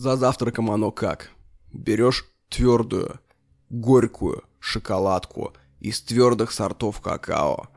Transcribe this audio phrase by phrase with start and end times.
[0.00, 1.30] За завтраком оно как?
[1.74, 3.20] Берешь твердую,
[3.68, 7.68] горькую шоколадку из твердых сортов какао.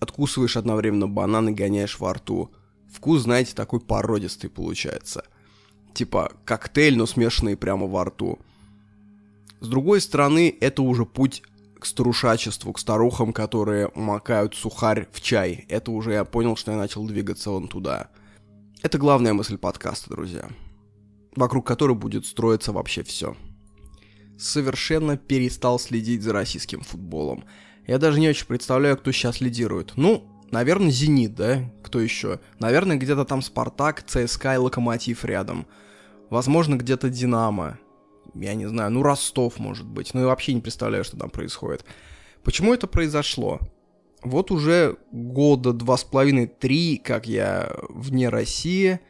[0.00, 2.50] Откусываешь одновременно банан и гоняешь во рту.
[2.90, 5.24] Вкус, знаете, такой породистый получается.
[5.92, 8.38] Типа коктейль, но смешанный прямо во рту.
[9.60, 11.42] С другой стороны, это уже путь
[11.78, 15.66] к старушачеству, к старухам, которые макают сухарь в чай.
[15.68, 18.08] Это уже я понял, что я начал двигаться вон туда.
[18.80, 20.48] Это главная мысль подкаста, друзья.
[21.36, 23.36] Вокруг которой будет строиться вообще все.
[24.38, 27.44] Совершенно перестал следить за российским футболом.
[27.86, 29.92] Я даже не очень представляю, кто сейчас лидирует.
[29.96, 31.70] Ну, наверное, «Зенит», да?
[31.82, 32.40] Кто еще?
[32.58, 35.66] Наверное, где-то там «Спартак», «ЦСКА» и «Локомотив» рядом.
[36.30, 37.78] Возможно, где-то «Динамо»
[38.34, 40.14] я не знаю, ну Ростов, может быть.
[40.14, 41.84] Ну, я вообще не представляю, что там происходит.
[42.42, 43.60] Почему это произошло?
[44.22, 49.00] Вот уже года два с половиной, три, как я вне России,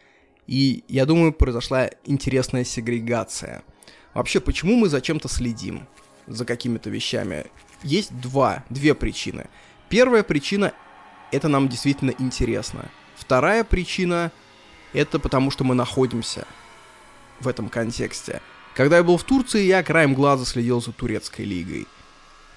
[0.51, 3.63] и я думаю, произошла интересная сегрегация.
[4.15, 5.87] Вообще, почему мы за чем-то следим?
[6.27, 7.47] За какими-то вещами?
[7.85, 9.47] Есть два, две причины.
[9.89, 10.73] Первая причина—
[11.31, 12.91] это нам действительно интересно.
[13.15, 14.33] Вторая причина—
[14.93, 16.49] это потому, что мы находимся
[17.39, 18.43] в этом контексте.
[18.75, 21.87] Когда я был в Турции, я краем глаза следил за турецкой лигой.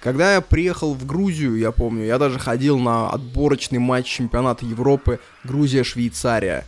[0.02, 5.20] Когда я приехал в Грузию, я помню, я даже ходил на отборочный матч чемпионата Европы
[5.44, 6.66] Грузия-Швейцария.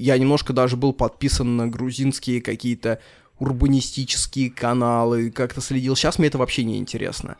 [0.00, 3.00] Я немножко даже был подписан на грузинские какие-то
[3.38, 5.94] урбанистические каналы, как-то следил.
[5.94, 7.36] Сейчас мне это вообще не интересно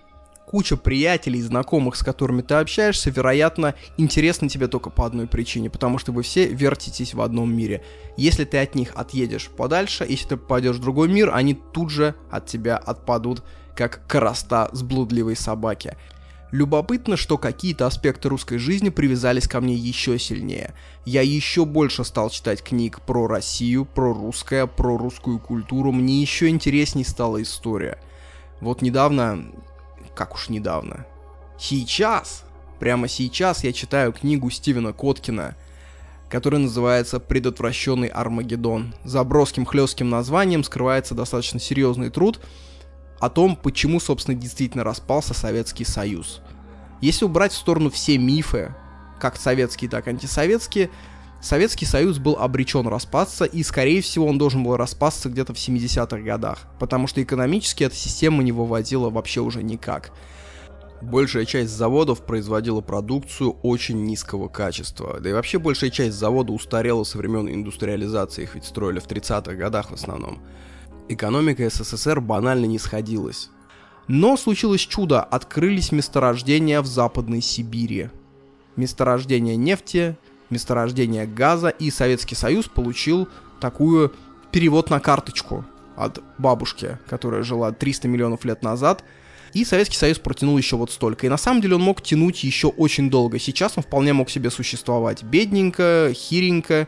[0.50, 5.98] куча приятелей, знакомых, с которыми ты общаешься, вероятно, интересны тебе только по одной причине, потому
[5.98, 7.84] что вы все вертитесь в одном мире.
[8.16, 12.16] Если ты от них отъедешь подальше, если ты попадешь в другой мир, они тут же
[12.32, 13.44] от тебя отпадут,
[13.76, 15.96] как короста с блудливой собаки.
[16.50, 20.74] Любопытно, что какие-то аспекты русской жизни привязались ко мне еще сильнее.
[21.04, 25.92] Я еще больше стал читать книг про Россию, про русское, про русскую культуру.
[25.92, 27.98] Мне еще интересней стала история.
[28.60, 29.46] Вот недавно
[30.14, 31.06] как уж недавно.
[31.58, 32.44] Сейчас,
[32.78, 35.56] прямо сейчас я читаю книгу Стивена Коткина,
[36.28, 38.94] которая называется «Предотвращенный Армагеддон».
[39.04, 42.40] За броским хлестким названием скрывается достаточно серьезный труд
[43.20, 46.40] о том, почему, собственно, действительно распался Советский Союз.
[47.00, 48.74] Если убрать в сторону все мифы,
[49.20, 50.90] как советские, так и антисоветские,
[51.40, 56.18] Советский Союз был обречен распасться, и, скорее всего, он должен был распасться где-то в 70-х
[56.18, 60.12] годах, потому что экономически эта система не выводила вообще уже никак.
[61.00, 65.18] Большая часть заводов производила продукцию очень низкого качества.
[65.18, 69.54] Да и вообще большая часть завода устарела со времен индустриализации, их ведь строили в 30-х
[69.54, 70.42] годах в основном.
[71.12, 73.50] Экономика СССР банально не сходилась.
[74.06, 78.10] Но случилось чудо, открылись месторождения в Западной Сибири.
[78.76, 80.16] Месторождения нефти,
[80.50, 83.28] месторождения газа, и Советский Союз получил
[83.60, 84.12] такую
[84.52, 85.64] перевод на карточку
[85.96, 89.02] от бабушки, которая жила 300 миллионов лет назад,
[89.52, 91.26] и Советский Союз протянул еще вот столько.
[91.26, 93.40] И на самом деле он мог тянуть еще очень долго.
[93.40, 96.86] Сейчас он вполне мог себе существовать бедненько, хиренько,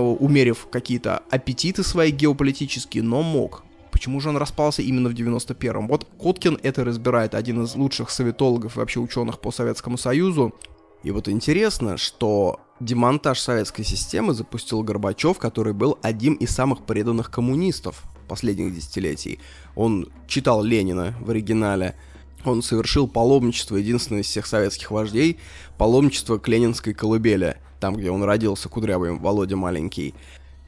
[0.00, 3.64] умерив какие-то аппетиты свои геополитические, но мог.
[3.90, 5.86] Почему же он распался именно в 91-м?
[5.86, 10.54] Вот Коткин это разбирает, один из лучших советологов и вообще ученых по Советскому Союзу.
[11.04, 17.30] И вот интересно, что демонтаж советской системы запустил Горбачев, который был одним из самых преданных
[17.30, 19.38] коммунистов последних десятилетий.
[19.76, 21.94] Он читал Ленина в оригинале,
[22.44, 25.38] он совершил паломничество, единственное из всех советских вождей,
[25.78, 30.14] паломничество к ленинской колыбели, там, где он родился, кудрявый Володя маленький.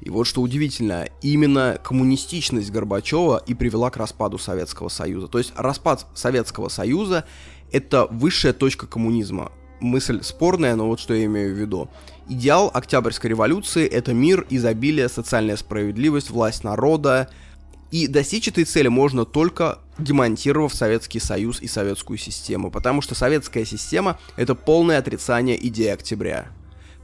[0.03, 5.27] И вот что удивительно, именно коммунистичность Горбачева и привела к распаду Советского Союза.
[5.27, 7.25] То есть распад Советского Союза—
[7.73, 9.51] это высшая точка коммунизма
[9.81, 11.89] мысль спорная, но вот что я имею в виду.
[12.29, 17.31] Идеал Октябрьской революции— это мир, изобилие, социальная справедливость, власть народа.
[17.91, 23.65] И достичь этой цели можно только демонтировав Советский Союз и советскую систему, потому что советская
[23.65, 26.49] система— это полное отрицание идеи октября.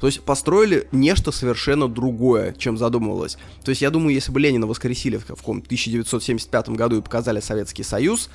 [0.02, 3.38] То есть построили нечто совершенно другое, чем задумывалось.
[3.64, 7.84] То есть я думаю, если бы Ленина воскресили в каком 1975 году и показали Советский
[7.84, 8.28] Союз,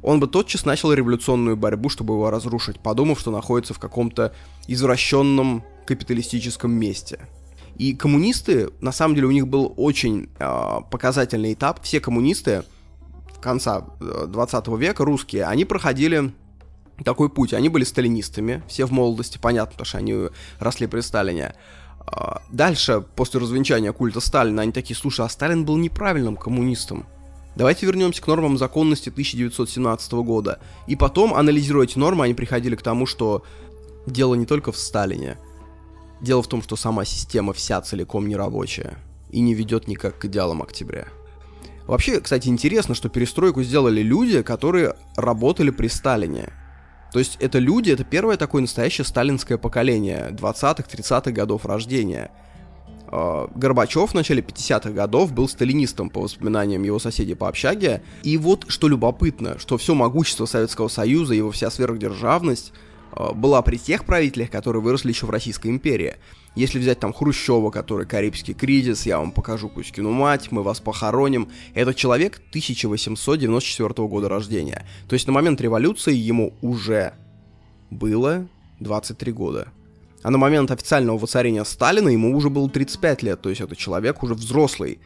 [0.00, 4.34] он бы тотчас начал революционную борьбу, чтобы его разрушить, подумав, что находится в каком-то
[4.66, 7.28] извращенном капиталистическом месте.
[7.76, 11.84] И коммунисты, на самом деле, у них был очень э, показательный этап.
[11.84, 12.62] Все коммунисты
[13.42, 16.32] конца 20 э, века, русские, они проходили
[17.04, 17.54] такой путь.
[17.54, 21.54] Они были сталинистами, все в молодости, понятно, потому что они росли при Сталине.
[22.06, 27.06] А, дальше, после развенчания культа Сталина, они такие, слушай, а Сталин был неправильным коммунистом.
[27.56, 30.60] Давайте вернемся к нормам законности 1917 года.
[30.86, 33.44] И потом, анализируя эти нормы, они приходили к тому, что
[34.06, 35.36] дело не только в Сталине.
[36.20, 38.98] Дело в том, что сама система вся целиком нерабочая.
[39.30, 41.06] и не ведет никак к идеалам октября.
[41.86, 46.52] Вообще, кстати, интересно, что перестройку сделали люди, которые работали при Сталине.
[47.12, 52.30] То есть это люди, это первое такое настоящее сталинское поколение 20-х, 30-х годов рождения.
[53.08, 58.02] А, Горбачев в начале 50-х годов был сталинистом, по воспоминаниям его соседей по общаге.
[58.22, 62.72] И вот что любопытно, что все могущество Советского Союза, его вся сверхдержавность
[63.12, 66.16] а, была при тех правителях, которые выросли еще в Российской империи.
[66.56, 71.48] Если взять там Хрущева, который Карибский кризис, я вам покажу Кузькину мать, мы вас похороним.
[71.74, 74.84] Это человек 1894 года рождения.
[75.08, 77.14] То есть на момент революции ему уже
[77.90, 78.48] было
[78.80, 79.68] 23 года.
[80.22, 84.22] А на момент официального воцарения Сталина ему уже было 35 лет, то есть это человек
[84.22, 84.98] уже взрослый.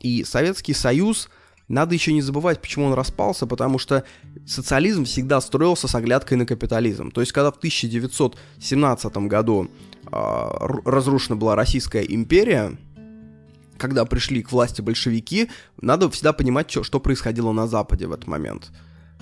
[0.00, 1.28] И Советский Союз
[1.68, 4.04] надо еще не забывать, почему он распался, потому что
[4.46, 7.10] социализм всегда строился с оглядкой на капитализм.
[7.10, 9.68] То есть, когда в 1917 году
[10.06, 10.46] э,
[10.84, 12.76] разрушена была Российская империя,
[13.78, 18.26] когда пришли к власти большевики, надо всегда понимать, что, что происходило на Западе в этот
[18.26, 18.70] момент.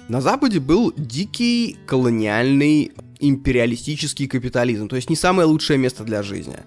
[0.08, 6.58] На Западе был дикий колониальный империалистический капитализм, то есть не самое лучшее место для жизни.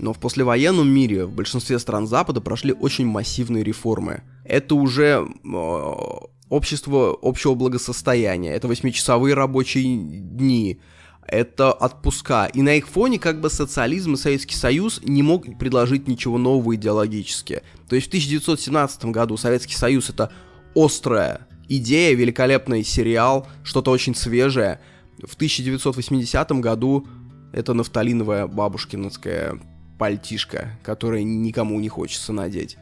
[0.00, 4.22] Но в послевоенном мире в большинстве стран Запада прошли очень массивные реформы.
[4.46, 6.06] Это уже э,
[6.48, 10.80] общество общего благосостояния, это восьмичасовые рабочие дни,
[11.26, 12.46] это отпуска.
[12.46, 16.74] И на их фоне как бы социализм и Советский Союз не мог предложить ничего нового
[16.76, 17.62] идеологически.
[17.86, 20.32] То есть в 1917 году Советский Союз это
[20.74, 24.80] острая идея, великолепный сериал, что-то очень свежее.
[25.22, 27.06] В 1980 году
[27.52, 29.60] это нафталиновая бабушкиновская
[30.00, 32.78] пальтишка, которое никому не хочется надеть.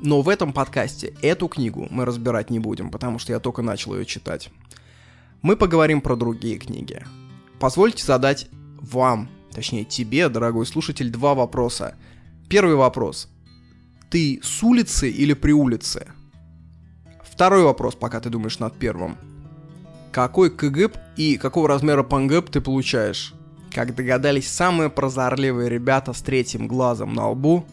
[0.00, 3.94] Но в этом подкасте эту книгу мы разбирать не будем, потому что я только начал
[3.94, 4.50] ее читать.
[5.42, 7.00] Мы поговорим про другие книги.
[7.60, 8.48] Позвольте задать
[8.80, 11.94] вам, точнее тебе, дорогой слушатель, два вопроса.
[12.48, 13.28] Первый вопрос.
[14.10, 16.08] Ты с улицы или при улице?
[17.22, 19.16] Второй вопрос, пока ты думаешь над первым.
[20.10, 23.35] Какой КГИП и какого размера пангэп ты получаешь?
[23.76, 27.66] Как догадались самые прозорливые ребята с третьим глазом на лбу,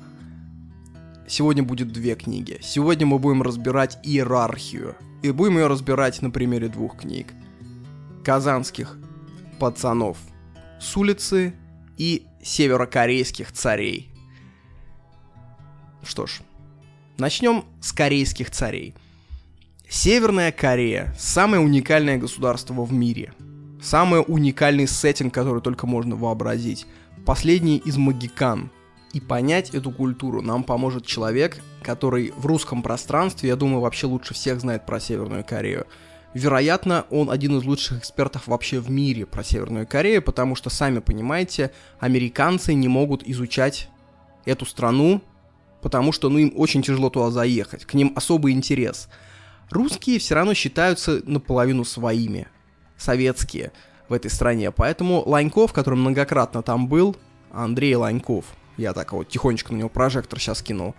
[1.29, 2.59] сегодня будет две книги.
[2.61, 4.97] Сегодня мы будем разбирать иерархию.
[5.21, 7.31] И будем ее разбирать на примере двух книг.
[8.21, 8.97] Казанских
[9.61, 10.17] пацанов
[10.81, 11.53] с улицы
[11.95, 14.09] и северокорейских царей.
[16.03, 16.41] Что ж,
[17.17, 18.93] начнем с корейских царей.
[19.87, 23.31] Северная Корея– самое уникальное государство в мире–
[23.83, 26.87] Самый уникальный сеттинг, который только можно вообразить.
[27.25, 28.71] Последний из магикан.
[29.11, 34.33] И понять эту культуру нам поможет человек, который в русском пространстве, я думаю, вообще лучше
[34.33, 35.85] всех знает про Северную Корею.
[36.33, 40.99] Вероятно, он один из лучших экспертов вообще в мире про Северную Корею, потому что, сами
[40.99, 43.89] понимаете, американцы не могут изучать
[44.45, 45.21] эту страну,
[45.81, 49.09] потому что ну, им очень тяжело туда заехать, к ним особый интерес.
[49.69, 52.47] Русские все равно считаются наполовину своими
[53.03, 53.71] советские
[54.09, 54.71] в этой стране.
[54.71, 57.15] Поэтому Ланьков, который многократно там был,
[57.51, 58.45] Андрей Ланьков,
[58.77, 60.95] я так вот тихонечко на него прожектор сейчас кинул,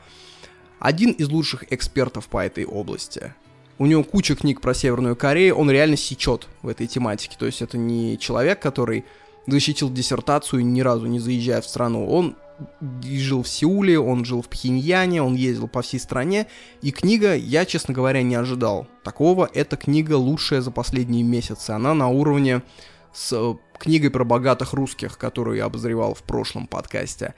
[0.79, 3.35] один из лучших экспертов по этой области.
[3.79, 7.37] У него куча книг про Северную Корею, он реально сечет в этой тематике.
[7.39, 9.05] То есть это не человек, который
[9.47, 12.09] защитил диссертацию, ни разу не заезжая в страну.
[12.09, 12.37] Он
[13.03, 16.47] жил в Сеуле, он жил в Пхеньяне, он ездил по всей стране,
[16.83, 19.49] и книга, я, честно говоря, не ожидал такого.
[19.53, 21.71] Эта книга лучшая за последние месяцы.
[21.71, 22.63] Она на уровне
[23.13, 27.35] с э, книгой про богатых русских, которую я обозревал в прошлом подкасте.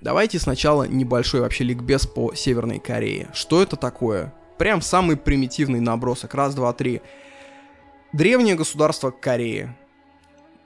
[0.00, 3.28] Давайте сначала небольшой вообще ликбез по Северной Корее.
[3.32, 4.32] Что это такое?
[4.56, 6.34] Прям самый примитивный набросок.
[6.34, 7.02] Раз, два, три.
[8.12, 9.74] Древнее государство Кореи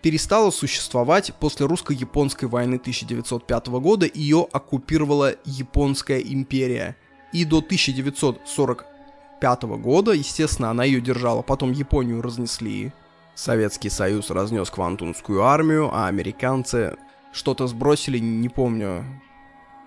[0.02, 6.96] перестала существовать после русско-японской войны 1905 года, ее оккупировала Японская империя.
[7.32, 12.92] И до 1945 года, естественно, она ее держала, потом Японию разнесли.
[13.34, 16.98] Советский Союз разнес Квантунскую армию, а американцы
[17.32, 19.04] что-то сбросили, не помню,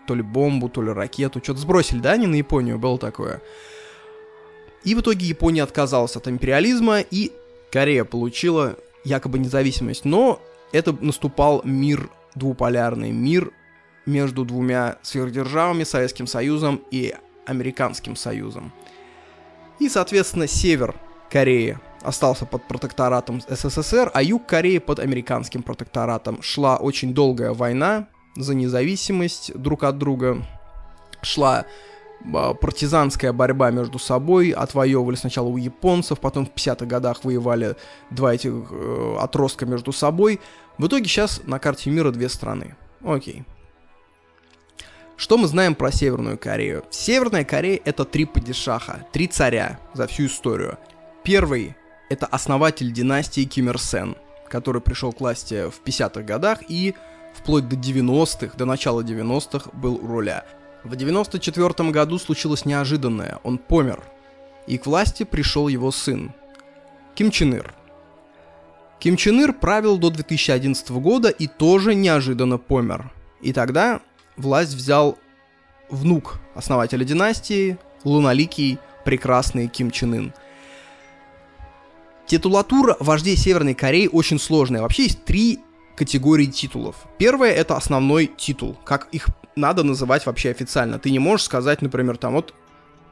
[0.07, 3.41] то ли бомбу, то ли ракету, что-то сбросили, да, не на Японию, было такое.
[4.83, 7.31] И в итоге Япония отказалась от империализма, и
[7.71, 10.41] Корея получила якобы независимость, но
[10.73, 13.51] это наступал мир двуполярный, мир
[14.05, 18.73] между двумя сверхдержавами, Советским Союзом и Американским Союзом.
[19.79, 20.95] И, соответственно, север
[21.29, 26.41] Кореи остался под протекторатом СССР, а юг Кореи под американским протекторатом.
[26.41, 30.45] Шла очень долгая война за независимость друг от друга.
[31.21, 31.65] Шла
[32.23, 37.75] партизанская борьба между собой, отвоевывали сначала у японцев, потом в 50-х годах воевали
[38.09, 40.39] два этих э, отростка между собой.
[40.77, 42.75] В итоге сейчас на карте мира две страны.
[43.03, 43.45] Окей.
[45.17, 46.83] Что мы знаем про Северную Корею?
[46.89, 50.77] Северная Корея— это три падишаха, три царя за всю историю.
[51.23, 51.75] Первый—
[52.09, 54.17] это основатель династии Ким Ир Сен,
[54.49, 56.95] который пришел к власти в 50-х годах и
[57.33, 60.45] вплоть до 90-х, до начала 90-х был у руля.
[60.85, 64.03] В 94 году случилось неожиданное, он помер,
[64.67, 66.31] и к власти пришел его сын,
[67.15, 67.73] Ким Чен Ир.
[68.99, 73.11] Ким Чен Ир правил до 2011 года и тоже неожиданно помер.
[73.41, 73.99] И тогда
[74.37, 75.17] власть взял
[75.89, 80.33] внук основателя династии, луналикий, прекрасный Ким Чен Ын.
[82.27, 84.83] Титулатура вождей Северной Кореи очень сложная.
[84.83, 85.61] Вообще есть три
[85.95, 87.07] категории титулов.
[87.17, 90.99] Первое— это основной титул, как их надо называть вообще официально.
[90.99, 92.53] Ты не можешь сказать, например, там вот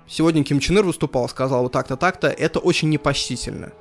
[0.08, 2.28] сегодня Ким Чен Ир выступал, сказал вот так-то, так-то.
[2.28, 3.72] Это очень непочтительно.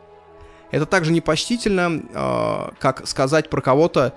[0.71, 4.14] Это также непочтительно, э, как сказать про кого-то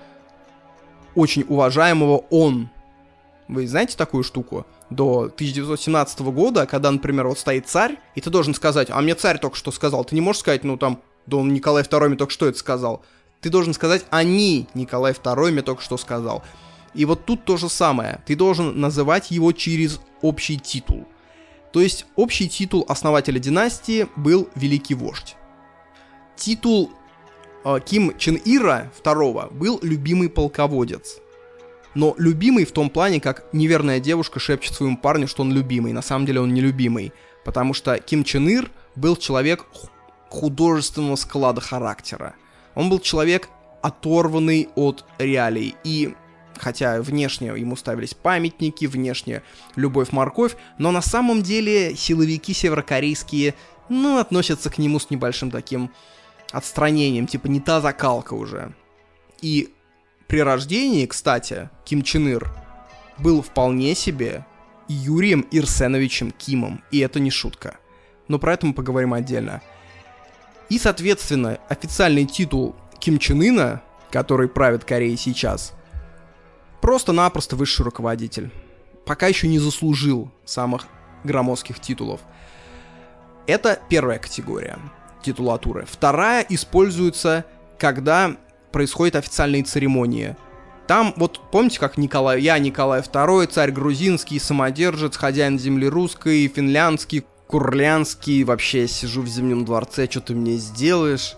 [1.14, 2.70] очень уважаемого он.
[3.48, 4.66] Вы знаете такую штуку?
[4.88, 9.38] До 1917 года, когда, например, вот стоит царь, и ты должен сказать, а мне царь
[9.38, 10.04] только что сказал.
[10.04, 13.02] Ты не можешь сказать, ну там, да он Николай II мне только что это сказал.
[13.40, 16.42] Ты должен сказать, они, Николай II мне только что сказал.
[16.96, 18.20] И вот тут то же самое.
[18.26, 21.06] Ты должен называть его через общий титул.
[21.72, 25.36] То есть общий титул основателя династии был Великий Вождь.
[26.36, 26.90] Титул
[27.64, 31.18] э, Ким Чен Ира II был любимый полководец.
[31.94, 35.92] Но любимый в том плане, как неверная девушка шепчет своему парню, что он любимый.
[35.92, 37.12] На самом деле он не любимый.
[37.44, 39.66] Потому что Ким Чен Ир был человек
[40.28, 42.34] художественного склада характера.
[42.74, 43.48] Он был человек
[43.82, 45.74] оторванный от реалий.
[45.84, 46.14] И
[46.58, 49.42] хотя внешне ему ставились памятники, внешне
[49.74, 53.54] любовь-морковь, но на самом деле силовики северокорейские,
[53.88, 55.90] ну, относятся к нему с небольшим таким
[56.52, 58.74] отстранением, типа не та закалка уже.
[59.40, 59.70] И
[60.26, 62.50] при рождении, кстати, Ким Чен Ир
[63.18, 64.44] был вполне себе
[64.88, 67.76] Юрием Ирсеновичем Кимом, и это не шутка.
[68.28, 69.62] Но про это мы поговорим отдельно.
[70.68, 75.74] И, соответственно, официальный титул Ким Чен Ына, который правит Кореей сейчас,
[76.80, 78.50] просто-напросто высший руководитель.
[79.04, 80.86] Пока еще не заслужил самых
[81.24, 82.20] громоздких титулов.
[83.46, 84.78] Это первая категория
[85.22, 85.86] титулатуры.
[85.88, 87.44] Вторая используется,
[87.78, 88.36] когда
[88.72, 90.36] происходят официальные церемонии.
[90.86, 97.24] Там, вот помните, как Николай, я Николай II, царь грузинский, самодержец, хозяин земли русской, финляндский,
[97.48, 101.36] курлянский, вообще сижу в Зимнем дворце, что ты мне сделаешь?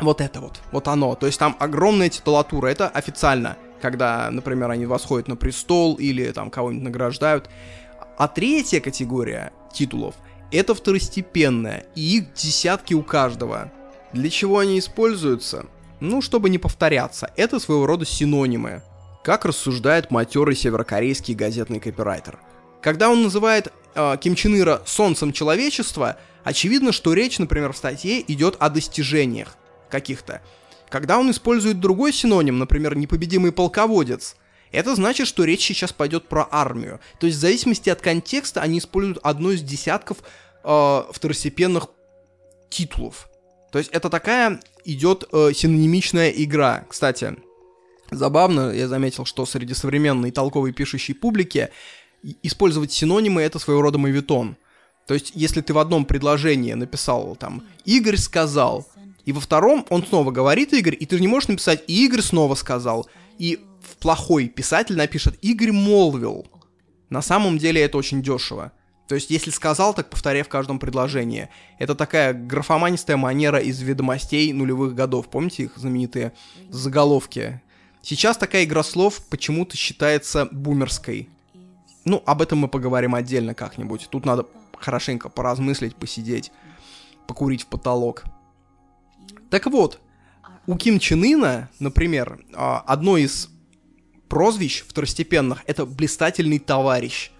[0.00, 1.14] Вот это вот, вот оно.
[1.14, 6.50] То есть там огромная титулатура, это официально, когда, например, они восходят на престол или там
[6.50, 7.48] кого-нибудь награждают.
[8.18, 10.14] А третья категория титулов—
[10.52, 13.72] это второстепенное, и их десятки у каждого.
[14.12, 15.66] Для чего они используются?
[16.00, 18.82] Ну, чтобы не повторяться, это своего рода синонимы.
[19.22, 22.38] Как рассуждает матерый северокорейский газетный копирайтер.
[22.80, 28.24] Когда он называет э, Ким Чен Ира солнцем человечества, очевидно, что речь, например, в статье
[28.32, 29.56] идет о достижениях
[29.90, 30.40] каких-то.
[30.90, 34.36] Когда он использует другой синоним, например, непобедимый полководец,
[34.72, 37.00] это значит, что речь сейчас пойдет про армию.
[37.18, 40.18] То есть в зависимости от контекста они используют одну из десятков
[40.64, 41.88] э, второстепенных
[42.68, 43.28] титулов.
[43.72, 46.84] То есть это такая идет э, синонимичная игра.
[46.88, 47.36] Кстати,
[48.10, 51.70] забавно, я заметил, что среди современной толковой пишущей публики
[52.42, 54.56] использовать синонимы это своего рода мавитон.
[55.06, 58.86] То есть, если ты в одном предложении написал там «Игорь сказал»,
[59.30, 62.20] и во втором он снова говорит «Игорь», и ты же не можешь написать «И Игорь
[62.20, 63.08] снова сказал»,
[63.38, 63.60] и
[64.00, 66.48] плохой писатель напишет «Игорь молвил».
[67.10, 68.72] На самом деле это очень дешево.
[69.06, 71.48] То есть, если сказал, так повторяй в каждом предложении.
[71.78, 75.30] Это такая графоманистая манера из ведомостей нулевых годов.
[75.30, 76.32] Помните их знаменитые
[76.68, 77.62] заголовки?
[78.02, 81.28] Сейчас такая игра слов почему-то считается бумерской.
[82.04, 84.08] Ну, об этом мы поговорим отдельно как-нибудь.
[84.10, 84.46] Тут надо
[84.76, 86.50] хорошенько поразмыслить, посидеть,
[87.28, 88.24] покурить в потолок.
[89.50, 90.00] Так вот,
[90.66, 93.48] у Ким Чен Ына, например, а, одно из
[94.28, 97.32] прозвищ второстепенных— это «блистательный товарищ».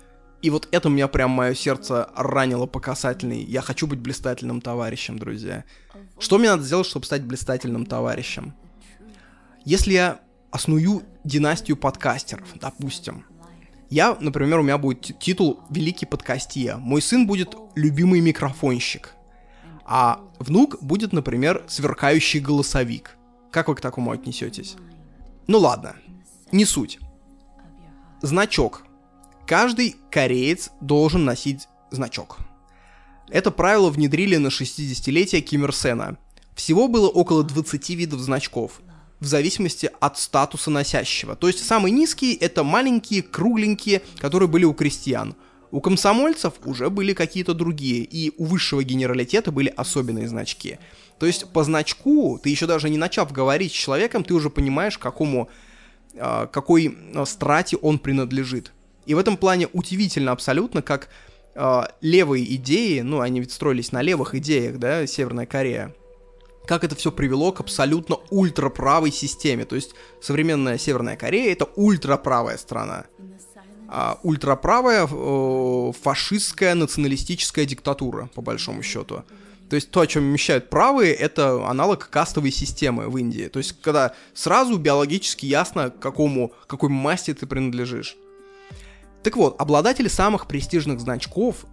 [0.43, 3.43] И вот это меня прям мое сердце ранило по касательной.
[3.43, 5.65] Я хочу быть блистательным товарищем, друзья.
[6.19, 8.55] Что мне надо сделать, чтобы стать блистательным товарищем?
[9.65, 13.25] Если я осную династию подкастеров, допустим,
[13.91, 16.77] я, например, у меня будет титул «Великий подкастия».
[16.77, 19.15] Мой сын будет «Любимый микрофонщик».
[19.93, 23.17] А внук будет, например, «Сверкающий голосовик».
[23.51, 24.77] Как вы к такому отнесетесь?
[25.49, 25.97] Ну ладно,
[26.53, 27.01] не суть.
[28.23, 28.85] Значок.
[29.49, 32.39] Каждый кореец должен носить значок.
[33.31, 36.19] Это правило внедрили на 60-летие Ким Ир Сена.
[36.55, 38.81] Всего было около 20 видов значков.
[39.19, 41.37] в зависимости от статуса носящего.
[41.37, 45.35] То есть самые низкие это маленькие, кругленькие, которые были у крестьян.
[45.73, 50.79] У комсомольцев уже были какие-то другие, и у высшего генералитета были особенные значки.
[51.19, 54.99] То есть по значку, ты еще даже не начав говорить с человеком, ты уже понимаешь,
[54.99, 55.49] какому,
[56.15, 58.73] э, какой э, страте он принадлежит.
[59.07, 61.09] И в этом плане удивительно абсолютно, как
[61.55, 65.95] э, левые идеи, ну, они ведь строились на левых идеях, да, Северная Корея,
[66.67, 69.65] как это все привело к абсолютно ультраправой системе.
[69.67, 73.07] То есть современная Северная Корея это ультраправая страна.
[73.93, 79.25] А ультраправая э, фашистская националистическая диктатура, по большому счету.
[79.69, 83.49] То есть то, о чем вмещают правые, это аналог кастовой системы в Индии.
[83.49, 88.17] То есть когда сразу биологически ясно, к какому, какой масти ты принадлежишь.
[89.25, 91.67] Так вот, обладатели самых престижных значков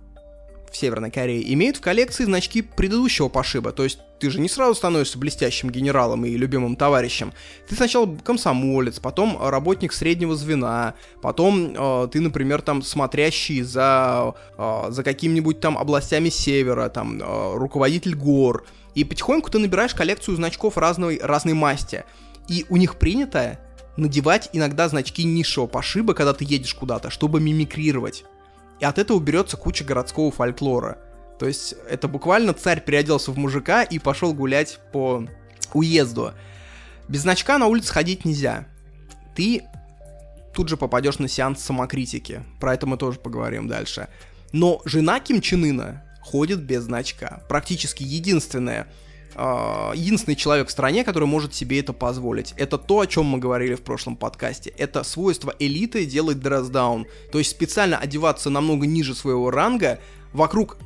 [0.71, 4.75] в Северной Корее имеют в коллекции значки предыдущего пошиба, то есть ты же не сразу
[4.75, 7.33] становишься блестящим генералом и любимым товарищем.
[7.67, 14.85] Ты сначала комсомолец, потом работник среднего звена, потом э, ты, например, там смотрящий за, э,
[14.89, 18.65] за какими-нибудь там областями севера, там э, руководитель гор.
[18.95, 22.03] И потихоньку ты набираешь коллекцию значков разной, разной масти.
[22.47, 23.59] И у них принято
[23.97, 28.23] надевать иногда значки низшего пошиба, когда ты едешь куда-то, чтобы мимикрировать.
[28.79, 30.99] И от этого берется куча городского фольклора.
[31.39, 35.27] То есть это буквально царь переоделся в мужика и пошел гулять по
[35.73, 36.33] уезду.
[37.07, 38.67] Без значка на улице ходить нельзя.
[39.35, 39.63] Ты
[40.53, 42.43] тут же попадешь на сеанс самокритики.
[42.59, 44.07] Про это мы тоже поговорим дальше.
[44.51, 47.43] Но жена Ким Чен Ына ходит без значка.
[47.47, 48.87] Практически единственная
[49.37, 52.53] единственный человек в стране, который может себе это позволить.
[52.57, 54.71] Это то, о чем мы говорили в прошлом подкасте.
[54.77, 57.05] Это свойство элиты делать дресс-даун.
[57.31, 59.99] То есть специально одеваться намного ниже своего ранга,
[60.33, 60.77] вокруг,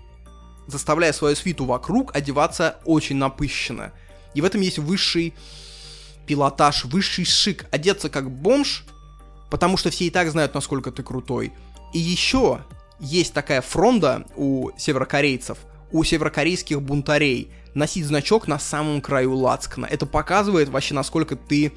[0.67, 3.93] заставляя свою свиту вокруг одеваться очень напыщенно.
[4.33, 5.33] И в этом есть высший
[6.27, 7.65] пилотаж, высший шик.
[7.71, 8.83] Одеться как бомж,
[9.49, 11.53] потому что все и так знают, насколько ты крутой.
[11.93, 12.59] И еще
[12.99, 15.57] есть такая фронта у северокорейцев,
[15.91, 19.85] у северокорейских бунтарей– носить значок на самом краю лацкана.
[19.85, 21.71] Это показывает вообще, насколько ты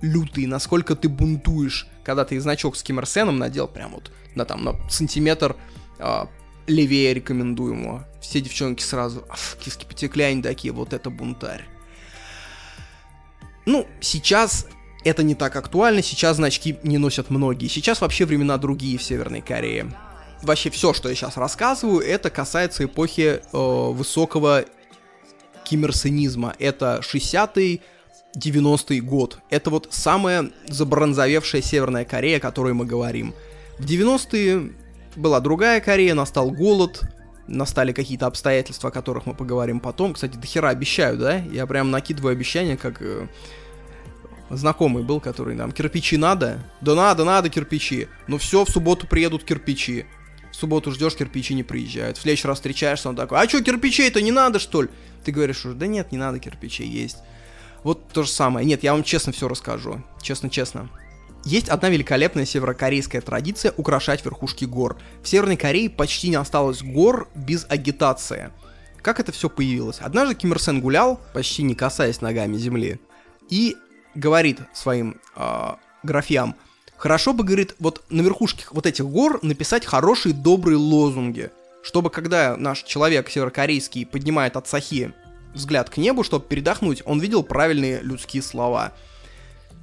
[0.00, 4.44] лютый, насколько ты бунтуешь, когда ты значок с Ким Ир Сеном надел прям вот на
[4.44, 5.56] там на сантиметр
[5.98, 6.26] э,
[6.66, 8.06] левее рекомендуемого.
[8.20, 9.24] Все девчонки сразу,
[9.60, 11.64] киски потекли, они такие, вот это бунтарь.
[13.66, 14.66] Ну, сейчас
[15.04, 17.68] это не так актуально, сейчас значки не носят многие.
[17.68, 19.90] Сейчас вообще времена другие в Северной Корее.
[20.44, 24.64] Вообще все, что я сейчас рассказываю, это касается эпохи э, высокого
[25.64, 26.54] киммерсонизма.
[26.58, 27.80] Это 60-й,
[28.36, 29.38] 90-й год.
[29.48, 33.34] Это вот самая забронзовевшая Северная Корея, о которой мы говорим.
[33.78, 34.72] В 90-е
[35.16, 37.02] была другая Корея, настал голод,
[37.46, 40.12] настали какие-то обстоятельства, о которых мы поговорим потом.
[40.12, 41.36] Кстати, до хера обещаю, да?
[41.36, 43.28] Я прям накидываю обещания, как э,
[44.50, 46.62] знакомый был, который нам кирпичи надо?
[46.80, 48.08] Да надо, надо кирпичи.
[48.26, 50.04] Ну все, в субботу приедут кирпичи.
[50.54, 52.16] В субботу ждешь, кирпичи не приезжают.
[52.16, 54.88] В следующий раз встречаешься, он такой, а что, кирпичей-то не надо, что ли?
[55.24, 57.16] Ты говоришь уже, да нет, не надо кирпичей есть.
[57.82, 58.64] Вот то же самое.
[58.64, 60.04] Нет, я вам честно все расскажу.
[60.22, 60.90] Честно-честно.
[61.44, 64.96] Есть одна великолепная северокорейская традиция украшать верхушки гор.
[65.24, 68.52] В Северной Корее почти не осталось гор без агитации.
[69.02, 69.98] Как это все появилось?
[69.98, 73.00] Однажды Ким Ир Сен гулял, почти не касаясь ногами земли,
[73.50, 73.76] и
[74.14, 75.72] говорит своим э,
[76.04, 76.54] графьям,
[77.04, 81.50] хорошо бы, говорит, вот на верхушке вот этих гор написать хорошие добрые лозунги–
[81.84, 85.12] чтобы когда наш человек северокорейский поднимает от Сахи
[85.52, 88.92] взгляд к небу, чтобы передохнуть, он видел правильные людские слова.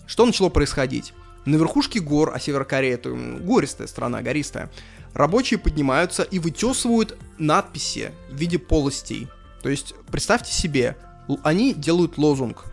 [0.07, 1.13] Что начало происходить?
[1.45, 4.71] На верхушке гор, а Северокорея это гористая страна, гористая,
[5.13, 9.27] рабочие поднимаются и вытесывают надписи в виде полостей.
[9.61, 10.97] То есть, представьте себе,
[11.43, 12.65] они делают лозунг.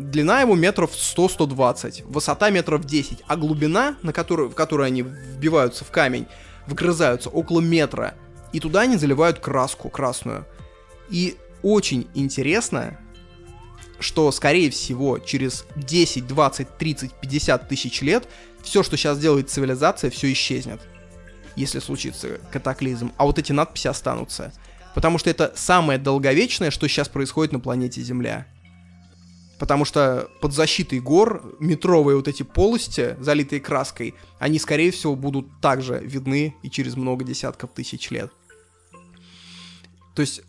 [0.00, 5.84] Длина его метров 100-120, высота метров 10, а глубина, на которую, в которую они вбиваются
[5.84, 6.26] в камень,
[6.66, 8.14] вгрызаются около метра–
[8.52, 10.46] и туда они заливают краску красную.
[11.08, 12.98] И очень интересно,
[13.98, 18.28] что, скорее всего, через 10, 20, 30, 50 тысяч лет
[18.62, 20.80] все, что сейчас делает цивилизация, все исчезнет.
[21.56, 23.12] Если случится катаклизм.
[23.16, 24.52] А вот эти надписи останутся.
[24.94, 28.46] Потому что это самое долговечное, что сейчас происходит на планете Земля.
[29.60, 35.60] Потому что под защитой гор метровые вот эти полости, залитые краской, они, скорее всего, будут
[35.60, 38.32] также видны и через много десятков тысяч лет.
[40.14, 40.40] То есть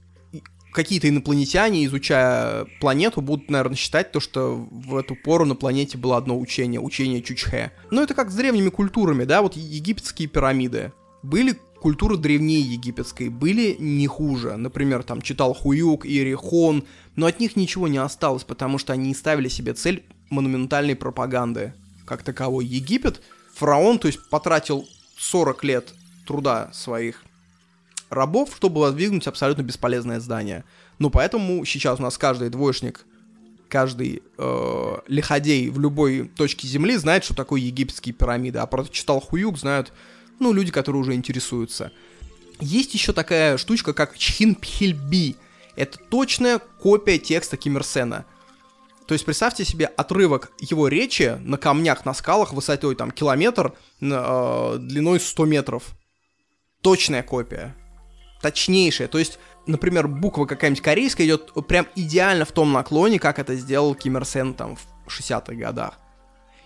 [0.72, 6.16] какие-то инопланетяне, изучая планету, будут, наверное, считать то, что в эту пору на планете было
[6.16, 7.74] одно учение, учение Чучхе.
[7.92, 10.94] Но это как с древними культурами, да, вот египетские пирамиды.
[11.22, 14.56] Были культуры древнее египетской, были не хуже.
[14.56, 19.50] Например, там читал Хуюк, Иерихон, но от них ничего не осталось, потому что они ставили
[19.50, 21.74] себе цель монументальной пропаганды
[22.06, 22.66] как таковой.
[22.66, 23.22] Египет,
[23.54, 25.94] фараон, то есть потратил 40 лет
[26.28, 27.24] труда своих
[28.10, 30.64] рабов, чтобы воздвигнуть абсолютно бесполезное здание.
[31.00, 33.06] Ну, поэтому сейчас у нас каждый двоечник,
[33.70, 38.60] каждый э, лиходей в любой точке земли знает, что такое египетские пирамиды.
[38.60, 39.92] А про читал Хуюк знают,
[40.40, 41.92] ну, люди, которые уже интересуются.
[42.60, 45.36] Есть еще такая штучка, как Чхинпхильби.
[45.76, 47.84] Это точная копия текста Ким Ир.
[47.84, 54.78] То есть представьте себе отрывок его речи на камнях, на скалах высотой там километр, э,
[54.80, 55.84] длиной 100 метров.
[56.82, 57.76] Точная копия.
[58.42, 59.08] Точнейшая.
[59.08, 63.96] То есть, например, буква какая-нибудь корейская идет прям идеально в том наклоне, как это сделал
[63.96, 66.00] Ким Ир там в 60-х годах.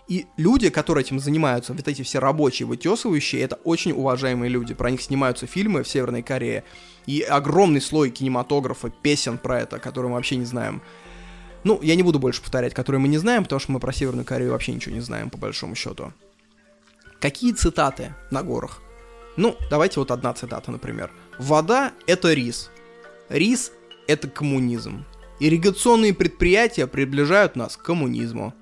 [0.08, 4.76] И люди, которые этим занимаются, вот эти все рабочие, вытесывающие, это очень уважаемые люди.
[4.76, 6.64] Про них снимаются фильмы в Северной Корее.
[7.08, 10.82] И огромный слой кинематографа, песен про это, которые мы вообще не знаем.
[11.64, 14.26] Ну, я не буду больше повторять, которые мы не знаем, потому что мы про Северную
[14.26, 16.14] Корею вообще ничего не знаем, по большому счету.
[17.20, 18.82] Какие цитаты на горах?
[19.38, 21.12] Ну, давайте вот одна цитата, например.
[21.40, 22.70] «Вода— это рис.
[23.30, 23.72] Рис—
[24.08, 25.06] это коммунизм.
[25.40, 28.54] Ирригационные предприятия приближают нас к коммунизму».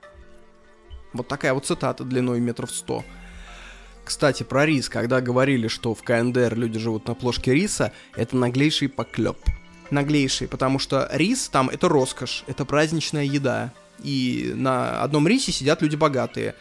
[1.13, 3.03] Вот такая вот цитата длиной метров сто.
[4.03, 4.89] Кстати, про рис.
[4.89, 9.37] Когда говорили, что в КНДР люди живут на плошке риса, это наглейший поклеп
[9.93, 13.71] наглейший, потому что рис там это роскошь, это праздничная еда.
[13.99, 16.55] И на одном рисе сидят люди богатые.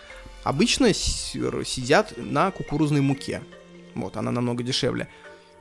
[0.44, 3.42] Обычно сидят на кукурузной муке.
[3.94, 5.08] Вот, она намного дешевле.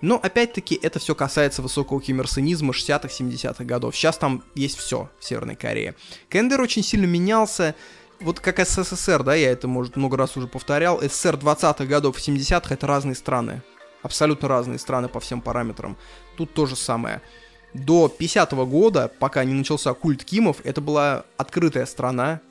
[0.01, 3.95] Но, опять-таки, это все касается высокого киммерсонизма 60-х, 70-х годов.
[3.95, 5.95] Сейчас там есть все в Северной Корее.
[6.29, 7.75] КНДР очень сильно менялся.
[8.21, 11.01] Вот как СССР, да, я это, может, много раз уже повторял.
[11.01, 13.61] СССР 20-х годов и 70-х это разные страны.
[14.03, 15.97] Абсолютно разные страны по всем параметрам.
[16.37, 17.21] Тут то же самое
[17.73, 22.41] до 50 -го года, пока не начался культ Кимов, это была открытая страна.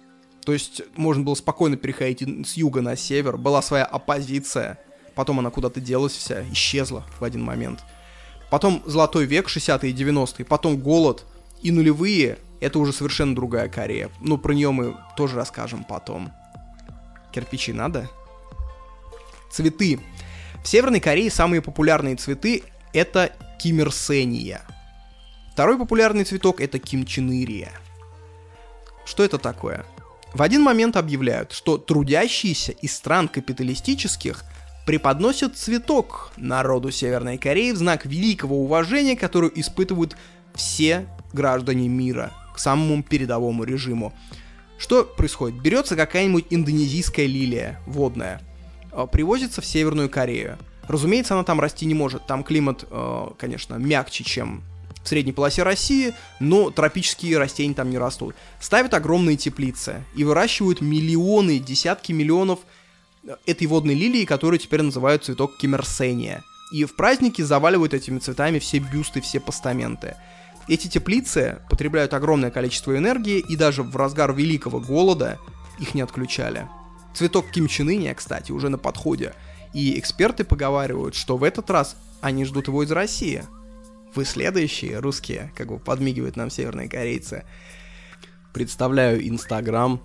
[0.45, 3.37] То есть можно было спокойно переходить с юга на север.
[3.37, 4.79] Была своя оппозиция.
[5.15, 7.81] Потом она куда-то делась вся, исчезла в один момент.
[8.51, 10.45] Потом золотой век, 60-е и 90-е.
[10.45, 11.27] Потом голод
[11.63, 12.39] и нулевые.
[12.61, 14.11] Это уже совершенно другая Корея.
[14.21, 16.31] Ну, про нее мы тоже расскажем потом.
[17.33, 18.09] Кирпичи надо?
[19.51, 20.01] Цветы.
[20.63, 24.63] В Северной Корее самые популярные цветы это кимерсения–
[25.61, 27.71] Второй популярный цветок это кимчинырия.
[29.05, 29.85] Что это такое?
[30.33, 34.45] В один момент объявляют, что трудящиеся из стран капиталистических
[34.87, 40.17] преподносят цветок народу Северной Кореи в знак великого уважения, которое испытывают
[40.55, 44.13] все граждане мира самому передовому режиму.
[44.79, 45.61] Что происходит?
[45.61, 48.41] Берется какая-нибудь индонезийская лилия водная,
[48.93, 50.59] э, привозится в Северную Корею.
[50.89, 52.27] Разумеется, она там расти не может.
[52.27, 54.63] Там климат, э, конечно, мягче, чем
[55.03, 58.35] в средней полосе России, но тропические растения там не растут.
[58.61, 62.61] Ставят огромные теплицы и выращивают миллионы, десятки миллионов
[63.25, 66.43] э, этой водной лилии, которую теперь называют цветок кимерсения.
[66.73, 70.17] И в праздники заваливают этими цветами все бюсты, все постаменты.
[70.71, 75.39] Эти теплицы потребляют огромное количество энергии, и даже в разгар великого голода
[75.79, 76.67] их не отключали.
[77.15, 79.35] Цветок кимчиныня, кстати, уже на подходе.
[79.75, 83.45] И эксперты поговаривают, что в этот раз они ждут его из России–
[84.15, 87.45] вы следующие, русские, как бы подмигивают нам северные корейцы.
[88.53, 90.01] Представляю Инстаграм,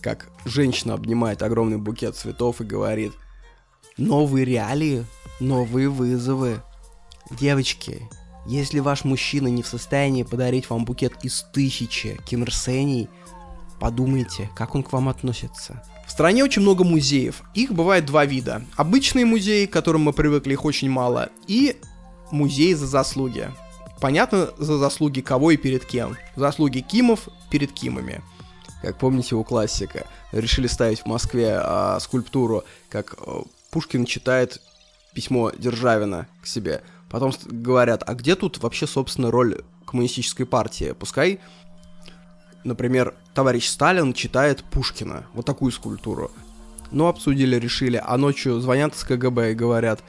[0.00, 3.12] как женщина обнимает огромный букет цветов и говорит
[3.96, 5.06] «Новые реалии,
[5.38, 6.60] новые вызовы.
[7.30, 8.08] Девочки,
[8.48, 13.10] если ваш мужчина не в состоянии подарить вам букет из тысячи кимрсений,
[13.78, 15.82] подумайте, как он к вам относится.
[16.06, 17.42] В стране очень много музеев.
[17.52, 18.64] Их бывает два вида.
[18.76, 21.76] Обычные музеи, к которым мы привыкли, их очень мало, и
[22.30, 23.50] музей за заслуги.
[24.00, 26.16] Понятно, за заслуги кого и перед кем.
[26.34, 28.22] Заслуги Кимов перед Кимами.
[28.80, 34.62] Как помните у классика, решили ставить в Москве а, скульптуру, как а, Пушкин читает
[35.12, 36.82] письмо Державина к себе.
[37.10, 40.94] Потом говорят, а где тут вообще, собственно, роль коммунистической партии?
[40.98, 41.40] Пускай,
[42.64, 46.30] например, товарищ Сталин читает Пушкина, вот такую скульптуру.
[46.90, 50.02] Ну, обсудили, решили, а ночью звонят с КГБ и говорят,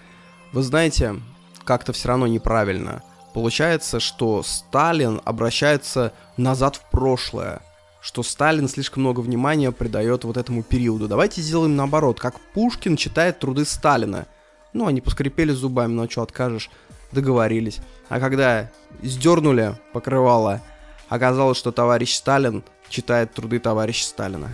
[0.53, 1.15] вы знаете,
[1.63, 3.03] как-то все равно неправильно.
[3.33, 7.61] Получается, что Сталин обращается назад в прошлое,
[8.01, 11.07] что Сталин слишком много внимания придает вот этому периоду.
[11.07, 14.25] Давайте сделаем наоборот, как Пушкин читает труды Сталина.
[14.73, 16.69] Ну, они поскрипели зубами, ну а что откажешь,
[17.11, 17.79] договорились.
[18.07, 18.69] А когда
[19.01, 20.61] сдернули покрывало,
[21.07, 24.49] оказалось, что товарищ Сталин читает труды товарища Сталина.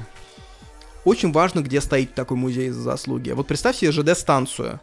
[1.04, 3.32] Очень важно, где стоит такой музей за заслуги.
[3.32, 4.80] Вот представьте ЖД-станцию.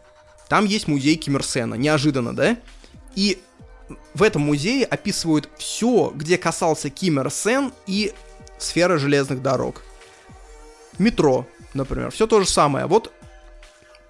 [0.47, 2.57] Там есть музей Ким Ир Сена, неожиданно, да?
[3.15, 3.41] И
[4.13, 8.13] в этом музее описывают все, где касался Ким Ир Сен и
[8.57, 9.81] сфера железных дорог.
[10.97, 12.85] Метро, например, все то же самое.
[12.85, 13.11] Вот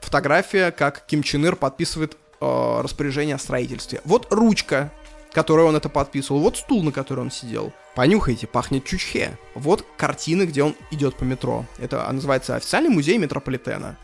[0.01, 4.01] фотография, как Ким Чен Ир подписывает э, распоряжение о строительстве.
[4.05, 4.91] Вот ручка,
[5.31, 6.41] которой он это подписывал.
[6.41, 7.73] Вот стул, на который он сидел.
[7.95, 9.37] Понюхайте, пахнет чучхе.
[9.55, 11.65] Вот картины, где он идет по метро.
[11.79, 13.97] Это называется официальный музей метрополитена.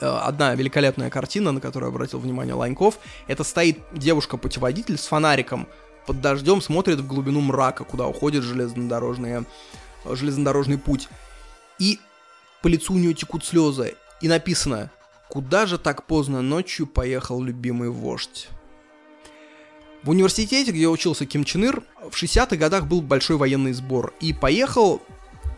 [0.00, 2.98] Э, одна великолепная картина, на которую обратил внимание Ланьков.
[3.26, 5.68] Это стоит девушка-путеводитель с фонариком
[6.06, 9.44] под дождем, смотрит в глубину мрака, куда уходит железнодорожные,
[10.04, 11.08] железнодорожный путь.
[11.78, 11.98] И
[12.62, 13.96] по лицу у нее текут слезы.
[14.20, 14.90] И написано
[15.28, 18.48] «Куда же так поздно ночью поехал любимый вождь?»
[20.02, 24.14] В университете, где учился Ким Чен Ир, в 60-х годах был большой военный сбор.
[24.20, 25.02] И поехал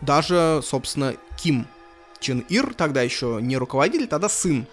[0.01, 1.67] даже, собственно, Ким
[2.19, 4.65] Чен Ир, тогда еще не руководитель, тогда сын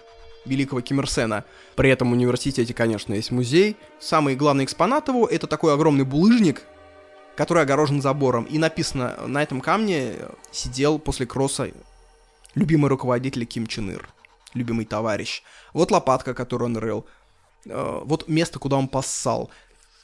[0.45, 1.43] великого Ким Ир Сена.
[1.75, 3.75] При этом в университете, конечно, есть музей.
[3.99, 6.63] Самый главный экспонат его— это такой огромный булыжник,
[7.35, 8.45] который огорожен забором.
[8.45, 10.15] И написано, на этом камне
[10.51, 11.69] сидел после кросса
[12.55, 14.09] любимый руководитель Ким Чен Ир,
[14.57, 15.43] любимый товарищ.
[15.73, 17.05] Вот лопатка, которую он рыл.
[17.65, 19.49] Э, вот место, куда он поссал.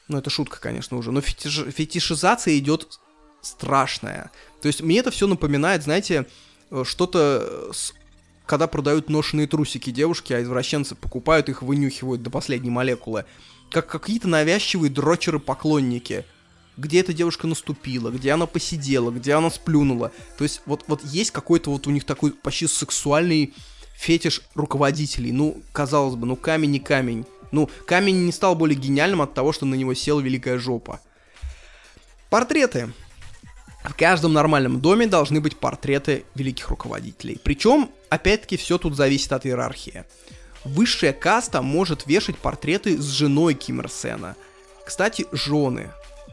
[0.07, 1.11] Ну, это шутка, конечно, уже.
[1.11, 1.65] Но фетиш...
[1.73, 2.99] фетишизация идет
[3.41, 4.31] страшная.
[4.61, 6.27] То есть мне это все напоминает, знаете,
[6.71, 7.93] э, что-то с
[8.45, 13.25] когда продают ношеные трусики девушки, а извращенцы покупают их, вынюхивают до последней молекулы.
[13.71, 16.25] Как какие-то навязчивые дрочеры-поклонники.
[16.75, 20.11] Где эта девушка наступила, где она посидела, где она сплюнула.
[20.37, 23.53] То есть вот, вот есть какой-то вот у них такой почти сексуальный
[24.03, 25.31] фетиш руководителей.
[25.31, 27.25] Ну, казалось бы, ну камень не камень.
[27.51, 30.99] Ну, камень не стал более гениальным от того, что на него села великая жопа.
[32.29, 32.91] Портреты.
[33.83, 37.39] В каждом нормальном доме должны быть портреты великих руководителей.
[37.43, 40.05] Причем, опять-таки, все тут зависит от иерархии.
[40.63, 43.83] Высшая каста может вешать портреты с женой Ким.
[44.85, 45.91] Кстати, жены.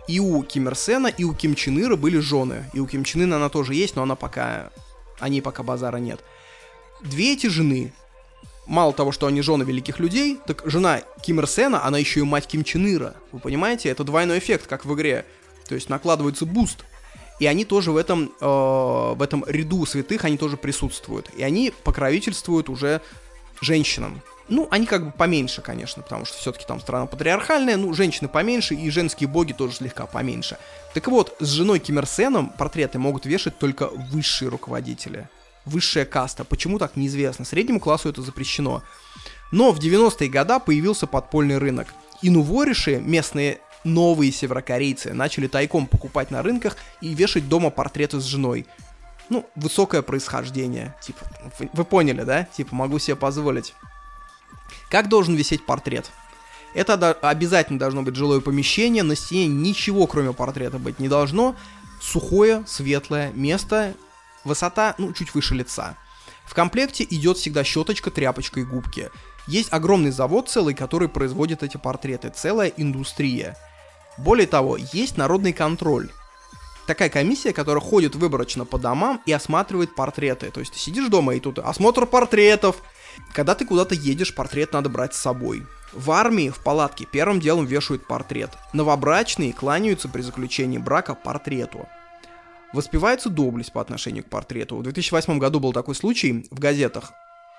[0.09, 2.71] И у Ким и у Ким Чен Ира были жены.
[2.73, 4.71] И у Ким Чен Ына она тоже есть, но она пока...
[5.19, 6.21] О ней пока базара нет.
[7.03, 7.93] Две эти жены
[8.67, 12.23] мало того, что они жены великих людей, так жена Ким Ир Сена, она еще и
[12.23, 13.15] мать Ким Чен Ира.
[13.33, 13.89] Вы понимаете?
[13.89, 15.27] Это двойной эффект, как в игре.
[15.69, 16.85] То есть накладывается буст.
[17.41, 21.31] И они тоже в этом, э, в этом ряду святых, они тоже присутствуют.
[21.37, 23.01] И они покровительствуют уже
[23.61, 24.23] женщинам.
[24.49, 28.75] Ну, они как бы поменьше, конечно, потому что все-таки там страна патриархальная, ну, женщины поменьше,
[28.75, 30.59] и женские боги тоже слегка поменьше.
[30.93, 32.01] Так вот, с женой Ким
[32.59, 35.29] портреты могут вешать только высшие руководители
[35.65, 36.45] высшая каста.
[36.45, 37.45] Почему так, неизвестно.
[37.45, 38.83] Среднему классу это запрещено.
[39.53, 41.89] Но в 90-е годы появился подпольный рынок.
[42.23, 48.25] И нувориши, местные новые северокорейцы, начали тайком покупать на рынках и вешать дома портреты с
[48.25, 48.67] женой.
[49.29, 50.95] Ну, высокое происхождение.
[51.01, 51.25] Типа,
[51.59, 52.45] вы, вы поняли, да?
[52.45, 53.75] Типа, могу себе позволить.
[54.91, 56.11] Как должен висеть портрет?
[56.75, 61.57] Это обязательно должно быть жилое помещение, на стене ничего кроме портрета быть не должно.
[62.01, 63.95] Сухое, светлое место,
[64.45, 65.97] Высота, ну, чуть выше лица.
[66.45, 69.11] В комплекте идет всегда щеточка, тряпочка и губки.
[69.47, 73.57] Есть огромный завод целый, который производит эти портреты, целая индустрия.
[74.19, 76.11] Более того, есть народный контроль.
[76.87, 80.51] Такая комиссия, которая ходит выборочно по домам и осматривает портреты.
[80.51, 82.83] То есть ты сидишь дома и тут осмотр портретов.
[83.33, 85.65] Когда ты куда-то едешь, портрет надо брать с собой.
[85.93, 88.51] В армии в палатке первым делом вешают портрет.
[88.73, 91.89] Новобрачные кланяются при заключении брака портрету.
[92.73, 94.77] Воспевается доблесть по отношению к портрету.
[94.77, 97.13] В 2008 году был такой случай в газетах.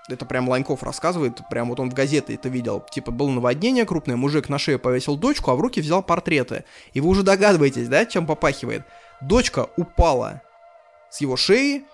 [0.08, 2.84] Это прям Ланьков рассказывает, прям вот он в газете это видел.
[2.91, 6.63] Типа было наводнение крупное, мужик на шею повесил дочку, а в руки взял портреты.
[6.93, 8.84] И вы уже догадываетесь, да, чем попахивает?
[9.21, 10.41] Дочка упала
[11.10, 11.86] с его шеи,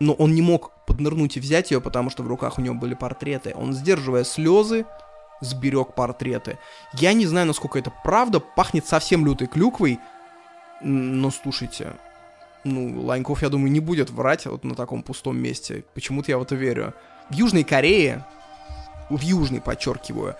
[0.00, 2.94] но он не мог поднырнуть и взять ее, потому что в руках у него были
[2.94, 3.52] портреты.
[3.54, 4.86] Он, сдерживая слезы,
[5.40, 6.58] сберег портреты.
[6.94, 9.98] Я не знаю, насколько это правда, пахнет совсем лютой клюквой,
[10.80, 11.92] но слушайте,
[12.64, 15.84] ну, Ланьков, я думаю, не будет врать вот на таком пустом месте.
[15.94, 16.94] Почему-то я в это верю.
[17.30, 18.26] В Южной Корее,
[19.10, 20.36] в Южной, подчеркиваю,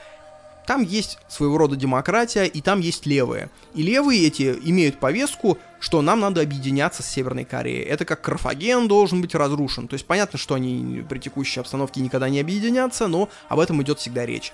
[0.67, 3.51] там есть своего рода демократия, и там есть левые.
[3.75, 7.83] И левые эти имеют повестку, что нам надо объединяться с Северной Кореей.
[7.83, 9.89] Это как Карфаген должен быть разрушен.
[9.89, 13.99] То есть понятно, что они при текущей обстановке никогда не объединятся, но об этом идет
[13.99, 14.53] всегда речь.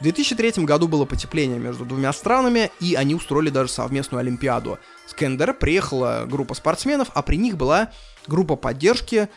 [0.00, 4.78] В 2003 году было потепление между двумя странами, и они устроили даже совместную Олимпиаду.
[5.06, 7.92] С КНДР приехала группа спортсменов, а при них была
[8.26, 9.28] группа поддержки.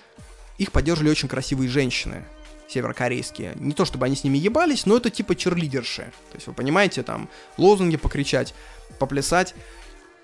[0.57, 2.23] Их поддерживали очень красивые женщины
[2.69, 3.53] северокорейские.
[3.55, 6.03] Не то чтобы они с ними ебались, но это типа черлидерши.
[6.31, 8.55] То есть вы понимаете, там лозунги покричать,
[8.99, 9.53] поплясать.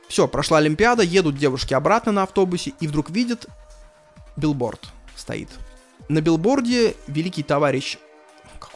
[0.08, 3.46] Все, прошла Олимпиада, едут девушки обратно на автобусе и вдруг видят
[4.38, 5.50] билборд стоит.
[6.08, 7.98] На билборде великий товарищ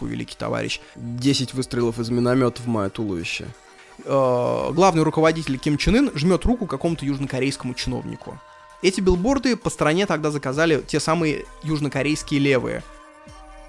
[0.04, 0.80] какой великий товарищ.
[0.96, 3.48] 10 выстрелов из миномета в мое туловище.
[4.06, 8.38] Э, главный руководитель Ким Чен Ын жмет руку какому-то южнокорейскому чиновнику.
[8.82, 12.84] Эти билборды по стране тогда заказали те самые южнокорейские левые.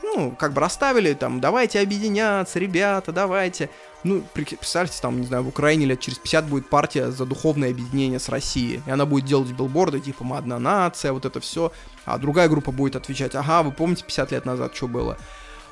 [0.02, 3.68] Ну, как бы расставили, там, давайте объединяться, ребята, давайте.
[4.04, 8.18] Ну, представьте, там, не знаю, в Украине лет через 50 будет партия за духовное объединение
[8.18, 8.82] с Россией.
[8.86, 11.72] И она будет делать билборды, типа, мы одна нация, вот это все.
[12.04, 15.16] А другая группа будет отвечать, ага, вы помните 50 лет назад, что было?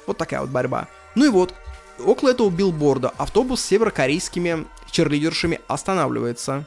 [0.07, 0.89] Вот такая вот борьба.
[1.15, 1.55] Ну и вот,
[1.99, 6.67] около этого билборда автобус с северокорейскими черлидершами останавливается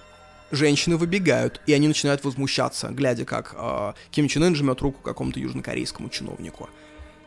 [0.52, 5.40] женщины выбегают, и они начинают возмущаться, глядя, как э, Ким Чен Ын жмет руку какому-то
[5.40, 6.70] южнокорейскому чиновнику.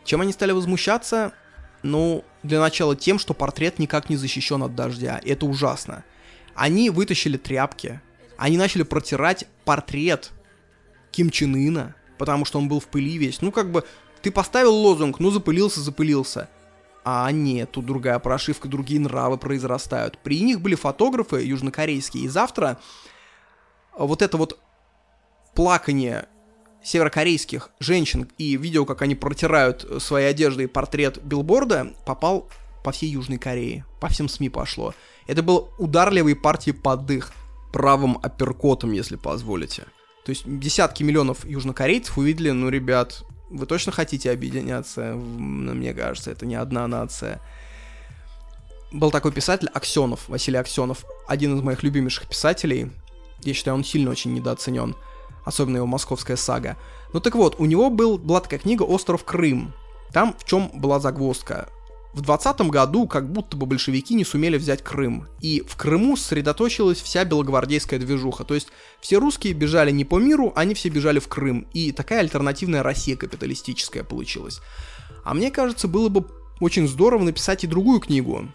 [0.05, 1.33] Чем они стали возмущаться?
[1.83, 6.05] Ну, для начала тем, что портрет никак не защищен от дождя, и это ужасно.
[6.55, 8.01] Они вытащили тряпки,
[8.37, 10.31] они начали протирать портрет
[11.11, 13.43] Ким Чен Ына, потому что он был в пыли весь.
[13.43, 13.85] Ну, как бы,
[14.21, 16.49] ты поставил лозунг, ну, запылился, запылился.
[17.05, 20.19] А нет, тут другая прошивка, другие нравы произрастают.
[20.19, 22.79] При них были фотографы южнокорейские, и завтра
[23.97, 24.59] вот это вот
[25.55, 26.29] плакание
[26.83, 32.49] северокорейских женщин и видео, как они протирают свои одежды и портрет билборда, попал
[32.85, 33.85] по всей Южной Корее.
[34.01, 34.95] По всем СМИ пошло.
[35.27, 37.33] Это был удар левой партии под дых.
[37.73, 39.85] Правым апперкотом, если позволите.
[40.25, 45.15] То есть десятки миллионов южнокорейцев увидели, ну, ребят, вы точно хотите объединяться?
[45.15, 47.41] Мне кажется, это не одна нация.
[48.93, 52.91] Был такой писатель Аксенов, Василий Аксенов, один из моих любимейших писателей.
[53.41, 54.97] Я считаю, он сильно очень недооценен.
[55.45, 56.77] Особенно его московская сага.
[57.13, 59.73] Ну так вот, у него был, была такая книга «Остров Крым».
[60.13, 61.69] Там в чем была загвоздка?
[62.19, 67.01] В 20 году как будто бы большевики не сумели взять Крым, и в Крыму сосредоточилась
[67.01, 68.67] вся белогвардейская движуха, то есть
[69.01, 73.15] все русские бежали не по миру, они все бежали в Крым, и такая альтернативная Россия
[73.15, 74.59] капиталистическая получилась.
[75.23, 76.27] А мне кажется, было бы
[76.59, 78.49] очень здорово написать и другую книгу.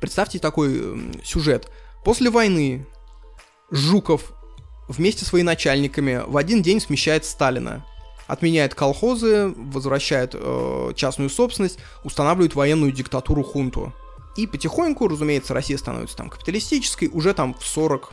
[0.00, 1.70] Представьте такой э, сюжет.
[2.04, 2.84] После войны
[3.70, 4.32] Жуков
[4.88, 7.86] вместе с военачальниками в один день смещает Сталина.
[8.26, 13.92] Отменяет колхозы, возвращает э, частную собственность, устанавливает военную диктатуру хунту.
[14.36, 18.12] И потихоньку, разумеется, Россия становится там капиталистической, уже там в 40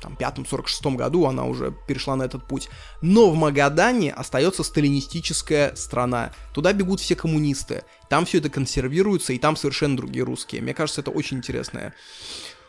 [0.00, 2.68] там, пятом-сорок шестом году она уже перешла на этот путь.
[3.02, 6.32] Но в Магадане остается сталинистическая страна.
[6.54, 7.84] Туда бегут все коммунисты.
[8.08, 10.62] Там все это консервируется, и там совершенно другие русские.
[10.62, 11.94] Мне кажется, это очень интересная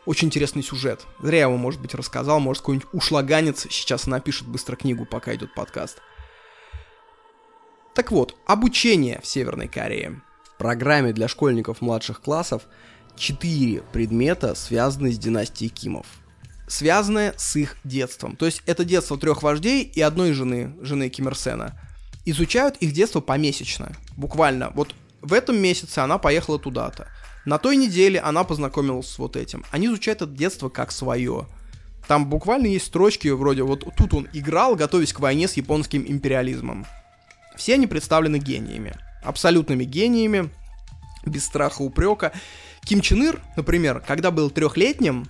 [0.05, 1.05] очень интересный сюжет.
[1.21, 2.39] Зря я его, может быть, рассказал.
[2.39, 6.01] Может, какой-нибудь ушлаганец сейчас напишет быстро книгу, пока идет подкаст.
[7.93, 10.21] Так вот, обучение в Северной Корее.
[10.45, 12.63] В программе для школьников младших классов
[13.17, 16.07] четыре предмета связаны с династией Кимов.
[16.69, 18.37] Связанные с их детством.
[18.37, 21.77] То есть это детство трех вождей и одной жены, жены Ким Ир Сена.
[22.23, 23.91] Изучают их детство помесячно.
[24.15, 24.69] Буквально.
[24.69, 27.09] Вот в этом месяце она поехала туда-то.
[27.43, 29.65] На той неделе она познакомилась с вот этим.
[29.71, 31.45] Они изучают это детство как свое.
[32.07, 36.85] Там буквально есть строчки вроде вот тут он играл, готовясь к войне с японским империализмом.
[37.61, 38.95] Все они представлены гениями.
[39.21, 40.49] Абсолютными гениями,
[41.27, 42.31] без страха упрека.
[42.83, 45.27] Ким Чен Ир, например, когда был трехлетним,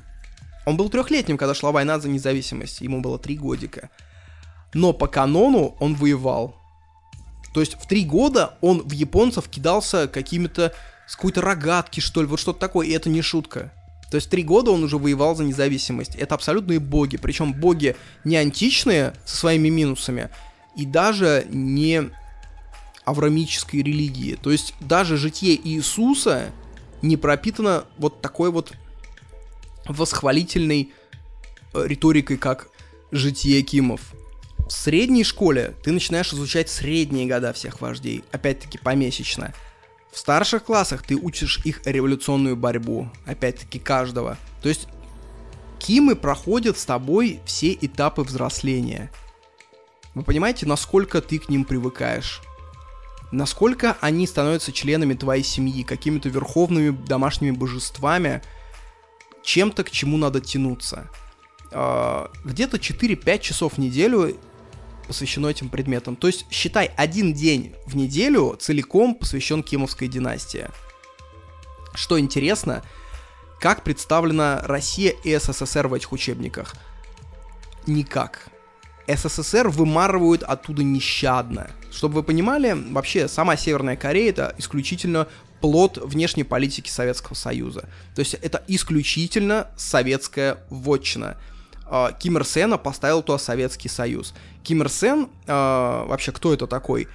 [0.66, 3.90] он был трехлетним, когда шла война за независимость, ему было три годика.
[4.74, 6.56] Но по канону он воевал.
[7.54, 10.74] То есть в три года он в японцев кидался какими-то
[11.10, 13.74] с какой-то рогатки, что ли, вот что-то такое, и это не шутка.
[14.10, 16.16] То есть три года он уже воевал за независимость.
[16.16, 17.18] Это абсолютные боги.
[17.18, 20.30] Причем боги не античные со своими минусами,
[20.78, 22.12] и даже не
[23.06, 24.36] аврамической религии.
[24.36, 26.52] То есть даже житие Иисуса
[27.02, 28.74] не пропитано вот такой вот
[29.86, 30.92] восхвалительной
[31.74, 32.70] э, риторикой, как
[33.12, 34.14] житие Кимов.
[34.68, 39.54] В средней школе ты начинаешь изучать средние года всех вождей, опять-таки помесячно.
[40.12, 44.38] В старших классах ты учишь их революционную борьбу, опять-таки каждого.
[44.62, 44.88] То есть
[45.80, 49.12] Кимы проходят с тобой все этапы взросления.
[50.14, 52.42] Вы понимаете, насколько ты к ним привыкаешь?
[53.32, 58.42] Насколько они становятся членами твоей семьи, какими-то верховными домашними божествами,
[59.44, 61.10] чем-то, к чему надо тянуться.
[61.72, 64.38] А, где-то 4-5 часов в неделю
[65.08, 66.16] посвящено этим предметам.
[66.16, 70.68] То есть, считай, один день в неделю целиком посвящен Кимовской династии.
[71.94, 72.84] Что интересно,
[73.60, 76.76] как представлена Россия и СССР в этих учебниках?
[77.88, 78.51] Никак.
[79.08, 81.70] СССР вымарывают оттуда нещадно.
[81.92, 85.28] Чтобы вы понимали, вообще сама Северная Корея это исключительно
[85.62, 87.90] плод внешней политики Советского Союза.
[88.16, 91.38] То есть это исключительно советская вотчина.
[91.86, 94.34] А, Ким Ир Сена поставил туда Советский Союз.
[94.64, 97.08] Ким Ир Сен, э, вообще кто это такой?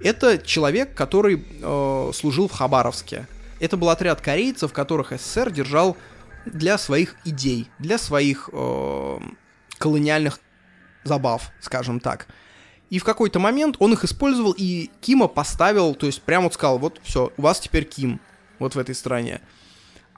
[0.00, 3.26] Это человек, который э, служил в Хабаровске.
[3.60, 5.96] Это был отряд корейцев, которых СССР держал
[6.44, 9.18] для своих идей, для своих э,
[9.78, 10.40] колониальных
[11.04, 12.26] забав, скажем так.
[12.90, 16.78] И в какой-то момент он их использовал, и Кима поставил, то есть прямо вот сказал,
[16.78, 18.20] вот все, у вас теперь Ким,
[18.58, 19.40] вот в этой стране.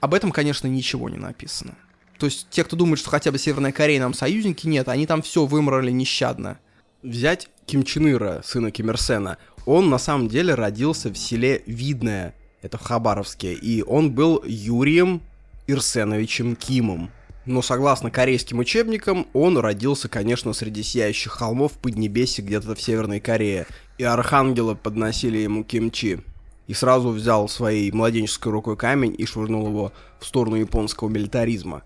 [0.01, 1.75] Об этом, конечно, ничего не написано.
[2.19, 5.23] То есть те, кто думает, что хотя бы Северная Корея нам союзники, нет, они там
[5.23, 6.59] все вымрали нещадно.
[7.03, 9.39] Взять Ким Чен Ира, сына Ким Ир Сена.
[9.65, 15.21] Он на самом деле родился в селе Видное, это в Хабаровске, и он был Юрием
[15.67, 17.11] Ирсеновичем Кимом.
[17.47, 23.67] Но согласно корейским учебникам, он родился, конечно, среди сияющих холмов Поднебесья где-то в Северной Корее.
[23.99, 26.19] И архангелы подносили ему кимчи.
[26.67, 31.85] И сразу взял своей младенческой рукой камень и швырнул его в сторону японского милитаризма.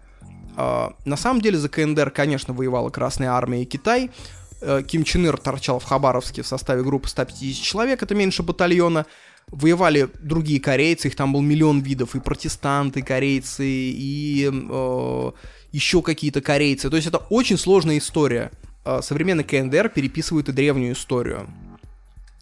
[0.57, 4.11] А, на самом деле за КНДР, конечно, воевала Красная Армия и Китай.
[4.63, 9.05] А, Ким Чен Ир торчал в Хабаровске в составе группы 150 человек, это меньше батальона
[9.51, 15.31] воевали другие корейцы, их там был миллион видов, и протестанты корейцы, и э,
[15.73, 16.89] еще какие-то корейцы.
[16.91, 18.51] То есть это очень сложная история.
[18.85, 21.49] Э, современный КНДР переписывает и древнюю историю.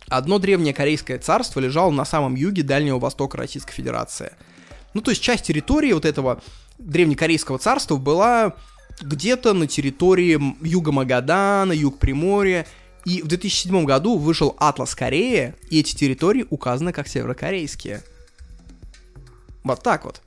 [0.09, 4.32] Одно древнее корейское царство лежало на самом юге Дальнего Востока Российской Федерации.
[4.94, 6.40] Ну, то есть часть территории вот этого
[6.78, 8.54] древнекорейского царства была
[9.00, 12.66] где-то на территории юга Магадана, юг Приморья,
[13.09, 18.02] и в 2007 году вышел Атлас Кореи, и эти территории указаны как северокорейские.
[19.64, 20.20] Вот так вот.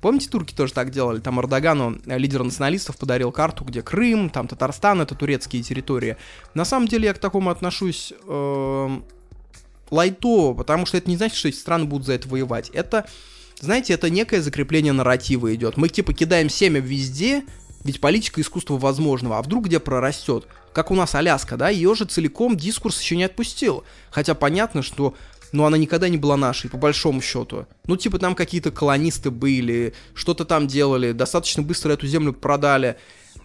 [0.00, 1.20] Помните, турки тоже так делали?
[1.20, 6.16] Там Эрдогану, э, лидер националистов, подарил карту, где Крым, там Татарстан, это турецкие территории.
[6.54, 9.00] На самом деле я к такому отношусь э,
[9.90, 12.70] лайтово, потому что это не значит, что эти страны будут за это воевать.
[12.70, 13.06] Это,
[13.60, 15.76] знаете, это некое закрепление нарратива идет.
[15.76, 17.44] Мы типа кидаем семя везде,
[17.84, 20.46] ведь политика искусства возможного, а вдруг где прорастет?
[20.72, 23.84] Как у нас Аляска, да, ее же целиком дискурс еще не отпустил.
[24.10, 25.14] Хотя понятно, что
[25.52, 27.66] ну, она никогда не была нашей, по большому счету.
[27.86, 32.96] Ну, типа, там какие-то колонисты были, что-то там делали, достаточно быстро эту землю продали.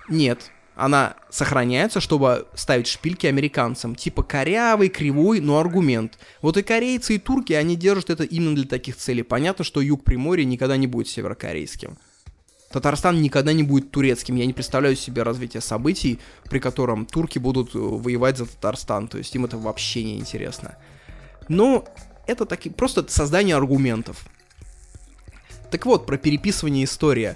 [0.07, 3.95] Нет, она сохраняется, чтобы ставить шпильки американцам.
[3.95, 6.17] Типа корявый, кривой, но аргумент.
[6.41, 9.23] Вот и корейцы, и турки, они держат это именно для таких целей.
[9.23, 11.97] Понятно, что юг Приморья никогда не будет северокорейским.
[12.71, 14.35] Татарстан никогда не будет турецким.
[14.35, 19.07] Я не представляю себе развитие событий, при котором турки будут э, воевать за Татарстан.
[19.07, 20.77] То есть им это вообще не интересно.
[21.47, 21.85] Но
[22.27, 24.25] это таки, просто создание аргументов.
[25.71, 27.35] Так вот, про переписывание истории.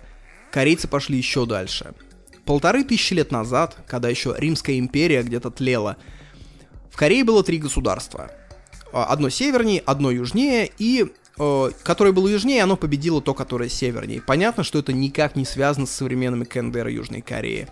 [0.52, 1.94] Корейцы пошли еще дальше.
[2.46, 5.96] Полторы тысячи лет назад, когда еще Римская империя где-то тлела,
[6.90, 8.32] в Корее было три государства.
[8.92, 11.14] А, одно севернее, одно южнее и
[11.84, 14.22] которое было южнее, оно победило то, которое севернее.
[14.22, 17.68] Понятно, что это никак не связано с современными КНДР Южной Кореи.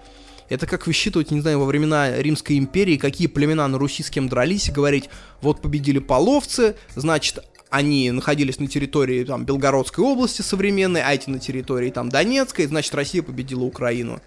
[0.49, 4.27] Это как высчитывать, не знаю, во времена Римской империи, какие племена на Руси с кем
[4.27, 5.09] дрались, и говорить,
[5.41, 7.39] вот победили половцы, значит,
[7.69, 12.95] они находились на территории там Белгородской области современной, а эти на территории там Донецкой, значит,
[12.95, 14.19] Россия победила Украину.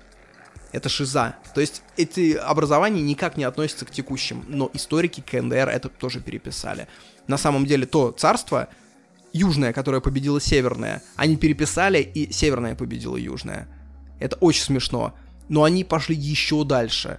[0.71, 1.35] Это шиза.
[1.55, 6.87] То есть эти образования никак не относятся к текущим, но историки КНДР это тоже переписали.
[7.27, 8.69] На самом деле то царство,
[9.33, 11.03] южная, которая победила северная.
[11.17, 13.69] Они переписали, и северная победила южная.
[14.19, 15.15] Это очень смешно.
[15.49, 17.19] Но они пошли еще дальше.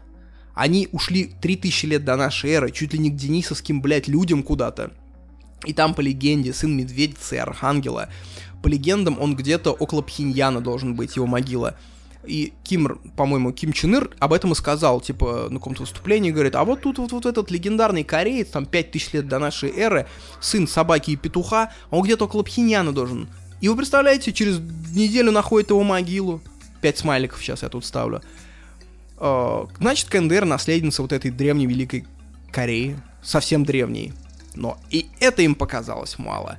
[0.54, 4.92] Они ушли 3000 лет до нашей эры, чуть ли не к денисовским, блядь, людям куда-то.
[5.66, 8.10] И там по легенде сын медведицы и архангела.
[8.62, 11.78] По легендам он где-то около Пхеньяна должен быть, его могила.
[12.26, 16.56] И Ким, по-моему, Ким Чен Ир об этом и сказал, типа, на каком-то выступлении, говорит,
[16.56, 20.08] а вот тут вот, вот этот легендарный кореец, там, 5000 лет до нашей эры,
[20.40, 23.28] сын собаки и петуха, он где-то около Пхеньяна должен.
[23.60, 24.60] И вы представляете, через
[24.94, 26.42] неделю находит его могилу.
[26.82, 28.22] Пять смайликов сейчас я тут ставлю.
[29.18, 32.06] А, значит, КНДР наследница вот этой древней Великой
[32.52, 34.14] Кореи, совсем древней.
[34.56, 36.58] Но и это им показалось мало.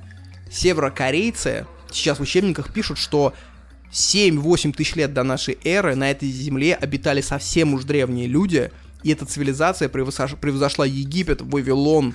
[0.51, 3.33] Северокорейцы сейчас в учебниках пишут, что
[3.95, 8.69] 7-8 тысяч лет до нашей эры на этой земле обитали совсем уж древние люди,
[9.03, 12.13] и эта цивилизация превзошла, Египет, Вавилон.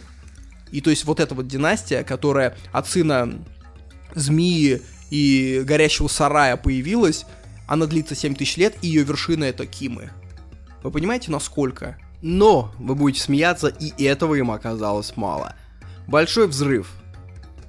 [0.70, 3.43] И то есть вот эта вот династия, которая от сына
[4.14, 7.24] змеи и горящего сарая появилась,
[7.66, 10.11] она длится 7 тысяч лет, и ее вершина это Кимы.
[10.83, 11.97] Вы понимаете, насколько?
[12.20, 15.57] Но вы будете смеяться, и этого им оказалось мало.
[16.07, 16.93] Большой взрыв.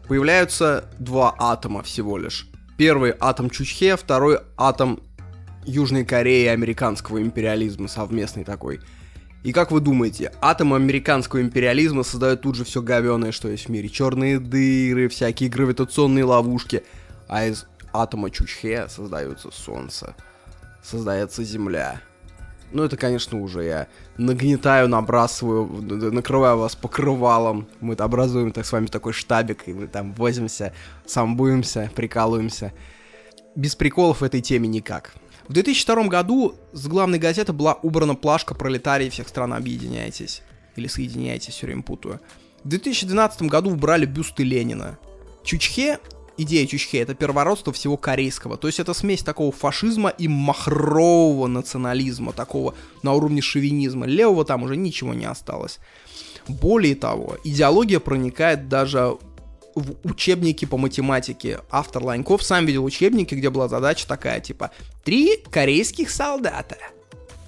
[0.10, 2.51] Появляются два атома всего лишь.
[2.82, 5.04] Первый атом Чучхе, второй атом
[5.68, 8.80] Южной Кореи и американского империализма совместный такой.
[9.44, 13.70] И как вы думаете, атом американского империализма создает тут же все говеное, что есть в
[13.70, 13.88] мире.
[13.88, 16.84] Черные дыры, всякие гравитационные ловушки.
[17.28, 20.16] А из атома Чучхе создается Солнце.
[20.82, 22.02] Создается Земля.
[22.74, 25.68] Ну, это, конечно, уже я нагнетаю, набрасываю,
[26.12, 27.68] накрываю вас покрывалом.
[27.82, 30.74] Мы образуем так с вами такой штабик, и мы там возимся,
[31.06, 32.72] самбуемся, прикалываемся.
[33.56, 35.14] Без приколов в этой теме никак.
[35.48, 40.44] В 2002 году с главной газеты была убрана плашка «Пролетарии всех стран, объединяйтесь».
[40.78, 42.22] Или «Соединяйтесь», все время путаю.
[42.64, 44.98] В 2012 году убрали бюсты Ленина.
[45.44, 46.00] Чучхе,
[46.42, 48.58] идея Чучхе, это первородство всего корейского.
[48.58, 54.06] То есть это смесь такого фашизма и махрового национализма, такого на уровне шовинизма.
[54.06, 55.80] Левого там уже ничего не осталось.
[56.48, 59.18] Более того, идеология проникает даже
[59.76, 61.60] в учебники по математике.
[61.70, 64.72] Автор Ланьков сам видел учебники, где была задача такая, типа,
[65.04, 66.78] три корейских солдата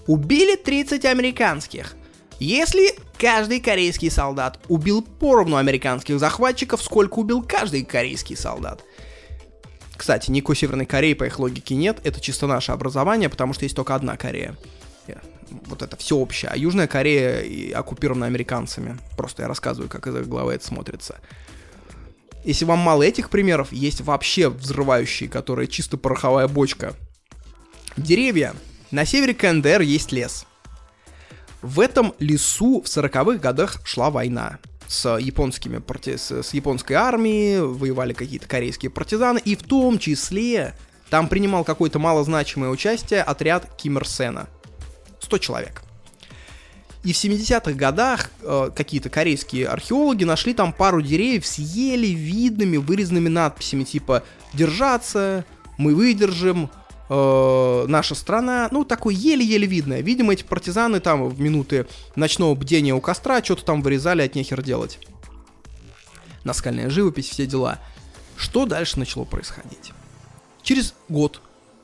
[0.07, 1.95] убили 30 американских.
[2.39, 8.83] Если каждый корейский солдат убил поровну американских захватчиков, сколько убил каждый корейский солдат?
[9.95, 13.75] Кстати, никакой Северной Кореи по их логике нет, это чисто наше образование, потому что есть
[13.75, 14.57] только одна Корея.
[15.67, 16.49] Вот это все общее.
[16.51, 18.97] А Южная Корея оккупирована американцами.
[19.15, 21.19] Просто я рассказываю, как из их главы это смотрится.
[22.43, 26.95] Если вам мало этих примеров, есть вообще взрывающие, которые чисто пороховая бочка.
[27.95, 28.55] Деревья.
[28.91, 30.45] На севере КНДР есть лес.
[31.63, 36.17] В этом лесу в 40-х годах шла война с японскими парти...
[36.17, 40.75] с, японской армией, воевали какие-то корейские партизаны, и в том числе
[41.09, 44.49] там принимал какое-то малозначимое участие отряд Ким Ир Сена.
[45.21, 45.83] 100 человек.
[47.05, 52.75] И в 70-х годах э, какие-то корейские археологи нашли там пару деревьев с еле видными
[52.75, 55.45] вырезанными надписями типа «Держаться»,
[55.77, 56.69] «Мы выдержим»,
[57.13, 60.01] э, наша страна, ну, такое еле-еле видное.
[60.01, 61.85] Видимо, эти партизаны там в минуты
[62.15, 64.99] ночного бдения у костра что-то там вырезали от нехер делать.
[66.43, 67.79] Наскальная живопись, все дела.
[68.35, 69.91] Что дальше начало происходить?
[70.63, 71.41] Через год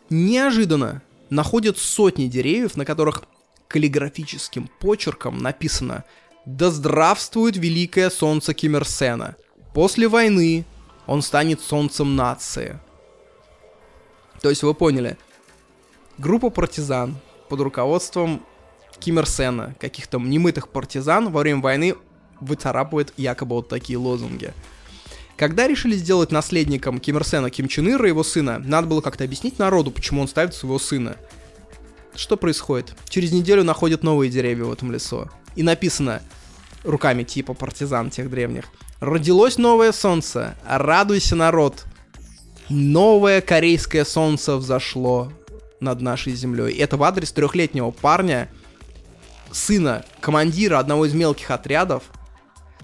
[0.10, 3.24] неожиданно находят сотни деревьев, на которых
[3.68, 6.06] каллиграфическим почерком написано
[6.46, 9.36] «Да здравствует великое солнце Ким Ир Сена!
[9.76, 10.66] После войны
[11.06, 12.80] он станет солнцем нации!»
[14.42, 15.18] То есть вы поняли,
[16.18, 17.18] группа партизан
[17.50, 18.44] под руководством
[19.00, 19.20] Ким
[19.80, 21.96] каких-то немытых партизан во время войны
[22.42, 24.54] выцарапывает якобы вот такие лозунги.
[25.38, 29.24] Когда решили сделать наследником Ким Ир Сена Ким Чен Ира, его сына, надо было как-то
[29.24, 31.16] объяснить народу, почему он ставит своего сына.
[32.14, 32.94] Что происходит?
[33.08, 35.30] Через неделю находят новые деревья в этом лесу.
[35.56, 36.22] И написано
[36.84, 38.66] руками типа партизан тех древних.
[39.00, 41.86] Родилось новое солнце, радуйся, народ,
[42.70, 45.34] Новое корейское солнце взошло
[45.80, 46.78] над нашей землей.
[46.78, 48.48] Это в адрес трехлетнего парня,
[49.52, 52.04] сына командира одного из мелких отрядов.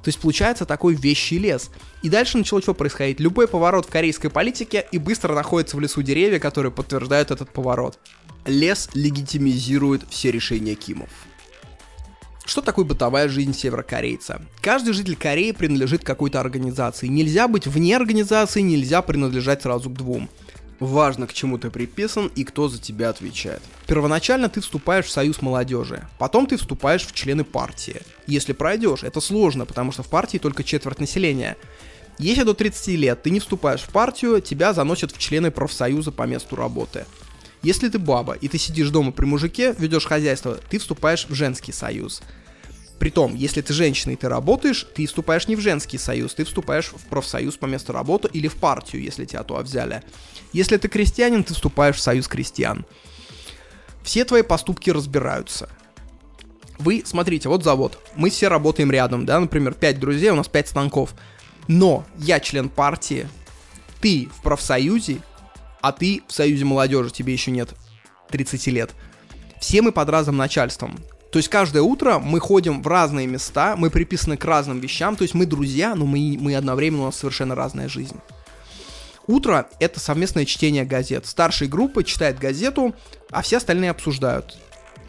[0.04, 1.70] То есть получается такой вещий лес.
[2.02, 3.20] И дальше начало что происходить?
[3.20, 8.00] Любой поворот в корейской политике и быстро находится в лесу деревья, которые подтверждают этот поворот.
[8.46, 11.10] Лес легитимизирует все решения Кимов.
[12.46, 14.40] Что такое бытовая жизнь северокорейца?
[14.62, 17.08] Каждый житель Кореи принадлежит какой-то организации.
[17.08, 20.30] Нельзя быть вне организации, нельзя принадлежать сразу к двум.
[20.80, 23.62] Важно, к чему ты приписан и кто за тебя отвечает.
[23.88, 28.02] Первоначально ты вступаешь в союз молодежи, потом ты вступаешь в члены партии.
[28.28, 31.56] Если пройдешь, это сложно, потому что в партии только четверть населения.
[32.20, 36.24] Если до 30 лет ты не вступаешь в партию, тебя заносят в члены профсоюза по
[36.24, 37.06] месту работы.
[37.66, 41.72] Если ты баба, и ты сидишь дома при мужике, ведешь хозяйство, ты вступаешь в женский
[41.72, 42.22] союз.
[43.00, 46.92] Притом, если ты женщина и ты работаешь, ты вступаешь не в женский союз, ты вступаешь
[46.94, 50.04] в профсоюз по месту работы или в партию, если тебя туда взяли.
[50.54, 52.86] Если ты крестьянин, ты вступаешь в союз крестьян.
[54.04, 55.68] Все твои поступки разбираются.
[56.78, 57.98] Вы, смотрите, вот завод.
[58.16, 61.16] Мы все работаем рядом, да, например, 5 друзей, у нас 5 станков.
[61.68, 63.28] Но я член партии,
[64.02, 65.24] ты в профсоюзе,
[65.86, 67.76] а ты в Союзе молодежи, тебе еще нет
[68.32, 68.96] 30 лет.
[69.62, 70.98] Все мы под разным начальством.
[71.32, 75.22] То есть каждое утро мы ходим в разные места, мы приписаны к разным вещам, то
[75.22, 78.16] есть мы друзья, но мы, мы одновременно у нас совершенно разная жизнь.
[79.28, 81.28] Утро— это совместное чтение газет.
[81.28, 82.96] Старшая группа читает газету,
[83.30, 84.58] а все остальные обсуждают.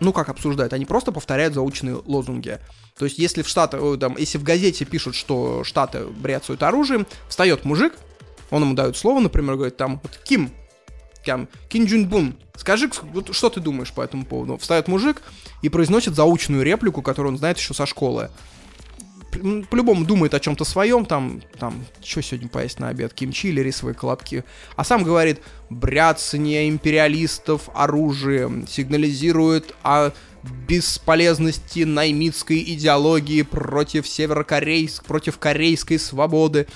[0.00, 0.74] Ну как обсуждают?
[0.74, 2.58] Они просто повторяют заученные лозунги.
[2.98, 7.64] То есть если в Штатах, там, если в газете пишут, что Штаты бряцают оружием, встает
[7.64, 7.94] мужик,
[8.50, 10.52] он ему дает слово, например, говорит там, вот Ким,
[11.26, 12.90] там, Ким Джун Бун, скажи,
[13.32, 14.56] что ты думаешь по этому поводу?
[14.56, 15.22] Встает мужик
[15.60, 18.30] и произносит заученную реплику, которую он знает еще со школы.
[19.68, 23.94] По-любому думает о чем-то своем, там, там, что сегодня поесть на обед, кимчи или рисовые
[23.94, 24.44] колобки.
[24.76, 30.12] А сам говорит, бряцание империалистов оружием сигнализирует о
[30.68, 36.66] бесполезности наймитской идеологии против северокорейск, против корейской свободы.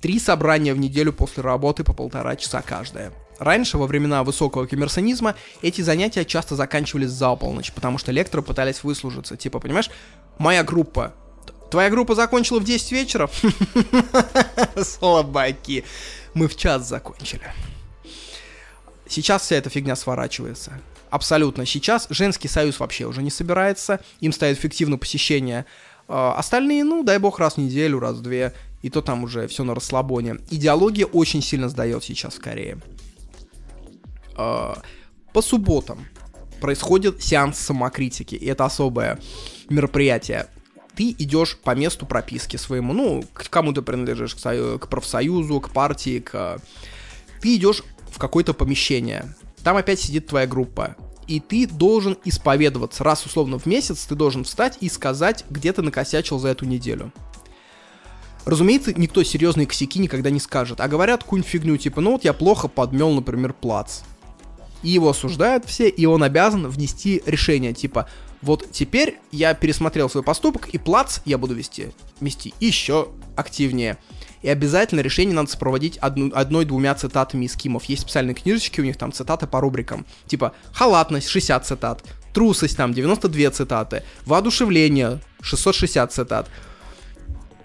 [0.00, 3.12] Три собрания в неделю после работы по полтора часа каждое.
[3.38, 8.84] Раньше, во времена высокого коммерсонизма, эти занятия часто заканчивались за полночь, потому что лекторы пытались
[8.84, 9.36] выслужиться.
[9.36, 9.90] Типа, понимаешь,
[10.38, 11.14] моя группа
[11.74, 13.28] Твоя группа закончила в 10 вечера?
[14.80, 15.84] Слабаки.
[16.32, 17.52] Мы в час закончили.
[19.08, 20.80] Сейчас вся эта фигня сворачивается.
[21.10, 21.66] Абсолютно.
[21.66, 23.98] Сейчас женский союз вообще уже не собирается.
[24.20, 25.66] Им ставит фиктивное посещение.
[26.06, 28.54] А, остальные, ну, дай бог, раз в неделю, раз в две.
[28.82, 30.36] И то там уже все на расслабоне.
[30.50, 32.78] Идеология очень сильно сдает сейчас в Корее.
[34.36, 34.80] А,
[35.32, 36.06] по субботам
[36.60, 38.34] происходит сеанс самокритики.
[38.34, 39.18] И это особое
[39.68, 40.46] мероприятие.
[40.94, 45.60] Ты идешь по месту прописки своему, ну, к кому ты принадлежишь, к, сою- к профсоюзу,
[45.60, 46.60] к партии, к...
[47.42, 49.34] Ты идешь в какое-то помещение.
[49.64, 50.96] Там опять сидит твоя группа.
[51.26, 53.02] И ты должен исповедоваться.
[53.02, 57.12] Раз условно в месяц ты должен встать и сказать, где ты накосячил за эту неделю.
[58.44, 62.34] Разумеется, никто серьезные косяки никогда не скажет, а говорят какую-нибудь фигню, типа, ну вот я
[62.34, 64.00] плохо подмел, например, плац.
[64.84, 68.06] И его осуждают все, и он обязан внести решение, типа,
[68.42, 71.88] вот теперь я пересмотрел свой поступок, и плац я буду вести,
[72.20, 73.96] вести еще активнее.
[74.42, 77.84] И обязательно решение надо сопроводить одной-двумя цитатами из Кимов.
[77.86, 80.04] Есть специальные книжечки, у них там цитаты по рубрикам.
[80.26, 82.04] Типа халатность 60 цитат,
[82.34, 86.50] трусость там 92 цитаты, воодушевление 660 цитат.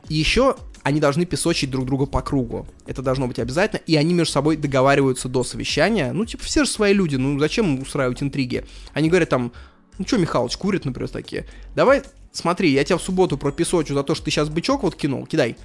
[0.07, 0.55] И еще
[0.89, 2.67] они должны песочить друг друга по кругу.
[2.87, 3.79] Это должно быть обязательно.
[3.85, 6.11] И они между собой договариваются до совещания.
[6.11, 8.65] Ну, типа, все же свои люди, ну зачем устраивать интриги?
[8.93, 9.51] Они говорят там,
[9.99, 11.45] ну что, Михалыч, курит, например, такие.
[11.75, 15.25] Давай, смотри, я тебя в субботу пропесочу за то, что ты сейчас бычок вот кинул,
[15.27, 15.57] кидай.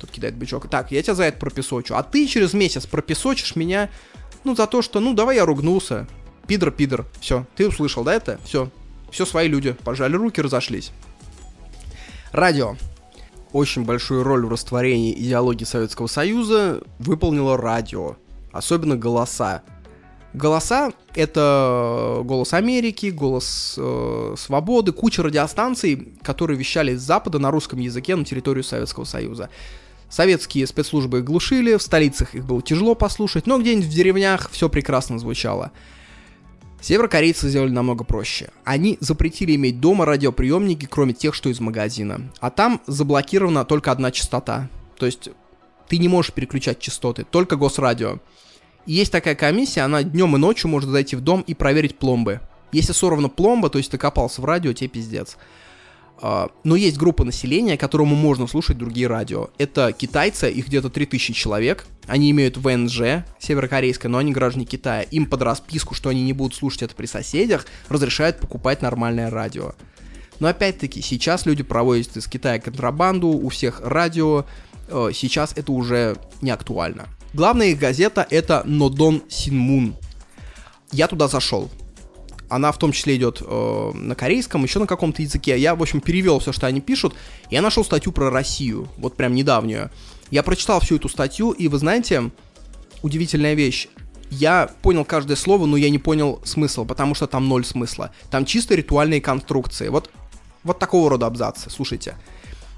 [0.00, 0.68] Тут кидает бычок.
[0.68, 1.94] Так, я тебя за это пропесочу.
[1.94, 3.90] А ты через месяц пропесочишь меня,
[4.44, 6.06] ну, за то, что, ну, давай я ругнулся.
[6.46, 7.06] Пидор, пидор.
[7.20, 8.38] Все, ты услышал, да, это?
[8.44, 8.70] Все.
[9.10, 9.72] Все свои люди.
[9.84, 10.92] Пожали руки, разошлись.
[12.32, 12.76] Радио.
[13.52, 18.16] Очень большую роль в растворении идеологии Советского Союза выполнило радио.
[18.52, 19.62] Особенно голоса.
[20.32, 27.80] Голоса— это голос Америки, голос э, свободы, куча радиостанций, которые вещали с Запада на русском
[27.80, 29.50] языке на территорию Советского Союза.
[30.08, 34.68] Советские спецслужбы их глушили, в столицах их было тяжело послушать, но где-нибудь в деревнях все
[34.68, 35.72] прекрасно звучало.
[36.80, 38.50] Северокорейцы сделали намного проще.
[38.64, 42.30] Они запретили иметь дома радиоприемники, кроме тех, что из магазина.
[42.40, 44.68] А там заблокирована только одна частота.
[44.96, 45.28] То есть
[45.88, 48.18] ты не можешь переключать частоты, только госрадио.
[48.86, 52.40] И есть такая комиссия, она днем и ночью может зайти в дом и проверить пломбы.
[52.72, 55.36] Если сорвана пломба, то есть ты копался в радио, тебе пиздец.
[56.20, 59.48] Uh, но есть группа населения, которому можно слушать другие радио.
[59.56, 61.86] Это китайцы, их где-то 3000 человек.
[62.06, 65.02] Они имеют ВНЖ, северокорейское, но они граждане Китая.
[65.02, 69.72] Им под расписку, что они не будут слушать это при соседях, разрешают покупать нормальное радио.
[70.40, 74.44] Но опять-таки, сейчас люди проводят из Китая контрабанду, у всех радио.
[74.88, 77.08] Uh, сейчас это уже не актуально.
[77.32, 79.96] Главная их газета это Нодон Синмун.
[80.92, 81.70] Я туда зашел.
[82.50, 85.56] Она в том числе идет э, на корейском, еще на каком-то языке.
[85.56, 87.14] Я, в общем, перевел все, что они пишут.
[87.48, 89.90] Я нашел статью про Россию, вот прям недавнюю.
[90.30, 92.30] Я прочитал всю эту статью, и вы знаете,
[93.02, 93.88] удивительная вещь.
[94.30, 98.12] Я понял каждое слово, но я не понял смысл, потому что там ноль смысла.
[98.30, 99.88] Там чисто ритуальные конструкции.
[99.88, 100.10] Вот,
[100.64, 102.16] вот такого рода абзацы, слушайте.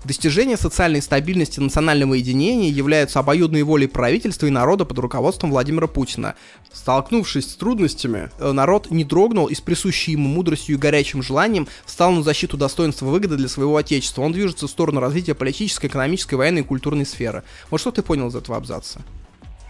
[0.05, 6.35] Достижение социальной стабильности национального единения являются обоюдной волей правительства и народа под руководством Владимира Путина.
[6.73, 11.69] Столкнувшись с трудностями, э, народ не дрогнул и с присущей ему мудростью и горячим желанием
[11.87, 14.23] встал на защиту достоинства и выгоды для своего отечества.
[14.23, 17.45] Он движется в сторону развития политической, экономической, военной и культурной сферы.
[17.71, 19.03] Вот что ты понял из этого абзаца?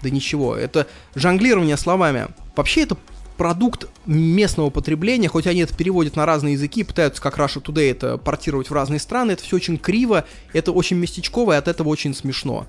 [0.02, 2.28] Да ничего, это жонглирование словами.
[2.56, 2.96] Вообще это
[3.36, 8.18] продукт местного потребления, хоть они это переводят на разные языки, пытаются как Russia Today это
[8.18, 12.14] портировать в разные страны, это все очень криво, это очень местечково и от этого очень
[12.14, 12.66] смешно.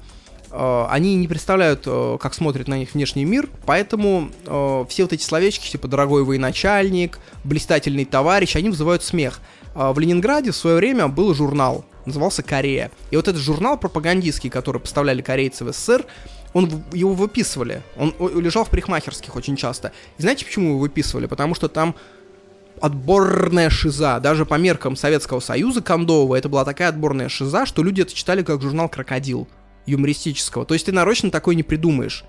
[0.49, 5.11] Uh, они не представляют, uh, как смотрит на них внешний мир, поэтому uh, все вот
[5.11, 9.39] эти словечки, типа «дорогой военачальник», «блистательный товарищ», они вызывают смех.
[9.73, 12.91] В Ленинграде в свое время был журнал, назывался «Корея».
[13.09, 16.05] И вот этот журнал пропагандистский, который поставляли корейцы в СССР,
[16.53, 17.81] он его выписывали.
[17.97, 19.91] Он лежал в парикмахерских очень часто.
[20.17, 21.25] И знаете, почему его выписывали?
[21.25, 21.95] Потому что там
[22.81, 24.19] отборная шиза.
[24.19, 28.43] Даже по меркам Советского Союза кондового это была такая отборная шиза, что люди это читали
[28.43, 29.47] как журнал «Крокодил»
[29.85, 30.65] юмористического.
[30.65, 32.23] То есть ты нарочно такой не придумаешь.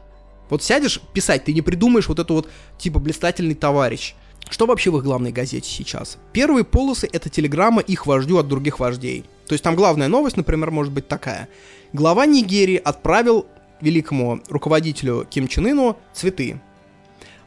[0.50, 4.14] Вот сядешь писать, ты не придумаешь вот эту вот, типа, блистательный товарищ.
[4.50, 6.18] Что вообще в их главной газете сейчас?
[6.32, 9.24] Первые полосы— это телеграмма их вождю от других вождей.
[9.46, 11.48] То есть там главная новость, например, может быть такая.
[11.92, 13.46] Глава Нигерии отправил
[13.84, 16.60] великому руководителю Ким Чен Ыну цветы.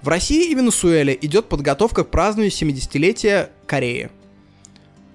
[0.01, 4.09] В России и Венесуэле идет подготовка к празднованию 70-летия Кореи.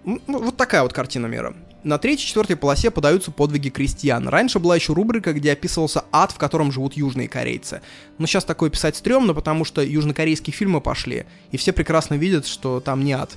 [0.05, 1.55] Ну, вот такая вот картина мира.
[1.85, 4.29] На третьей-четвертой полосе подаются подвиги крестьян.
[4.29, 7.81] Раньше была еще рубрика, где описывался ад, в котором живут южные корейцы.
[8.19, 12.81] Но сейчас такое писать стрёмно, потому что южнокорейские фильмы пошли, и все прекрасно видят, что
[12.81, 13.33] там не ад.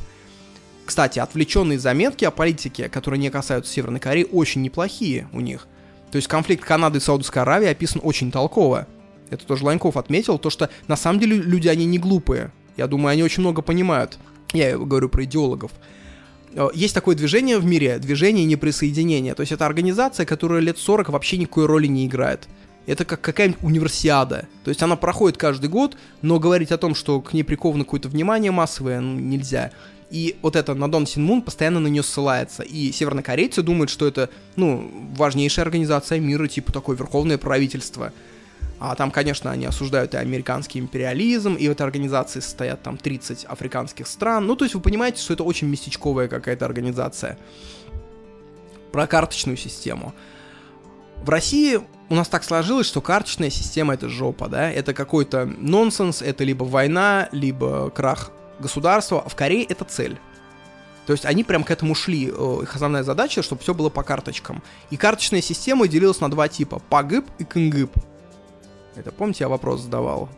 [0.86, 5.68] Кстати, отвлеченные заметки о политике, которые не касаются Северной Кореи, очень неплохие у них.
[6.12, 8.88] То есть конфликт Канады и Саудовской Аравии описан очень толково.
[9.30, 12.52] Это тоже Ланьков отметил, то что на самом деле люди, они не глупые.
[12.78, 14.18] Я думаю, они очень много понимают.
[14.54, 15.72] Я говорю про идеологов.
[16.54, 19.36] Э, есть такое движение в мире, движение неприсоединения.
[19.36, 22.48] То есть это организация, которая лет 40 вообще никакой роли не играет.
[22.86, 24.48] Это как какая-нибудь универсиада.
[24.64, 28.10] То есть она проходит каждый год, но говорить о том, что к ней приковано какое-то
[28.10, 29.72] внимание массовое, ну, нельзя.
[30.12, 32.64] И вот это Надон Синмун постоянно на нее ссылается.
[32.64, 38.14] И севернокорейцы думают, что это, ну, важнейшая организация мира, типа такое верховное правительство.
[38.80, 43.46] А там, конечно, они осуждают и американский империализм, и в этой организации состоят там 30
[43.46, 44.46] африканских стран.
[44.46, 47.38] Ну, то есть вы понимаете, что это очень местечковая какая-то организация.
[48.92, 50.14] Про карточную систему.
[51.24, 51.80] В России
[52.10, 54.70] у нас так сложилось, что карточная система это жопа, да?
[54.72, 59.22] Это какой-то нонсенс, это либо война, либо крах государства.
[59.26, 60.20] А в Корее это цель.
[61.06, 62.32] То есть они прям к этому шли.
[62.36, 64.64] Э, их основная задача, чтобы все было по карточкам.
[64.90, 66.82] И карточная система делилась на два типа.
[66.90, 67.92] Пагып и кнгып.
[68.96, 70.30] Это помните, я вопрос задавал?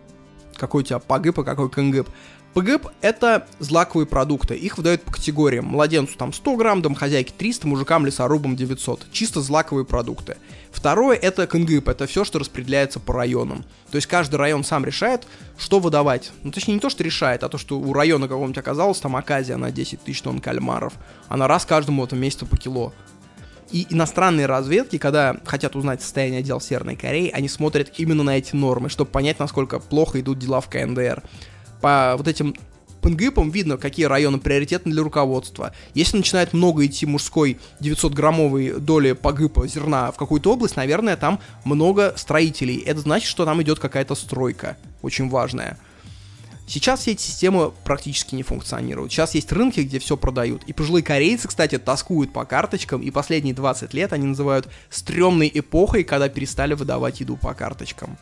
[0.56, 2.10] Какой у тебя пагып, а какой кнгып?
[2.58, 4.56] ПГИП— это злаковые продукты.
[4.56, 5.66] Их выдают по категориям.
[5.66, 9.06] Младенцу там 100 грамм, домохозяйке 300, мужикам, лесорубам 900.
[9.12, 10.38] Чисто злаковые продукты.
[10.72, 11.88] Второе— это КНГИП.
[11.90, 13.64] Это все, что распределяется по районам.
[13.92, 16.32] То есть каждый район сам решает, что выдавать.
[16.42, 19.58] Ну, точнее, не то, что решает, а то, что у района какого-нибудь оказалось там оказия
[19.58, 20.94] на 10 тысяч тонн кальмаров.
[21.28, 22.92] А раз каждому в этом месяце по кило.
[23.72, 28.56] И иностранные разведки, когда хотят узнать состояние дел Северной Кореи, они смотрят именно на эти
[28.56, 31.22] нормы, чтобы понять, насколько плохо идут дела в КНДР.
[31.82, 32.56] По вот этим
[33.02, 35.74] пнгипам видно, какие районы приоритетны для руководства.
[35.94, 42.14] Если начинает много идти мужской 900-граммовой доли погыпа зерна в какую-то область, наверное, там много
[42.18, 42.78] строителей.
[42.80, 45.78] Это значит, что там идет какая-то стройка, очень важная.
[46.68, 49.14] Сейчас все эти системы практически не функционируют.
[49.14, 50.66] Сейчас есть рынки, где все продают.
[50.66, 56.04] И пожилые корейцы, кстати, тоскуют по карточкам, и последние 20 лет они называют стрёмной эпохой,
[56.04, 58.18] когда перестали выдавать еду по карточкам.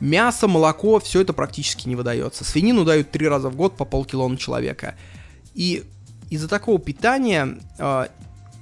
[0.00, 2.44] Мясо, молоко, все это практически не выдается.
[2.44, 4.96] Свинину дают три раза в год по полкило на человека.
[5.54, 5.84] И
[6.30, 8.06] из-за такого питания э,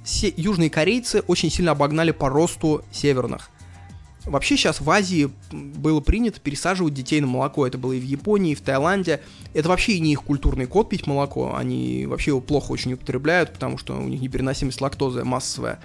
[0.03, 3.49] все южные корейцы очень сильно обогнали по росту северных.
[4.25, 7.67] Вообще сейчас в Азии было принято пересаживать детей на молоко.
[7.67, 9.21] Это было и в Японии, и в Таиланде.
[9.53, 11.55] Это вообще не их культурный код пить молоко.
[11.55, 15.79] Они вообще его плохо очень употребляют, потому что у них непереносимость лактозы массовая.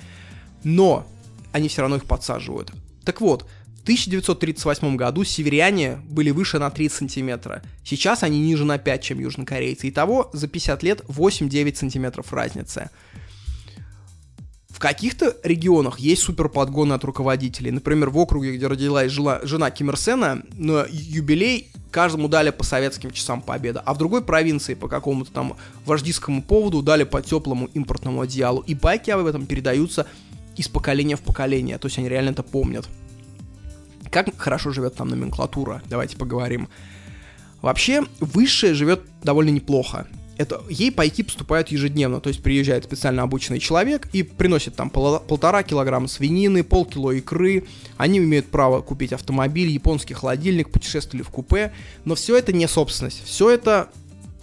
[0.62, 1.04] Но
[1.52, 2.72] они все равно их подсаживают.
[3.04, 3.48] Так вот,
[3.88, 7.62] 1938 году северяне были выше на 3 сантиметра.
[7.82, 9.88] Сейчас они ниже на 5, чем южнокорейцы.
[9.88, 12.90] Итого за 50 лет 8-9 сантиметров разницы.
[14.68, 17.70] В каких-то регионах есть супер подгоны от руководителей.
[17.70, 22.64] Например, в округе, где родилась жила, жена Ким Ир Сена, на юбилей каждому дали по
[22.64, 27.70] советским часам победа, а в другой провинции по какому-то там вождистскому поводу дали по теплому
[27.72, 28.60] импортному одеялу.
[28.66, 30.06] И байки об этом передаются
[30.56, 32.86] из поколения в поколение, то есть они реально это помнят.
[34.10, 36.68] Как хорошо живет там номенклатура, давайте поговорим.
[37.62, 40.06] Вообще, высшая живет довольно неплохо.
[40.36, 45.18] Это, ей пайки поступают ежедневно, то есть приезжает специально обученный человек и приносит там пол,
[45.18, 47.64] полтора килограмма свинины, полкило икры,
[47.96, 51.72] они имеют право купить автомобиль, японский холодильник, путешествовали в купе,
[52.04, 53.88] но все это не собственность, все это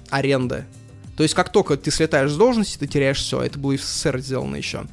[0.10, 0.66] аренда.
[1.16, 3.82] То есть как только ты слетаешь с должности, ты теряешь все, это было и в
[3.82, 4.84] СССР сделано еще.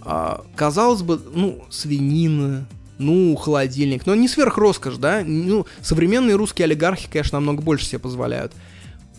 [0.00, 2.66] А, казалось бы, ну, свинина,
[2.98, 4.06] ну, холодильник.
[4.06, 5.22] Но не сверх роскошь, да?
[5.24, 8.52] Ну, современные русские олигархи, конечно, намного больше себе позволяют.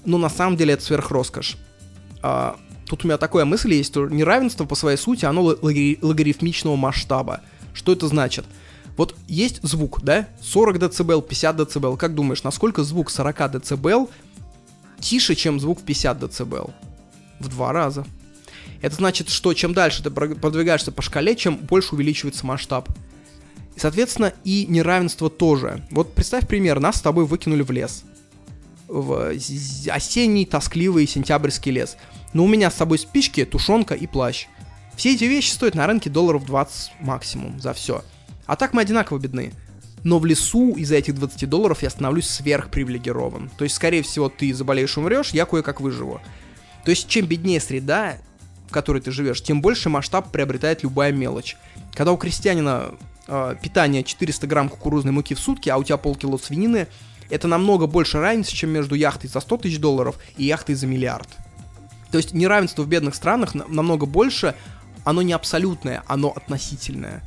[0.06, 1.58] Но на самом деле это сверх роскошь.
[2.24, 7.42] А, тут у меня такая мысль есть, что неравенство по своей сути, оно логарифмичного масштаба.
[7.74, 8.46] Что это значит?
[8.96, 10.28] Вот есть звук, да?
[10.42, 11.98] 40 дБ, 50 дБ.
[12.00, 14.10] Как думаешь, насколько звук 40 дБ
[15.00, 16.72] тише, чем звук в 50 дБ?
[17.40, 18.06] В два раза.
[18.82, 22.90] Это значит, что чем дальше ты продвигаешься по шкале, чем больше увеличивается масштаб.
[23.78, 25.86] И, соответственно, и неравенство тоже.
[25.92, 28.06] Вот представь пример, нас с тобой выкинули в лес.
[28.88, 29.34] В
[29.92, 31.96] осенний, тоскливый сентябрьский лес.
[32.34, 34.48] Но у меня с собой спички, тушенка и плащ.
[34.96, 38.04] Все эти вещи стоят на рынке долларов 20 максимум за все.
[38.48, 39.54] А так мы одинаково бедны.
[40.04, 43.52] Но в лесу из-за этих 20 долларов я становлюсь сверхпривилегирован.
[43.60, 46.20] То есть, скорее всего, ты заболеешь, умрешь, я кое-как выживу.
[46.84, 48.18] То есть, чем беднее среда,
[48.68, 51.58] в которой ты живешь, тем больше масштаб приобретает любая мелочь.
[51.94, 52.96] Когда у крестьянина
[53.28, 56.88] э, питание 400 грамм кукурузной муки в сутки, а у тебя полкило свинины,
[57.30, 61.28] это намного больше разницы, чем между яхтой за 100 тысяч долларов и яхтой за миллиард.
[62.12, 64.56] То есть неравенство в бедных странах намного больше,
[65.04, 67.24] оно не абсолютное, оно относительное.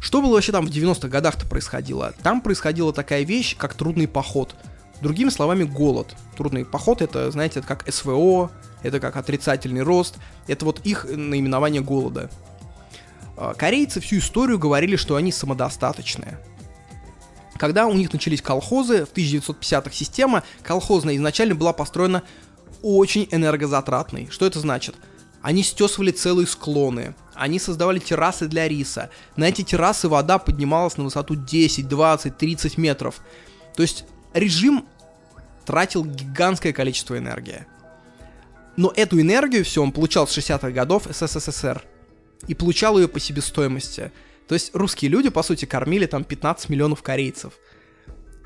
[0.00, 2.14] Что было вообще там в 90-х годах-то происходило?
[2.22, 4.54] Там происходила такая вещь, как трудный поход.
[5.00, 6.14] Другими словами, голод.
[6.36, 8.50] Трудный поход это, знаете, это как СВО,
[8.82, 10.16] это как отрицательный рост,
[10.46, 12.30] это вот их наименование голода.
[13.40, 16.38] А, корейцы всю историю говорили, что они самодостаточные.
[17.56, 22.22] Когда у них начались колхозы, в 1950-х система колхозная изначально была построена
[22.82, 24.28] очень энергозатратной.
[24.30, 24.96] Что это значит?
[25.40, 29.10] Они стесывали целые склоны, они создавали террасы для риса.
[29.36, 33.20] На эти террасы вода поднималась на высоту 10, 20, 30 метров.
[33.76, 34.84] То есть режим
[35.64, 37.66] тратил гигантское количество энергии.
[38.76, 41.84] Но эту энергию все он получал с 60-х годов СССР.
[42.46, 44.12] И получал ее по себестоимости.
[44.46, 47.54] То есть русские люди, по сути, кормили там 15 миллионов корейцев–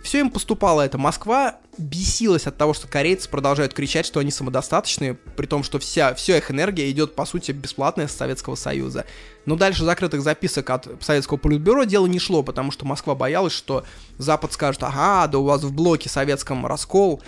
[0.03, 0.99] все им поступало это.
[0.99, 6.15] Москва бесилась от того, что корейцы продолжают кричать, что они самодостаточные, при том, что вся,
[6.15, 9.07] вся их энергия идет, по сути, бесплатная с Советского Союза.
[9.47, 13.85] Но дальше закрытых записок от Советского политбюро дело не шло, потому что Москва боялась, что
[14.19, 17.23] Запад скажет, ага, да у вас в блоке советском раскол.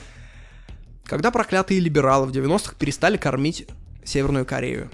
[1.05, 3.69] Когда проклятые либералы в 90-х перестали кормить
[4.05, 4.91] Северную Корею.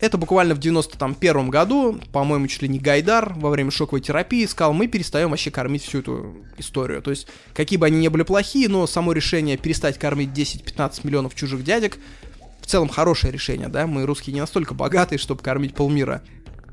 [0.00, 4.72] Это буквально в 91 году, по-моему, чуть ли не Гайдар во время шоковой терапии сказал,
[4.72, 7.00] мы перестаем вообще кормить всю эту историю.
[7.00, 11.34] То есть, какие бы они ни были плохие, но само решение перестать кормить 10-15 миллионов
[11.34, 11.98] чужих дядек
[12.60, 13.86] в целом хорошее решение, да?
[13.86, 16.22] Мы русские не настолько богатые, чтобы кормить полмира.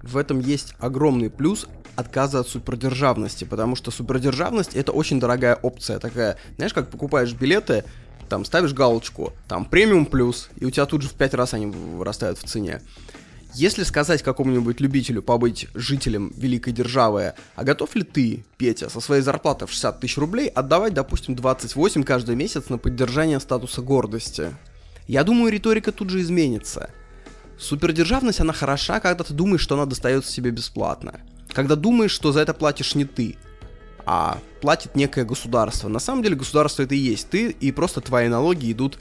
[0.01, 5.99] В этом есть огромный плюс отказа от супердержавности, потому что супердержавность это очень дорогая опция
[5.99, 6.37] такая.
[6.55, 7.83] Знаешь, как покупаешь билеты,
[8.31, 11.65] там ставишь галочку, там премиум плюс, и у тебя тут же в 5 раз они
[11.65, 12.81] вырастают в цене.
[13.53, 19.21] Если сказать какому-нибудь любителю побыть жителем великой державы, а готов ли ты, Петя, со своей
[19.21, 24.55] зарплаты в 60 тысяч рублей отдавать, допустим, 28 каждый месяц на поддержание статуса гордости?
[25.07, 26.89] Я думаю, риторика тут же изменится.
[27.59, 31.19] Супердержавность, она хороша, когда ты думаешь, что она достается себе бесплатно.
[31.49, 33.35] Когда думаешь, что за это платишь не ты,
[34.13, 35.87] а платит некое государство.
[35.87, 38.99] На самом деле государство это и есть ты, и просто твои налоги идут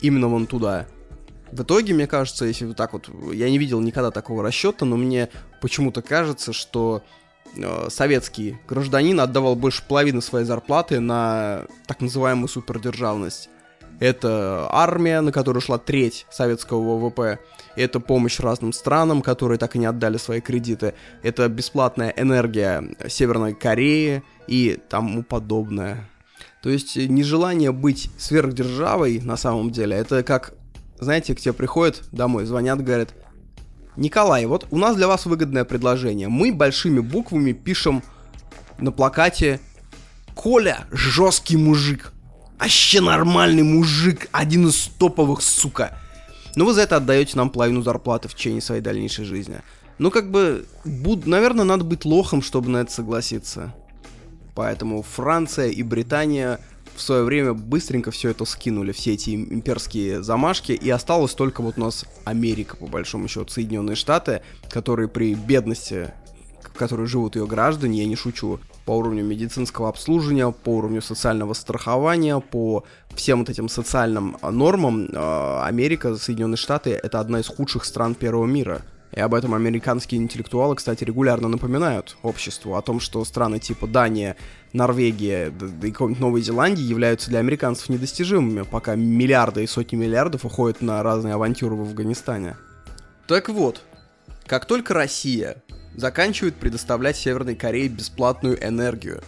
[0.00, 0.86] именно вон туда.
[1.50, 3.10] В итоге, мне кажется, если вот так вот...
[3.32, 5.28] Я не видел никогда такого расчета, но мне
[5.60, 7.02] почему-то кажется, что
[7.56, 13.48] э, советский гражданин отдавал больше половины своей зарплаты на так называемую супердержавность.
[13.98, 17.40] Это армия, на которую шла треть советского ВВП.
[17.76, 20.94] Это помощь разным странам, которые так и не отдали свои кредиты.
[21.22, 26.08] Это бесплатная энергия Северной Кореи и тому подобное.
[26.62, 30.54] То есть нежелание быть сверхдержавой на самом деле, это как
[30.98, 33.14] знаете, к тебе приходят домой, звонят, говорят,
[33.96, 36.28] Николай, вот у нас для вас выгодное предложение.
[36.28, 38.02] Мы большими буквами пишем
[38.78, 39.60] на плакате
[40.34, 42.12] Коля жесткий мужик.
[42.58, 45.98] Вообще нормальный мужик, один из топовых, сука.
[46.56, 49.60] Но вы за это отдаете нам половину зарплаты в течение своей дальнейшей жизни.
[49.98, 51.26] Ну, как бы, буд...
[51.26, 53.74] наверное, надо быть лохом, чтобы на это согласиться.
[54.54, 56.60] Поэтому Франция и Британия
[56.94, 61.76] в свое время быстренько все это скинули, все эти имперские замашки, и осталось только вот
[61.76, 66.12] у нас Америка, по большому счету, Соединенные Штаты, которые при бедности,
[66.62, 71.54] в которой живут ее граждане, я не шучу, по уровню медицинского обслуживания, по уровню социального
[71.54, 77.84] страхования, по всем вот этим социальным нормам, а, Америка, Соединенные Штаты— это одна из худших
[77.84, 78.82] стран первого мира—
[79.14, 84.36] и об этом американские интеллектуалы, кстати, регулярно напоминают обществу о том, что страны типа Дания,
[84.72, 90.44] Норвегия, да и какой-нибудь Новой Зеландии являются для американцев недостижимыми, пока миллиарды и сотни миллиардов
[90.44, 92.56] уходят на разные авантюры в Афганистане.
[93.28, 93.82] Так вот,
[94.46, 95.62] как только Россия
[95.94, 99.22] заканчивает предоставлять Северной Корее бесплатную энергию,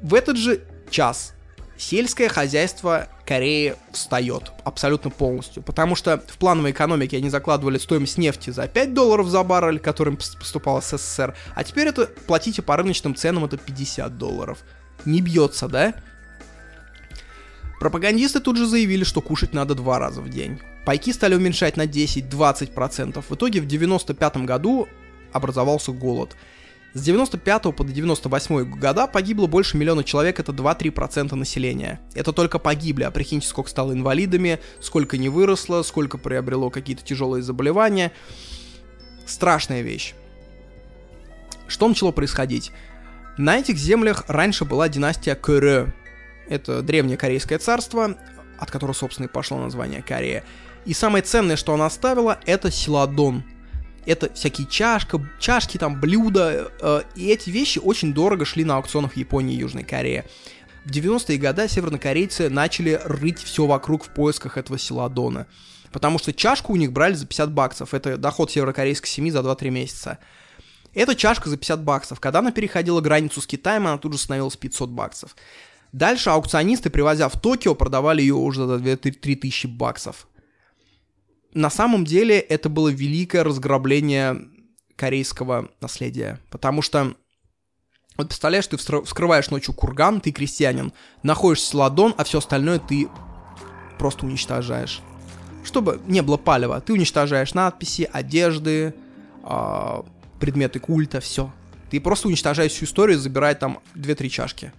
[0.00, 0.60] в этот же
[0.90, 1.34] час
[1.76, 8.50] сельское хозяйство Кореи встает абсолютно полностью, потому что в плановой экономике они закладывали стоимость нефти
[8.50, 13.44] за 5 долларов за баррель, которым поступал СССР, а теперь это платите по рыночным ценам
[13.44, 14.58] это 50 долларов.
[15.04, 15.94] Не бьется, да?
[17.78, 20.60] Пропагандисты тут же заявили, что кушать надо два раза в день.
[20.84, 23.22] Пайки стали уменьшать на 10-20%.
[23.28, 24.88] В итоге в 95 году
[25.32, 26.36] образовался голод–
[26.94, 32.00] с 95 по 98 года погибло больше миллиона человек, это 2-3% населения.
[32.14, 37.42] Это только погибли, а прикиньте, сколько стало инвалидами, сколько не выросло, сколько приобрело какие-то тяжелые
[37.42, 38.12] заболевания.
[39.26, 40.14] Страшная вещь.
[41.66, 42.72] Что начало происходить?
[43.36, 45.92] На этих землях раньше была династия Кэрэ.
[46.48, 48.16] Это древнее корейское царство,
[48.58, 50.42] от которого, собственно, и пошло название Корея.
[50.86, 53.44] И самое ценное, что она оставила, это Силадон–
[54.06, 59.12] это всякие чашка, чашки, там, блюда, э, и эти вещи очень дорого шли на аукционах
[59.12, 60.24] в Японии и Южной Корее.
[60.84, 65.46] В 90-е годы севернокорейцы начали рыть все вокруг в поисках этого селадона.
[65.92, 67.94] Потому что чашку у них брали за 50 баксов.
[67.94, 70.18] Это доход северокорейской семьи за 2-3 месяца.
[70.94, 72.20] Эта чашка за 50 баксов.
[72.20, 75.36] Когда она переходила границу с Китаем, она тут же становилась 500 баксов.
[75.92, 80.26] Дальше аукционисты, привозя в Токио, продавали ее уже за 2-3 тысячи баксов
[81.54, 84.48] на самом деле это было великое разграбление
[84.96, 87.14] корейского наследия, потому что
[88.16, 90.92] Вот представляешь, ты вскрываешь ночью курган, ты крестьянин,
[91.22, 93.08] находишь селадон, а все остальное ты
[93.96, 95.00] просто уничтожаешь.
[95.64, 98.92] Чтобы не было палева, ты уничтожаешь надписи, одежды,
[99.44, 100.02] э,
[100.40, 101.52] предметы культа, все.
[101.90, 104.72] Ты просто уничтожаешь всю историю, забирая там 2-3 чашки.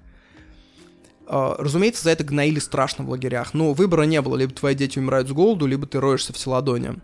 [1.29, 4.35] Э, разумеется, за это гноили страшно в лагерях, но выбора не было.
[4.35, 6.95] Либо твои дети умирают с голоду, либо ты роешься в Селадоне.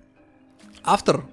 [0.84, 1.26] Автор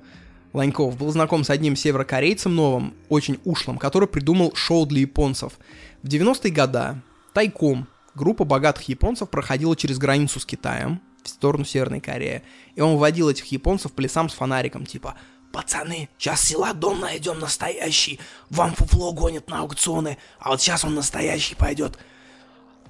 [0.53, 5.55] Ланьков был знаком с одним северокорейцем новым, очень ушлым, который придумал шоу для японцев.
[6.03, 7.01] В 90-е годы
[7.32, 12.43] тайком группа богатых японцев проходила через границу с Китаем в сторону Северной Кореи.
[12.74, 15.14] И он вводил этих японцев по лесам с фонариком, типа
[15.51, 18.18] «Пацаны, сейчас Силадон найдем настоящий,
[18.51, 21.99] вам фуфло гонит на аукционы, а вот сейчас он настоящий пойдет.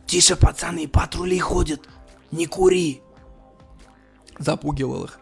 [0.07, 1.89] Тише, пацаны, патрули ходят,
[2.31, 3.03] не кури!»
[4.39, 5.21] Запугивал их.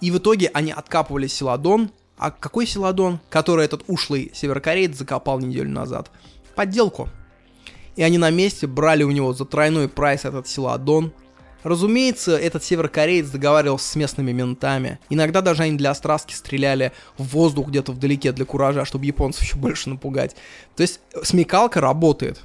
[0.00, 1.90] И в итоге они откапывали Силадон.
[2.16, 3.20] А какой Силадон?
[3.28, 6.10] Который этот ушлый северокореец закопал неделю назад.
[6.54, 7.08] Подделку.
[7.96, 11.12] И они на месте брали у него за тройной прайс этот Силадон.
[11.62, 14.98] Разумеется, этот северокореец договаривался с местными ментами.
[15.10, 19.56] Иногда даже они для страстки стреляли в воздух где-то вдалеке для куража, чтобы японцев еще
[19.56, 20.36] больше напугать.
[20.76, 22.40] То есть смекалка работает.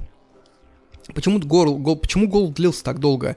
[1.14, 3.36] Почему гол, гол, почему гол длился так долго?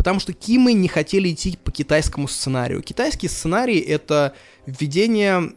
[0.00, 2.80] потому что Кимы не хотели идти по китайскому сценарию.
[2.80, 5.52] Китайский сценарий— это введение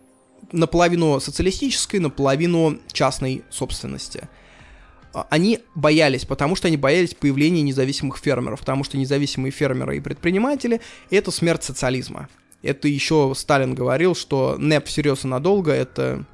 [0.52, 4.28] наполовину социалистической, наполовину частной собственности.
[5.14, 10.02] А, они боялись, потому что они боялись появления независимых фермеров, потому что независимые фермеры и
[10.02, 12.28] предприниматели— это смерть социализма.
[12.62, 16.26] Это еще Сталин говорил, что НЭП всерьез и надолго— это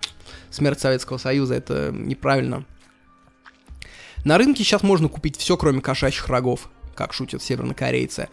[0.49, 2.65] смерть Советского Союза, это неправильно.
[4.25, 8.27] На рынке сейчас можно купить все, кроме кошачьих рогов как шутят севернокорейцы.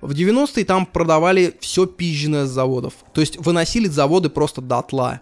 [0.00, 2.94] В 90-е там продавали все пизженное с заводов.
[3.14, 5.20] То есть выносили заводы просто дотла.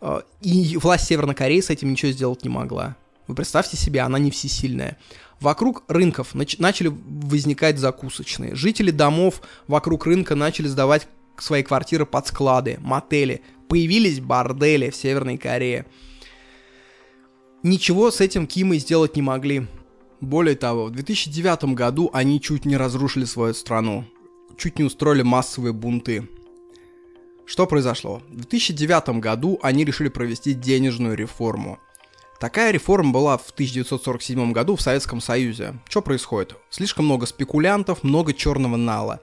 [0.00, 2.96] А, и власть Северной Кореи с этим ничего сделать не могла.
[3.28, 4.96] Вы представьте себе, она не всесильная.
[5.38, 8.54] Вокруг рынков нач- начали возникать закусочные.
[8.54, 11.06] Жители домов вокруг рынка начали сдавать
[11.36, 13.42] свои квартиры под склады, мотели.
[13.68, 15.84] Появились бордели в Северной Корее.
[17.62, 19.68] Ничего с этим Кимы сделать не могли.
[20.20, 24.04] Более того, в 2009 году они чуть не разрушили свою страну,
[24.56, 26.28] чуть не устроили массовые бунты.
[27.46, 28.20] Что произошло?
[28.30, 31.78] В 2009 году они решили провести денежную реформу.
[32.40, 35.74] Такая реформа была в 1947 году в Советском Союзе.
[35.88, 36.56] Что происходит?
[36.68, 39.20] Слишком много спекулянтов, много черного нала.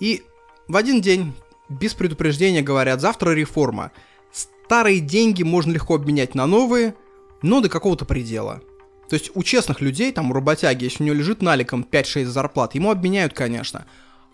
[0.00, 0.22] И
[0.68, 1.32] в один день,
[1.70, 3.92] без предупреждения, говорят, завтра реформа.
[4.32, 6.94] Старые деньги можно легко обменять на новые,
[7.42, 8.60] но до какого-то предела.
[9.08, 12.74] То есть у честных людей, там, у работяги, если у него лежит наликом 5-6 зарплат,
[12.74, 13.86] ему обменяют, конечно.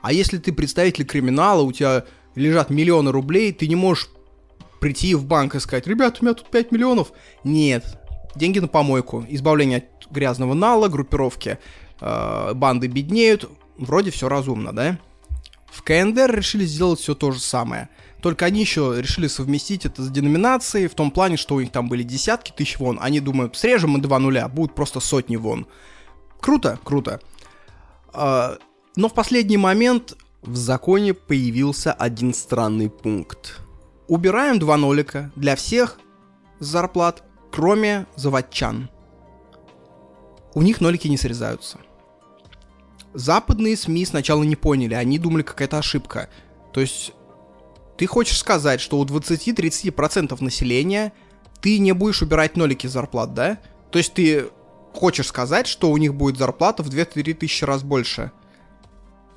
[0.02, 2.04] А если ты представитель криминала, у тебя
[2.34, 4.10] лежат миллионы рублей, ты не можешь
[4.80, 7.12] прийти в банк и сказать, ребят, у меня тут 5 миллионов.
[7.42, 7.98] Нет,
[8.34, 11.58] деньги на помойку, избавление от грязного нала, группировки,
[12.00, 13.48] э, банды беднеют,
[13.78, 14.98] вроде все разумно, да?
[15.72, 17.88] В КНДР решили сделать все то же самое–
[18.26, 21.88] только они еще решили совместить это с деноминацией в том плане, что у них там
[21.88, 22.98] были десятки тысяч вон.
[23.00, 25.68] Они думают, срежем мы два нуля, будут просто сотни вон.
[26.40, 27.20] Круто, круто.
[28.12, 28.58] А,
[28.96, 33.60] но в последний момент в законе появился один странный пункт.
[34.08, 36.00] Убираем два нолика для всех
[36.58, 37.22] зарплат,
[37.52, 38.90] кроме заводчан.
[40.52, 41.78] У них нолики не срезаются.
[43.14, 46.28] Западные СМИ сначала не поняли, они думали какая-то ошибка.
[46.72, 47.12] То есть
[47.96, 51.12] ты хочешь сказать, что у 20-30% населения
[51.60, 53.58] ты не будешь убирать нолики зарплат, да?
[53.90, 54.46] То есть ты
[54.92, 58.32] хочешь сказать, что у них будет зарплата в 2-3 тысячи раз больше.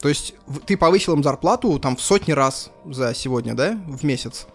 [0.01, 0.33] То есть
[0.65, 4.47] ты повысил им зарплату там в сотни раз за сегодня, да, в месяц.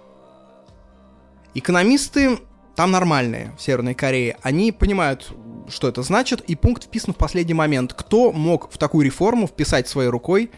[1.55, 2.39] Экономисты
[2.75, 4.37] там нормальные в Северной Корее.
[4.43, 5.33] Они понимают,
[5.69, 7.93] что это значит, и пункт вписан в последний момент.
[7.93, 10.51] Кто мог в такую реформу вписать своей рукой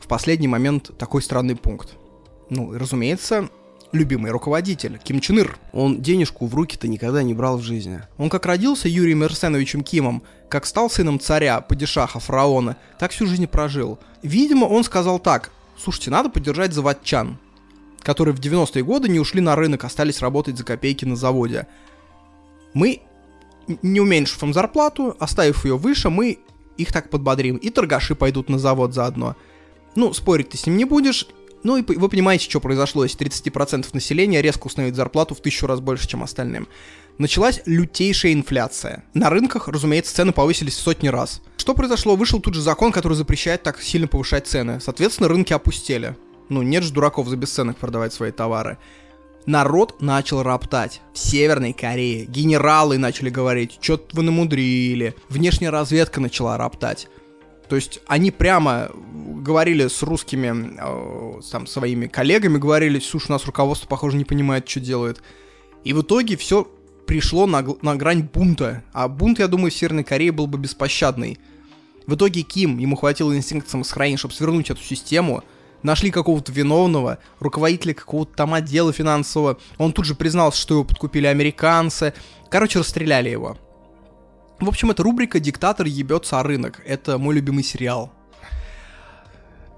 [0.00, 1.96] в последний момент такой странный пункт?
[2.54, 3.48] Ну, разумеется,
[3.92, 5.56] любимый руководитель, Ким Чен Ир.
[5.72, 8.02] Он денежку в руки-то никогда не брал в жизни.
[8.18, 13.44] Он как родился Юрием Арсеновичем Кимом, как стал сыном царя, падишаха, фараона, так всю жизнь
[13.44, 13.98] и прожил.
[14.22, 17.38] Видимо, он сказал так, слушайте, надо поддержать заводчан,
[18.02, 21.66] которые в 90-е годы не ушли на рынок, остались работать за копейки на заводе.
[22.74, 23.00] Мы,
[23.80, 26.38] не уменьшив им зарплату, оставив ее выше, мы
[26.76, 29.36] их так подбодрим, и торгаши пойдут на завод заодно.
[29.94, 31.26] Ну, спорить ты с ним не будешь,
[31.62, 35.80] ну и вы понимаете, что произошло, если 30% населения резко установит зарплату в тысячу раз
[35.80, 36.68] больше, чем остальным.
[37.18, 39.04] Началась лютейшая инфляция.
[39.14, 41.42] На рынках, разумеется, цены повысились в сотни раз.
[41.56, 42.16] Что произошло?
[42.16, 44.80] Вышел тут же закон, который запрещает так сильно повышать цены.
[44.80, 46.16] Соответственно, рынки опустели.
[46.48, 48.78] Ну, нет же дураков за бесценок продавать свои товары.
[49.46, 51.00] народ начал роптать.
[51.12, 55.14] В Северной Корее генералы начали говорить, что-то вы намудрили.
[55.28, 57.08] Внешняя разведка начала роптать.
[57.72, 63.46] То есть они прямо говорили с русскими, э, там, своими коллегами, говорили, слушай, у нас
[63.46, 65.22] руководство, похоже, не понимает, что делает.
[65.82, 66.70] И в итоге все
[67.06, 68.84] пришло на, на грань бунта.
[68.92, 71.38] А бунт, я думаю, в Северной Корее был бы беспощадный.
[72.06, 75.42] В итоге Ким, ему хватило инстинкта самосохранения, чтобы свернуть эту систему,
[75.82, 81.26] нашли какого-то виновного, руководителя какого-то там отдела финансового, он тут же признался, что его подкупили
[81.26, 82.12] американцы,
[82.50, 83.56] короче, расстреляли его.
[84.62, 88.12] В общем, это рубрика «Диктатор ебется о рынок», это мой любимый сериал.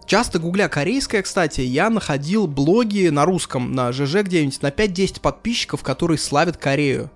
[0.05, 5.83] Часто гугля корейское, кстати, я находил блоги на русском, на ЖЖ где-нибудь, на 5-10 подписчиков,
[5.83, 7.11] которые славят Корею.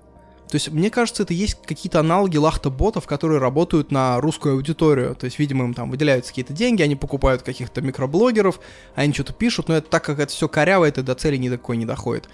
[0.49, 5.15] То есть, мне кажется, это есть какие-то аналоги лахта-ботов, которые работают на русскую аудиторию.
[5.15, 8.61] То есть, видимо, им там выделяются какие-то деньги, они покупают каких-то микроблогеров,
[8.95, 11.85] они что-то пишут, но это так как это все коряво, это до цели никакой не
[11.85, 12.31] доходит.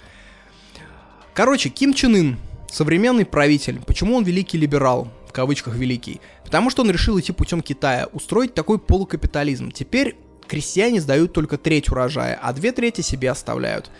[1.33, 2.37] Короче, Ким Чен Ын,
[2.71, 3.81] современный правитель.
[3.85, 5.09] Почему он великий либерал?
[5.35, 6.21] Кавычках великий.
[6.45, 9.69] Потому что он решил идти путем Китая, устроить такой полукапитализм.
[9.69, 10.15] Теперь
[10.47, 13.91] крестьяне сдают только треть урожая, а две трети себе оставляют.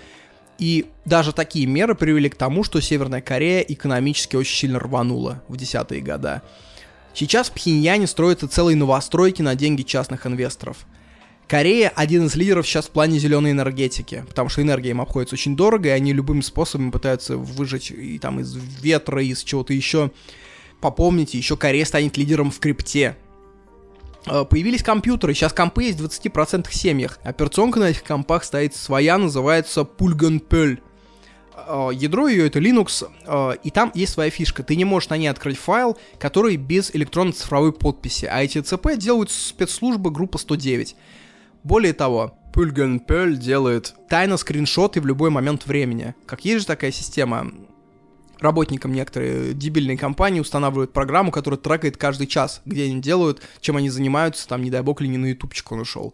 [0.59, 5.57] И даже такие меры привели к тому, что Северная Корея экономически очень сильно рванула в
[5.57, 6.41] десятые года.
[7.13, 10.86] Сейчас в Пхеньяне строятся целые новостройки на деньги частных инвесторов.
[11.49, 15.57] Корея один из лидеров сейчас в плане зеленой энергетики, потому что энергия им обходится очень
[15.57, 20.11] дорого, и они любым способом пытаются выжечь и там из ветра, из чего-то еще.
[20.86, 23.17] Попомните, еще Корея станет лидером в крипте.
[24.27, 27.17] Э, появились компьютеры, сейчас компы есть в 20% семьях.
[27.23, 33.71] Операционка на этих компах стоит своя, называется Pulgan э, Ядро ее это Linux, э, и
[33.71, 34.61] там есть своя фишка.
[34.61, 38.25] Ты не можешь на ней открыть файл, который без электронно-цифровой подписи.
[38.25, 40.95] А эти ЦП делают спецслужбы группа 109.
[41.63, 46.13] Более того, Pulgan делает тайно скриншоты в любой момент времени.
[46.27, 47.51] Как есть же такая система,
[48.39, 53.89] работникам некоторые дебильные компании устанавливают программу, которая трекает каждый час, где они делают, чем они
[53.89, 56.13] занимаются, там, не дай бог, ли не на ютубчик он ушел.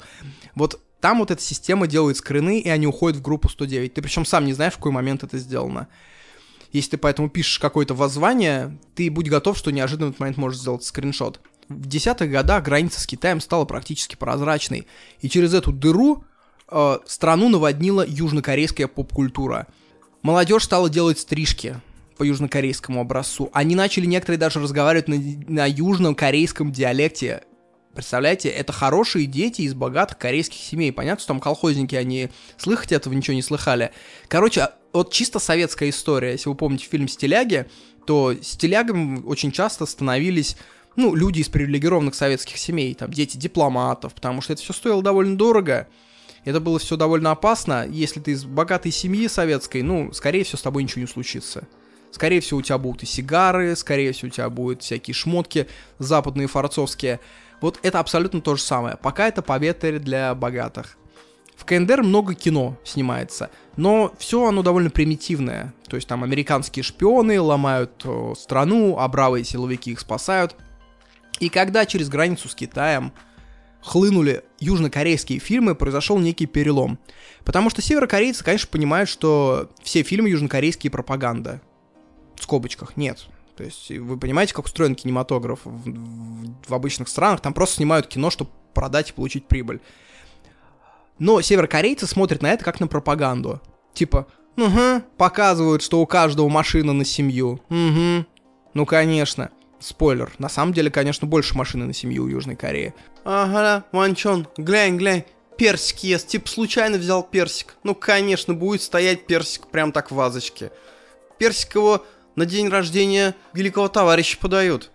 [0.55, 3.93] Вот там вот эта система делает скрины, и они уходят в группу 109.
[3.93, 5.87] Ты причем сам не знаешь, в какой момент это сделано.
[6.71, 10.59] Если ты поэтому пишешь какое-то воззвание, ты будь готов, что неожиданно в этот момент можешь
[10.59, 11.41] сделать скриншот.
[11.67, 14.87] В десятых годах граница с Китаем стала практически прозрачной,
[15.21, 16.23] и через эту дыру
[16.69, 19.67] э, страну наводнила южнокорейская поп-культура.
[20.21, 21.81] Молодежь стала делать стрижки,
[22.21, 23.49] по южнокорейскому образцу.
[23.51, 25.15] Они начали некоторые даже разговаривать на,
[25.47, 27.41] на южном корейском диалекте.
[27.95, 30.91] Представляете, это хорошие дети из богатых корейских семей.
[30.91, 33.89] Понятно, что там колхозники, они слыхать этого ничего не слыхали.
[34.27, 36.33] Короче, вот чисто советская история.
[36.33, 37.65] Если вы помните фильм «Стиляги»,
[38.05, 40.57] то стилягами очень часто становились
[40.95, 45.37] ну, люди из привилегированных советских семей, там, дети дипломатов, потому что это все стоило довольно
[45.37, 45.87] дорого.
[46.45, 47.87] Это было все довольно опасно.
[47.89, 51.67] Если ты из богатой семьи советской, ну, скорее всего, с тобой ничего не случится.
[52.11, 56.47] Скорее всего, у тебя будут и сигары, скорее всего, у тебя будут всякие шмотки западные,
[56.47, 57.19] фарцовские.
[57.61, 58.97] Вот это абсолютно то же самое.
[58.97, 60.97] Пока это поветрие для богатых.
[61.55, 65.73] В КНДР много кино снимается, но все оно довольно примитивное.
[65.87, 70.55] То есть там американские шпионы ломают о, страну, а бравые силовики их спасают.
[71.39, 73.13] И когда через границу с Китаем
[73.81, 76.97] хлынули южнокорейские фильмы, произошел некий перелом.
[77.45, 81.61] Потому что северокорейцы, конечно, понимают, что все фильмы южнокорейские пропаганда
[82.41, 83.27] в скобочках, нет.
[83.55, 88.07] То есть вы понимаете, как устроен кинематограф в, в, в обычных странах, там просто снимают
[88.07, 89.79] кино, чтобы продать и получить прибыль.
[91.19, 93.61] Но северокорейцы смотрят на это как на пропаганду.
[93.93, 94.25] Типа,
[94.57, 97.61] угу, показывают, что у каждого машина на семью.
[97.69, 98.25] Угу,
[98.73, 99.51] ну конечно.
[99.79, 102.93] Спойлер, на самом деле, конечно, больше машины на семью у Южной Кореи.
[103.23, 105.25] Ага, Ванчон, глянь, глянь,
[105.57, 107.75] персик ест, типа случайно взял персик.
[107.83, 110.71] Ну, конечно, будет стоять персик прям так в вазочке.
[111.39, 112.05] Персик его
[112.35, 114.91] на день рождения великого товарища подают.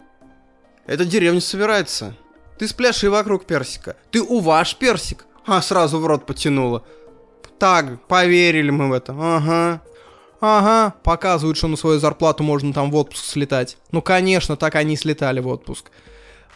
[0.86, 2.14] Эта деревня собирается.
[2.58, 3.96] Ты спляши вокруг персика.
[4.10, 5.26] Ты уваж персик.
[5.46, 6.84] А, сразу в рот потянула.
[7.58, 9.12] Так, поверили мы в это.
[9.12, 9.82] Ага.
[10.40, 13.78] Ага, показывают, что на свою зарплату можно там в отпуск слетать.
[13.90, 15.90] Ну, конечно, так они слетали в отпуск.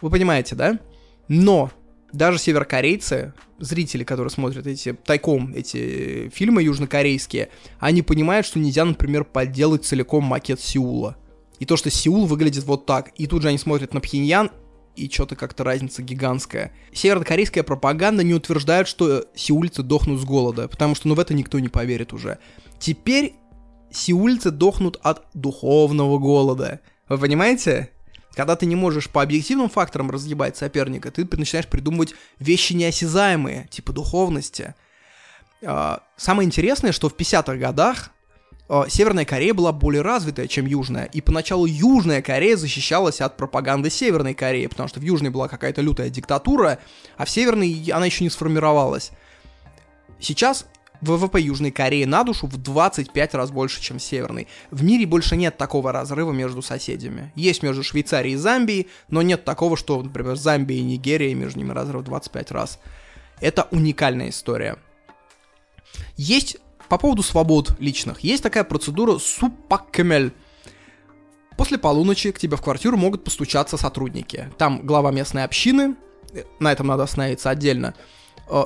[0.01, 0.79] Вы понимаете, да?
[1.27, 1.71] Но
[2.13, 9.23] даже северокорейцы, зрители, которые смотрят эти тайком эти фильмы южнокорейские, они понимают, что нельзя, например,
[9.23, 11.17] подделать целиком макет Сеула.
[11.59, 13.11] И то, что Сеул выглядит вот так.
[13.17, 14.49] И тут же они смотрят на Пхеньян,
[14.95, 16.73] и что-то как-то разница гигантская.
[16.93, 21.59] Северокорейская пропаганда не утверждает, что сеульцы дохнут с голода, потому что ну в это никто
[21.59, 22.39] не поверит уже.
[22.79, 23.35] Теперь
[23.91, 26.81] сеульцы дохнут от духовного голода.
[27.07, 27.91] Вы понимаете?
[28.33, 33.91] Когда ты не можешь по объективным факторам разъебать соперника, ты начинаешь придумывать вещи неосязаемые, типа
[33.91, 34.73] духовности.
[35.63, 38.11] А, самое интересное, что в 50-х годах
[38.69, 43.89] э, Северная Корея была более развитая, чем Южная, и поначалу Южная Корея защищалась от пропаганды
[43.89, 46.79] Северной Кореи, потому что в Южной была какая-то лютая диктатура,
[47.17, 49.11] а в Северной она еще не сформировалась.
[50.19, 50.65] Сейчас
[51.01, 54.47] ВВП Южной Кореи на душу в 25 раз больше, чем Северной.
[54.69, 57.31] В мире больше нет такого разрыва между соседями.
[57.35, 61.71] Есть между Швейцарией и Замбией, но нет такого, что, например, Замбия и Нигерия, между ними
[61.71, 62.79] разрыв 25 раз.
[63.39, 64.77] Это уникальная история.
[66.15, 66.57] Есть
[66.87, 68.19] по поводу свобод личных.
[68.21, 70.33] Есть такая процедура супаккемель.
[71.57, 74.49] После полуночи к тебе в квартиру могут постучаться сотрудники.
[74.57, 75.95] Там глава местной общины,
[76.59, 78.20] на этом надо остановиться отдельно, э,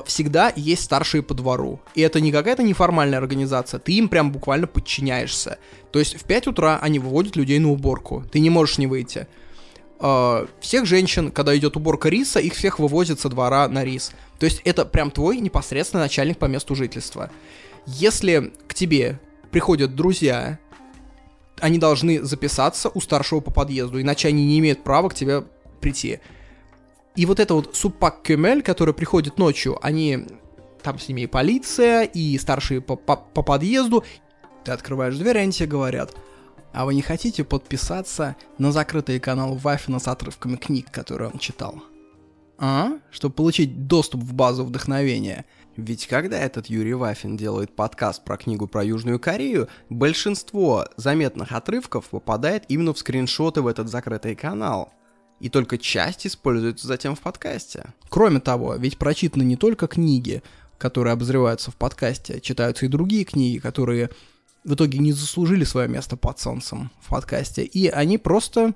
[0.06, 1.80] всегда есть старшие по двору.
[1.94, 5.58] И это не какая-то неформальная организация, ты им прям буквально подчиняешься.
[5.92, 9.26] То есть в 5 утра они выводят людей на уборку, ты не можешь не выйти.
[9.98, 14.12] Э, всех женщин, когда идет уборка риса, их всех вывозят со двора на рис.
[14.38, 17.30] То есть это прям твой непосредственный начальник по месту жительства.
[17.86, 20.58] Если к тебе приходят друзья,
[21.60, 25.44] они должны записаться у старшего по подъезду, иначе они не имеют права к тебе
[25.80, 26.20] прийти.
[27.16, 30.26] И вот это вот супак кемель, который приходит ночью, они
[30.82, 34.04] там с ними и полиция, и старшие по, по, по подъезду.
[34.64, 36.14] Ты открываешь дверь, они тебе говорят,
[36.72, 41.82] а вы не хотите подписаться на закрытый канал Вафина с отрывками книг, которые он читал?
[42.58, 42.98] А?
[43.10, 45.46] Чтобы получить доступ в базу вдохновения.
[45.76, 52.06] Ведь когда этот Юрий Вафин делает подкаст про книгу про Южную Корею, большинство заметных отрывков
[52.10, 54.92] попадает именно в скриншоты в этот закрытый канал.
[55.40, 57.92] И только часть используется затем в подкасте.
[58.08, 60.42] Кроме того, ведь прочитаны не только книги,
[60.78, 64.10] которые обозреваются в подкасте, читаются и другие книги, которые
[64.64, 68.74] в итоге не заслужили свое место под солнцем в подкасте, и они просто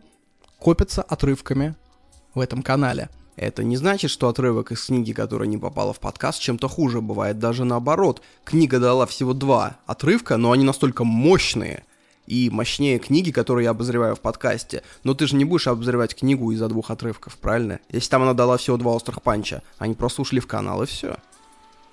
[0.59, 1.75] копятся отрывками
[2.35, 3.09] в этом канале.
[3.37, 7.01] Это не значит, что отрывок из книги, которая не попала в подкаст, чем-то хуже.
[7.01, 8.21] Бывает даже наоборот.
[8.45, 11.85] Книга дала всего два отрывка, но они настолько мощные
[12.31, 14.85] и мощнее книги, которые я обозреваю в подкасте.
[15.03, 17.81] Но ты же не будешь обозревать книгу из-за двух отрывков, правильно?
[17.91, 21.17] Если там она дала всего два острых панча, они просто ушли в канал и все.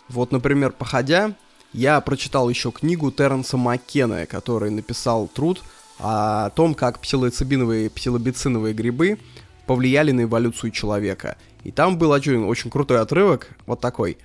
[0.10, 1.34] Вот, например, походя,
[1.74, 5.64] я прочитал еще книгу Терренса Маккена, который написал труд
[5.98, 9.18] о том, как псилоцибиновые и псилобициновые грибы
[9.66, 11.36] повлияли на эволюцию человека.
[11.64, 14.20] И там был один очень крутой отрывок, вот такой.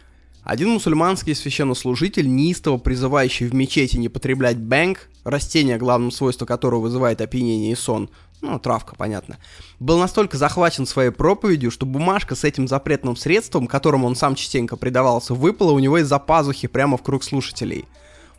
[0.45, 7.21] Один мусульманский священнослужитель, неистово призывающий в мечети не потреблять бэнг, растение, главным свойством которого вызывает
[7.21, 8.11] опьянение и сон,
[8.41, 9.39] ну, травка, понятно,
[9.79, 14.77] был настолько захвачен своей проповедью, что бумажка с этим запретным средством, которому он сам частенько
[14.77, 17.85] предавался, выпала у него из-за пазухи прямо в круг слушателей.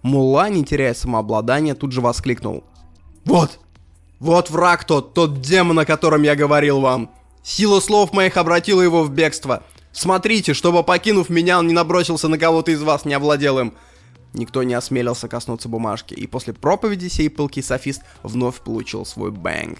[0.01, 2.65] Мулла, не теряя самообладания, тут же воскликнул.
[3.23, 3.59] «Вот!
[4.19, 7.11] Вот враг тот, тот демон, о котором я говорил вам.
[7.43, 9.63] Сила слов моих обратила его в бегство.
[9.93, 13.73] Смотрите, чтобы, покинув меня, он не набросился на кого-то из вас, не овладел им.
[14.33, 19.77] Никто не осмелился коснуться бумажки, и после проповеди сей пылкий софист вновь получил свой бэнг.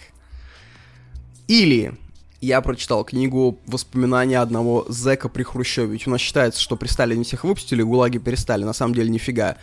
[1.48, 1.98] Или
[2.40, 5.94] я прочитал книгу «Воспоминания одного зэка при Хрущеве».
[5.94, 8.64] Ведь у нас считается, что при Сталине всех выпустили, гулаги перестали.
[8.64, 9.57] На самом деле нифига.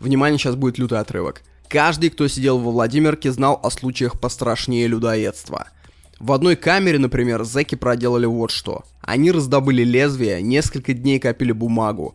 [0.00, 1.42] Внимание, сейчас будет лютый отрывок.
[1.68, 5.68] Каждый, кто сидел во Владимирке, знал о случаях пострашнее людоедства.
[6.22, 8.84] В одной камере, например, зэки проделали вот что.
[9.00, 12.14] Они раздобыли лезвие, несколько дней копили бумагу.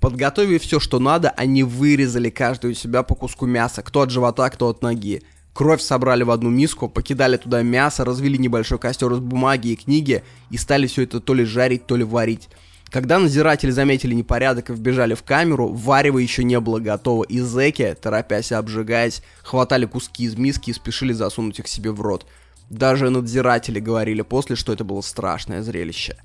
[0.00, 4.50] Подготовив все, что надо, они вырезали каждый у себя по куску мяса, кто от живота,
[4.50, 5.22] кто от ноги.
[5.52, 10.24] Кровь собрали в одну миску, покидали туда мясо, развели небольшой костер из бумаги и книги
[10.50, 12.48] и стали все это то ли жарить, то ли варить.
[12.90, 17.96] Когда надзиратели заметили непорядок и вбежали в камеру, варево еще не было готово, и зэки,
[18.02, 22.26] торопясь и обжигаясь, хватали куски из миски и спешили засунуть их себе в рот.
[22.70, 26.16] Даже надзиратели говорили после, что это было страшное зрелище.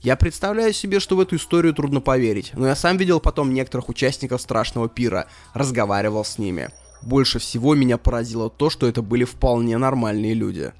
[0.00, 3.88] Я представляю себе, что в эту историю трудно поверить, но я сам видел потом некоторых
[3.88, 6.70] участников страшного пира, разговаривал с ними.
[7.02, 10.72] Больше всего меня поразило то, что это были вполне нормальные люди.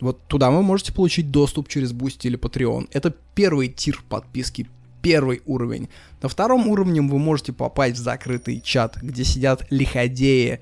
[0.00, 2.88] Вот туда вы можете получить доступ через Boosty или Patreon.
[2.92, 4.66] Это первый тир подписки
[5.02, 5.88] первый уровень.
[6.22, 10.60] На втором уровне вы можете попасть в закрытый чат, где сидят лиходеи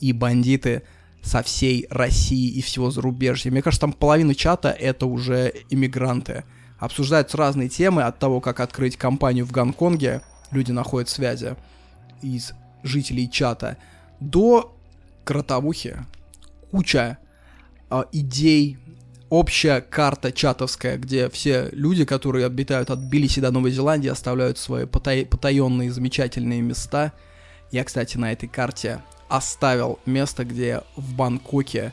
[0.00, 0.82] и бандиты
[1.22, 3.50] со всей России и всего зарубежья.
[3.50, 6.44] Мне кажется, там половина чата это уже иммигранты.
[6.78, 11.56] Обсуждаются разные темы от того, как открыть компанию в Гонконге, люди находят связи
[12.22, 12.52] из
[12.82, 13.76] жителей чата,
[14.18, 14.74] до
[15.24, 15.98] кротовухи.
[16.70, 17.18] Куча
[17.90, 18.78] э, идей,
[19.28, 24.84] общая карта чатовская, где все люди, которые обитают от Тбилиси до Новой Зеландии, оставляют свои
[24.84, 27.12] потай- потаенные замечательные места.
[27.70, 31.92] Я, кстати, на этой карте оставил место, где в Бангкоке,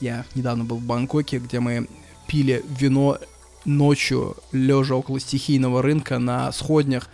[0.00, 1.88] я недавно был в Бангкоке, где мы
[2.28, 3.18] пили вино
[3.64, 7.08] ночью, лежа около стихийного рынка на сходнях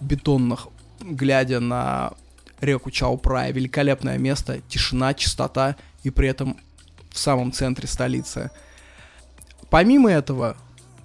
[0.00, 0.68] бетонных,
[1.00, 2.14] глядя на
[2.60, 3.52] реку Чаупрая.
[3.52, 6.56] Великолепное место, тишина, чистота и при этом
[7.10, 8.50] в самом центре столицы.
[9.70, 10.56] Помимо этого,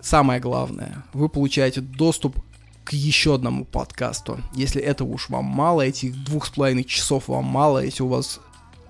[0.01, 2.37] самое главное, вы получаете доступ
[2.83, 4.39] к еще одному подкасту.
[4.53, 8.39] Если этого уж вам мало, этих двух с половиной часов вам мало, если у вас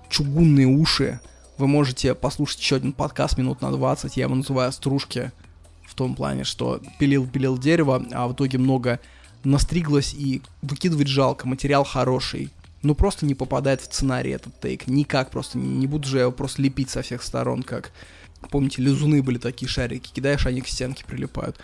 [0.08, 1.20] чугунные уши,
[1.58, 5.30] вы можете послушать еще один подкаст минут на 20, я его называю «Стружки»,
[5.92, 8.98] в том плане, что пилил-пилил дерево, а в итоге много
[9.44, 12.50] настриглось и выкидывать жалко, материал хороший.
[12.82, 16.32] Ну просто не попадает в сценарий этот тейк, никак просто, не, не буду же его
[16.32, 17.92] просто лепить со всех сторон, как,
[18.50, 21.58] помните, лизуны были такие шарики, кидаешь, они к стенке прилипают.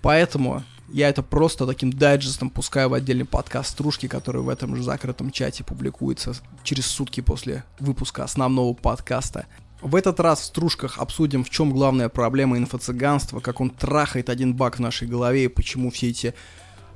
[0.00, 4.82] Поэтому я это просто таким дайджестом пускаю в отдельный подкаст «Стружки», который в этом же
[4.82, 9.46] закрытом чате публикуется через сутки после выпуска основного подкаста.
[9.82, 14.54] В этот раз в «Стружках» обсудим, в чем главная проблема инфо-цыганства, как он трахает один
[14.54, 16.34] баг в нашей голове и почему все эти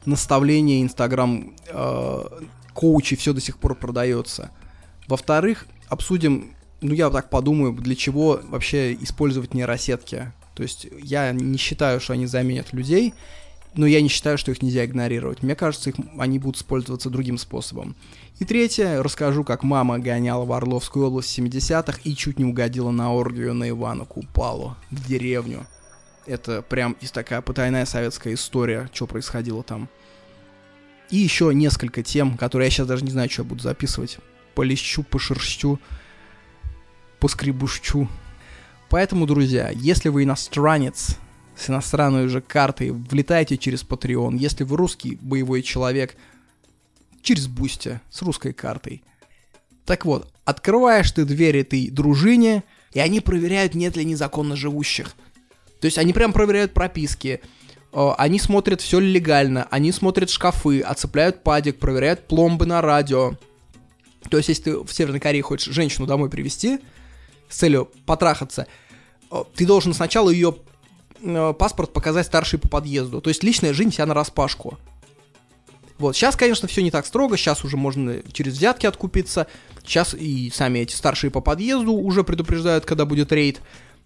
[0.06, 2.24] наставления, инстаграм, э,
[2.72, 4.50] коучи, все до сих пор продается.
[5.08, 10.32] Во-вторых, обсудим, ну я так подумаю, для чего вообще использовать нейросетки.
[10.54, 13.14] То есть я не считаю, что они заменят людей,
[13.74, 15.42] но я не считаю, что их нельзя игнорировать.
[15.42, 17.94] Мне кажется, их, они будут использоваться другим способом.
[18.38, 22.90] И третье, расскажу, как мама гоняла в Орловскую область в 70-х и чуть не угодила
[22.90, 25.66] на оргию на Ивана Купалу в деревню.
[26.26, 29.88] Это прям из такая потайная советская история, что происходило там.
[31.10, 34.18] И еще несколько тем, которые я сейчас даже не знаю, что я буду записывать.
[34.54, 35.80] Полещу, пошерщу,
[37.18, 38.08] поскребущу.
[38.88, 41.16] Поэтому, друзья, если вы иностранец,
[41.60, 44.36] с иностранной уже картой, влетайте через Patreon.
[44.36, 46.16] Если вы русский боевой человек,
[47.22, 49.02] через Boosty с русской картой.
[49.84, 55.14] Так вот, открываешь ты дверь этой дружине, и они проверяют, нет ли незаконно живущих.
[55.80, 57.40] То есть они прям проверяют прописки,
[57.92, 63.34] они смотрят, все легально, они смотрят шкафы, отцепляют падик, проверяют пломбы на радио.
[64.28, 66.78] То есть, если ты в Северной Корее хочешь женщину домой привести
[67.48, 68.66] с целью потрахаться,
[69.56, 70.56] ты должен сначала ее
[71.58, 73.20] паспорт показать старший по подъезду.
[73.20, 74.78] То есть личная жизнь вся на распашку.
[75.98, 79.46] Вот, сейчас, конечно, все не так строго, сейчас уже можно через взятки откупиться,
[79.84, 83.60] сейчас и сами эти старшие по подъезду уже предупреждают, когда будет рейд.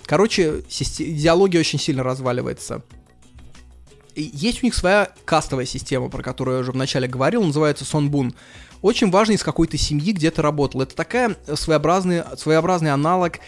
[0.05, 2.82] Короче, идеология очень сильно разваливается
[4.16, 8.35] есть у них своя кастовая система, про которую я уже вначале говорил, называется Сонбун.
[8.82, 10.82] Очень важно, из какой то семьи где ты работал.
[10.82, 13.41] Это такая своеобразный, своеобразный аналог э,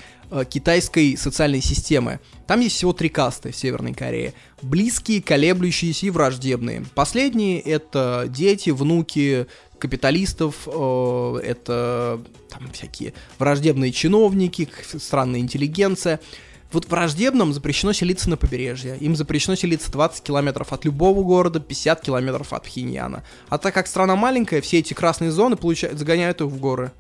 [0.49, 2.21] китайской социальной системы.
[2.47, 4.35] Там есть всего три касты в Северной Корее.
[4.63, 6.85] Близкие, колеблющиеся и враждебные.
[6.95, 9.47] Последние— это дети, внуки
[9.79, 16.21] капиталистов, э, это там всякие враждебные чиновники, странная интеллигенция—
[16.73, 18.97] вот враждебным запрещено селиться на побережье.
[18.99, 23.25] Им запрещено селиться 20 километров от любого города, 50 километров от Пхеньяна.
[23.49, 26.93] А так как страна маленькая, все эти красные зоны получают, загоняют их в горы.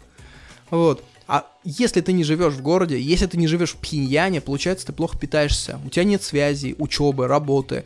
[0.71, 1.03] Вот.
[1.29, 4.93] А если ты не живешь в городе, если ты не живешь в Пхеньяне, получается, ты
[4.93, 5.81] плохо питаешься.
[5.85, 7.85] У тебя нет связи, учебы, работы.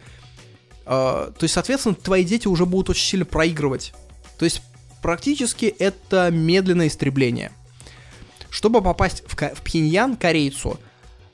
[0.84, 3.94] Э, то есть, соответственно, твои дети уже будут очень сильно проигрывать.
[4.38, 4.62] То есть,
[5.00, 7.52] практически это медленное истребление.
[8.50, 10.78] Чтобы попасть в, в Пхеньян корейцу,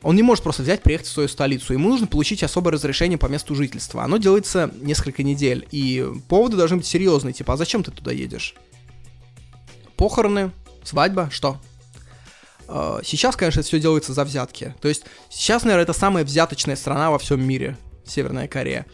[0.03, 1.73] он не может просто взять, приехать в свою столицу.
[1.73, 4.05] Ему нужно получить особое разрешение по месту жительства.
[4.05, 5.67] Оно делается несколько недель.
[5.73, 7.33] И поводы должны быть серьезные.
[7.33, 8.55] Типа, а зачем ты туда едешь?
[9.97, 10.53] Похороны,
[10.85, 11.59] свадьба, что?
[12.69, 14.75] А, сейчас, конечно, все делается за взятки.
[14.81, 18.87] То есть сейчас, наверное, это самая взяточная страна во всем мире, Северная Корея.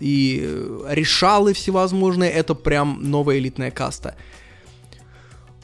[0.00, 0.40] И
[0.88, 4.16] решалы всевозможные, это прям новая элитная каста.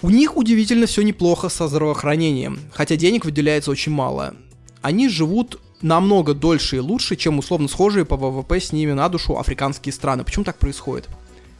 [0.01, 4.35] У них удивительно все неплохо со здравоохранением, хотя денег выделяется очень мало
[4.83, 9.39] они живут намного дольше и лучше, чем условно схожие по ВВП с ними на душу
[9.39, 10.25] африканские страны.
[10.25, 11.09] Почему так происходит?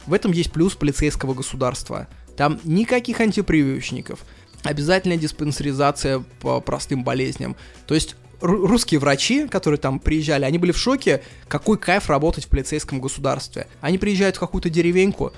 [0.05, 2.07] В этом есть плюс полицейского государства.
[2.35, 4.25] Там никаких антипрививочников.
[4.63, 7.55] Обязательная диспансеризация по простым болезням.
[7.87, 12.49] То есть русские врачи, которые там приезжали, они были в шоке, какой кайф работать в
[12.49, 13.67] полицейском государстве.
[13.81, 15.33] Они приезжают в какую-то деревеньку,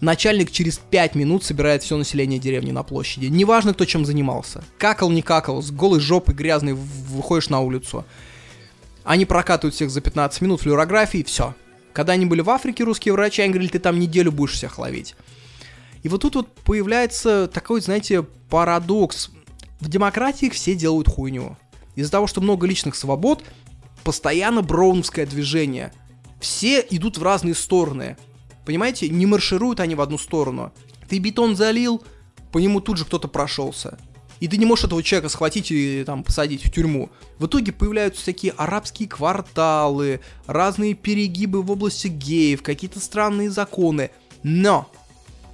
[0.00, 3.26] начальник через 5 минут собирает все население деревни на площади.
[3.26, 4.64] Неважно, кто чем занимался.
[4.78, 8.04] Какал, не какал, с голой жопой грязной выходишь на улицу.
[9.04, 11.54] Они прокатывают всех за 15 минут флюорографии, все.
[11.92, 15.14] Когда они были в Африке, русские врачи, они говорили, ты там неделю будешь всех ловить.
[16.02, 19.30] И вот тут вот появляется такой, знаете, парадокс.
[19.80, 21.56] В демократии все делают хуйню.
[21.94, 23.42] Из-за того, что много личных свобод,
[24.04, 25.92] постоянно броуновское движение.
[26.40, 28.16] Все идут в разные стороны.
[28.64, 30.72] Понимаете, не маршируют они в одну сторону.
[31.08, 32.02] Ты бетон залил,
[32.52, 33.98] по нему тут же кто-то прошелся.
[34.38, 37.10] И ты не можешь этого человека схватить и там посадить в тюрьму.
[37.38, 44.10] В итоге появляются такие арабские кварталы, разные перегибы в области геев, какие-то странные законы.
[44.42, 44.90] Но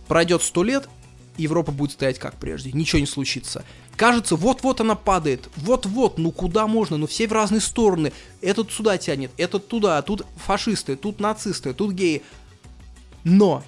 [0.09, 0.89] пройдет сто лет,
[1.37, 3.65] Европа будет стоять как прежде, ничего не случится.
[3.97, 8.99] Кажется, вот-вот она падает, вот-вот, ну куда можно, ну все в разные стороны, этот сюда
[8.99, 12.23] тянет, этот туда, тут фашисты, тут нацисты, тут геи.
[13.25, 13.63] Но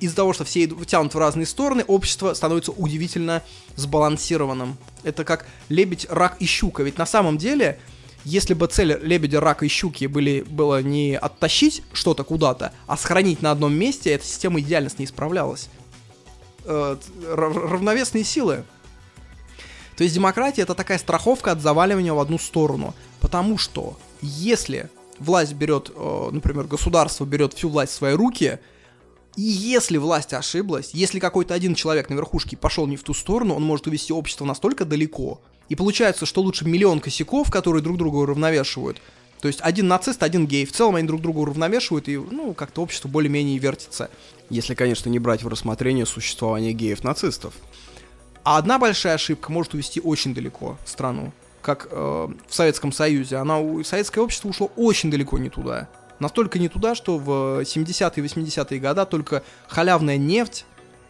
[0.00, 3.42] из-за того, что все тянут в разные стороны, общество становится удивительно
[3.76, 4.76] сбалансированным.
[5.02, 6.82] Это как лебедь, рак и щука.
[6.82, 7.78] Ведь на самом деле,
[8.24, 13.42] если бы цель лебедя, рака и щуки были, было не оттащить что-то куда-то, а сохранить
[13.42, 15.68] на одном месте, эта система идеально с ней справлялась.
[16.72, 16.96] Э,
[17.34, 18.62] равновесные силы.
[19.96, 22.94] То есть демократия это такая страховка от заваливания в одну сторону.
[23.20, 24.88] Потому что если
[25.18, 28.60] власть берет, э, например, государство берет всю власть в свои руки,
[29.34, 33.56] и если власть ошиблась, если какой-то один человек на верхушке пошел не в ту сторону,
[33.56, 35.40] он может увести общество настолько далеко.
[35.68, 39.02] И получается, что лучше миллион косяков, которые друг друга уравновешивают.
[39.40, 40.66] То есть один нацист, один гей.
[40.66, 44.08] В целом они друг друга уравновешивают, и, ну, как-то общество более-менее вертится.
[44.50, 47.54] Если, конечно, не брать в рассмотрение существование геев-нацистов.
[48.42, 51.32] А одна большая ошибка может увести очень далеко страну.
[51.62, 53.36] Как э, в Советском Союзе.
[53.36, 55.88] Она, советское общество ушло очень далеко не туда.
[56.18, 60.66] Настолько не туда, что в 70-е и 80-е годы только халявная нефть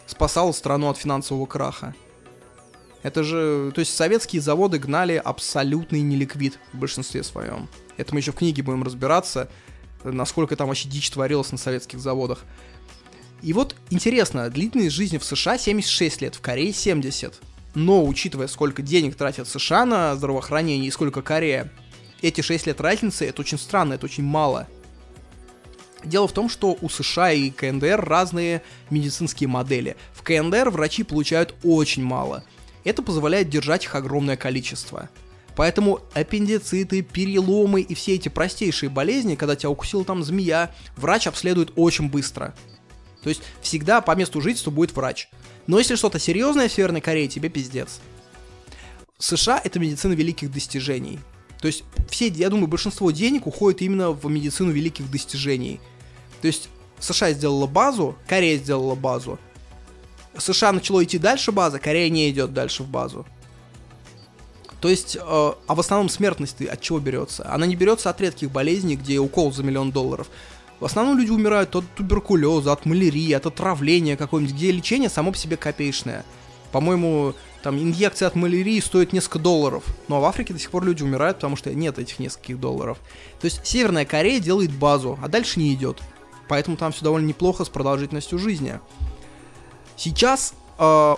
[0.07, 1.95] спасала страну от финансового краха.
[3.03, 7.69] Это же, то есть советские заводы гнали абсолютный неликвид в большинстве своем.
[7.97, 9.49] Это мы еще в книге будем разбираться,
[10.05, 12.45] насколько там вообще дичь творилась на советских заводах.
[13.43, 17.35] И вот интересно, длительность жизни в США 76 лет, в Корее 70.
[17.75, 21.71] Но учитывая, сколько денег тратят США на здравоохранение и сколько Корея,
[22.21, 24.69] эти 6 лет разницы, это очень странно, это очень мало.
[26.05, 29.97] Дело в том, что у США и КНДР разные медицинские модели.
[30.13, 32.45] В КНДР врачи получают очень мало.
[32.85, 35.11] Это позволяет держать их огромное количество.
[35.57, 41.73] Поэтому аппендициты, переломы и все эти простейшие болезни, когда тебя укусила там змея, врач обследует
[41.77, 42.55] очень быстро.
[43.23, 45.29] То есть всегда по месту жительства будет врач.
[45.67, 48.01] Но если что-то серьезное в Северной Корее, тебе пиздец.
[49.19, 51.19] США это медицина великих достижений.
[51.61, 55.81] То есть все, я думаю, большинство денег уходит именно в медицину великих достижений.
[56.41, 56.69] То есть
[56.99, 59.39] США сделала базу, Корея сделала базу.
[60.37, 63.27] США начало идти дальше база, Корея не идет дальше в базу.
[64.81, 67.47] То есть, э, а в основном смертность от чего берется?
[67.53, 70.29] Она не берется от редких болезней, где укол за миллион долларов.
[70.81, 75.39] В основном люди умирают от туберкулеза, от малярии, от отравления какого-нибудь, где лечение само по
[75.39, 76.25] себе копеечное.
[76.73, 79.85] По-моему, там инъекция от малярии стоит несколько долларов.
[80.09, 82.99] Ну а в Африке до сих пор люди умирают, потому что нет этих нескольких долларов.
[83.41, 86.01] То есть Северная Корея делает базу, а дальше не идет.
[86.49, 88.81] Поэтому там все довольно неплохо с продолжительностью жизни.
[89.97, 91.17] Сейчас э,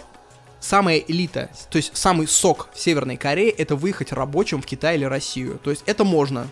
[0.58, 5.04] самая элита, то есть самый сок в Северной Корее, это выехать рабочим в Китай или
[5.04, 5.60] Россию.
[5.62, 6.48] То есть это можно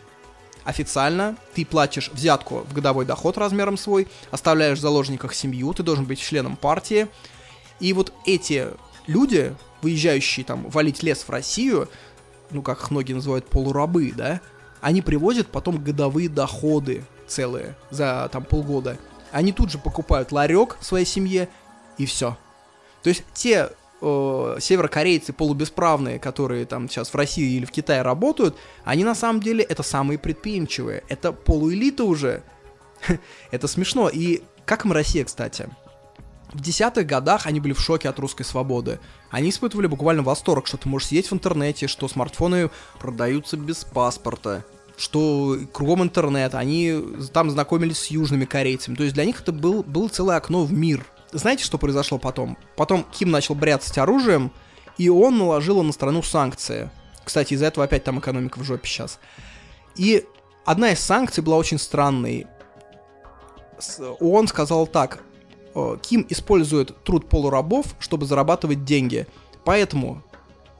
[0.65, 6.05] официально ты платишь взятку в годовой доход размером свой, оставляешь в заложниках семью, ты должен
[6.05, 7.09] быть членом партии.
[7.81, 8.69] И вот эти
[9.07, 11.89] люди, выезжающие там валить лес в Россию,
[12.51, 14.41] ну как их многие называют полурабы, да,
[14.81, 18.99] они привозят потом годовые доходы целые за там полгода.
[19.31, 21.49] Они тут же покупают ларек своей семье
[21.99, 22.37] и все.
[23.03, 23.70] То есть те
[24.01, 29.40] э, северокорейцы полубесправные, которые там сейчас в России или в Китае работают, они на самом
[29.40, 31.05] деле это самые предприимчивые.
[31.09, 32.43] Это полуэлита уже.
[33.51, 34.09] это смешно.
[34.09, 35.68] И как им Россия, кстати?
[36.52, 38.98] В десятых годах они были в шоке от русской свободы.
[39.31, 44.64] Они испытывали буквально восторг, что ты можешь сидеть в интернете, что смартфоны продаются без паспорта,
[44.97, 47.01] что кругом интернет, они
[47.32, 48.97] там знакомились с южными корейцами.
[48.97, 52.59] То есть для них это был, было целое окно в мир– знаете, что произошло потом?
[52.77, 54.52] Потом Ким начал бряцать оружием,
[54.98, 56.90] и он наложил на страну санкции.
[57.24, 59.19] Кстати, из-за этого опять там экономика в жопе сейчас.
[59.97, 60.27] И
[60.65, 62.47] одна из санкций была очень странной.
[64.19, 65.23] Он сказал так.
[66.02, 69.27] Ким использует труд полурабов, чтобы зарабатывать деньги.
[69.65, 70.23] Поэтому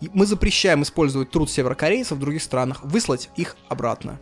[0.01, 4.19] мы запрещаем использовать труд северокорейцев в других странах, выслать их обратно.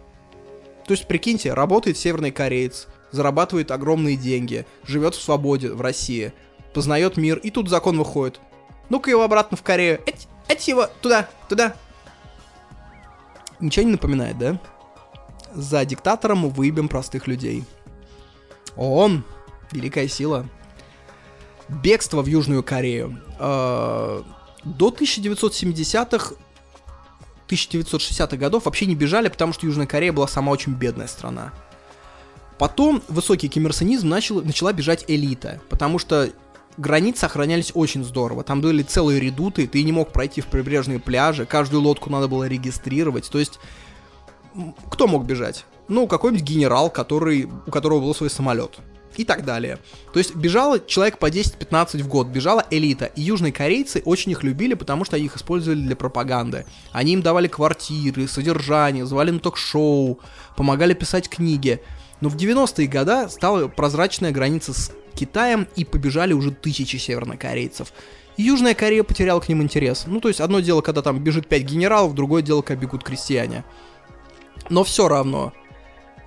[0.86, 6.32] То есть, прикиньте, работает северный кореец, зарабатывает огромные деньги, живет в свободе в России,
[6.74, 8.40] познает мир, и тут закон выходит.
[8.89, 10.01] Ну-ка его обратно в Корею.
[10.06, 11.74] Эть, эть его туда, туда.
[13.60, 14.60] Ничего не напоминает, да?
[15.52, 17.64] За диктатором мы выебем простых людей.
[18.76, 19.24] Он,
[19.72, 20.47] великая сила.
[21.68, 23.20] Бегство в Южную Корею.
[23.39, 24.22] Э,
[24.64, 26.35] до 1970-х
[27.48, 31.52] 1960-х годов вообще не бежали, потому что Южная Корея была сама очень бедная страна.
[32.59, 36.30] Потом высокий киммерсонизм начал, начала бежать элита, потому что
[36.76, 38.43] границы охранялись очень здорово.
[38.43, 42.48] Там были целые редуты, ты не мог пройти в прибрежные пляжи, каждую лодку надо было
[42.48, 43.30] регистрировать.
[43.30, 43.60] То есть,
[44.90, 45.64] кто мог бежать?
[45.89, 48.78] Ну, какой-нибудь генерал, который, у которого был свой самолет.
[49.18, 49.78] и так далее.
[50.12, 53.06] То есть бежало человек по 10-15 в год, бежала элита.
[53.06, 56.64] И южные корейцы очень их любили, потому что их использовали для пропаганды.
[56.93, 60.20] Они им давали квартиры, содержание, звали на ток-шоу,
[60.56, 61.82] помогали писать книги.
[62.20, 67.93] Но в 90-е годы стала прозрачная граница с Китаем, и побежали уже тысячи севернокорейцев.
[68.36, 70.05] И Южная Корея потеряла к ним интерес.
[70.07, 73.65] Ну, то есть одно дело, когда там бежит 5 генералов, другое дело, когда бегут крестьяне.
[74.70, 75.53] Но все равно,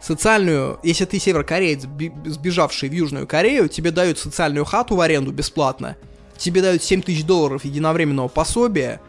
[0.01, 1.83] социальную, если ты северокореец,
[2.25, 5.95] сбежавший в Южную Корею, тебе дают социальную хату в аренду бесплатно,
[6.35, 8.99] тебе дают 7 тысяч долларов единовременного пособия,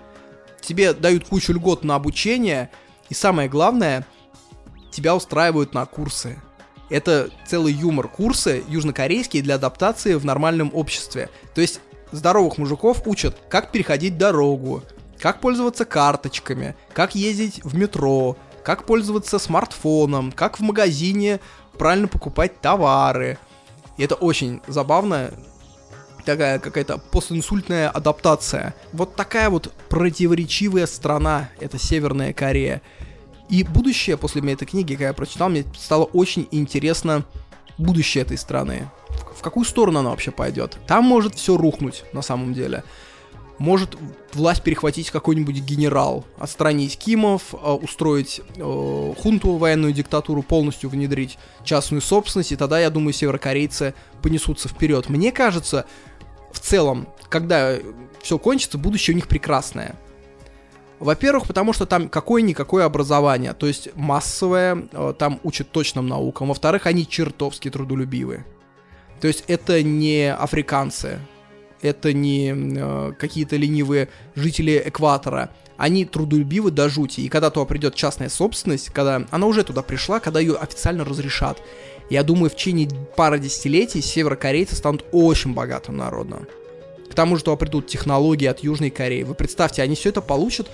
[0.60, 2.70] тебе дают кучу льгот на обучение,
[3.08, 4.06] и самое главное,
[4.92, 6.40] тебя устраивают на курсы.
[6.92, 8.06] Это целый юмор.
[8.06, 11.30] Курсы южнокорейские для адаптации в нормальном обществе.
[11.54, 11.80] То есть
[12.12, 14.82] здоровых мужиков учат, как переходить дорогу,
[15.18, 21.40] как пользоваться карточками, как ездить в метро, как пользоваться смартфоном, как в магазине
[21.78, 23.38] правильно покупать товары.
[23.96, 25.30] И это очень забавно,
[26.26, 28.74] такая какая-то постинсультная адаптация.
[28.92, 32.82] Вот такая вот противоречивая страна, это Северная Корея.
[33.52, 37.24] И будущее после этой книги, когда я прочитал, мне стало очень интересно
[37.76, 38.90] будущее этой страны.
[39.36, 40.78] В какую сторону она вообще пойдет?
[40.86, 42.82] Там может все рухнуть на самом деле
[43.58, 43.96] может
[44.32, 52.00] власть перехватить какой-нибудь генерал, отстранить Кимов, э, устроить э, хунту, военную диктатуру, полностью внедрить частную
[52.00, 55.08] собственность, и тогда, я думаю, северокорейцы понесутся вперед.
[55.08, 55.86] Мне кажется,
[56.50, 57.76] в целом, когда
[58.20, 59.94] все кончится, будущее у них прекрасное.
[61.02, 66.48] Во-первых, потому что там какое-никакое образование, то есть массовое, э, там учат точным наукам.
[66.48, 68.44] Во-вторых, они чертовски трудолюбивы.
[69.20, 71.18] То есть это не африканцы,
[71.80, 75.50] это не э, какие-то ленивые жители экватора.
[75.76, 77.22] Они трудолюбивы до жути.
[77.22, 81.60] И когда туда придет частная собственность, когда она уже туда пришла, когда ее официально разрешат,
[82.10, 86.46] я думаю, в течение пары десятилетий северокорейцы станут очень богатым народом.
[87.12, 89.22] К тому же туда придут технологии от Южной Кореи.
[89.22, 90.70] Вы представьте, они все это получат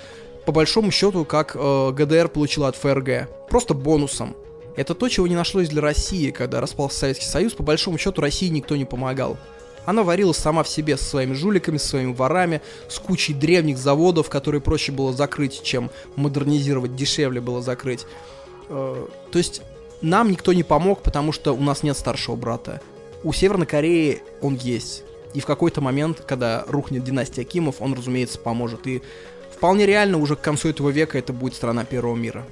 [0.47, 3.29] по большому счету, как э, ГДР получила от ФРГ.
[3.51, 4.37] Просто бонусом.
[4.77, 7.55] Это то, чего не нашлось для России, когда распался Советский Союз.
[7.55, 9.37] По большому счету России никто не помогал.
[9.85, 14.31] Она варилась сама в себе со своими жуликами, со своими ворами, с кучей древних заводов,
[14.31, 18.07] которые проще было закрыть, чем модернизировать, дешевле было закрыть.
[18.69, 19.63] Э, то есть
[20.03, 22.81] нам никто не помог, потому что у нас нет старшего брата.
[23.25, 25.03] У Северной Кореи он есть.
[25.39, 28.89] И в какой-то момент, когда рухнет династия Кимов, он, разумеется, поможет.
[28.89, 29.03] И
[29.55, 32.45] вполне реально уже к концу этого века это будет страна первого мира.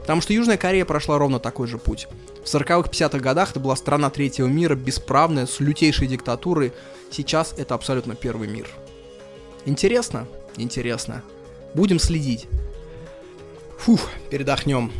[0.00, 2.06] Потому что Южная Корея прошла ровно такой же путь.
[2.44, 6.74] В 40-х, 50-х годах это была страна третьего мира, бесправная, с лютейшей диктатурой.
[7.10, 8.68] Сейчас это абсолютно первый мир.
[9.64, 10.26] Интересно?
[10.58, 11.22] Интересно.
[11.72, 12.46] Будем следить.
[13.78, 14.92] Фух, передохнем.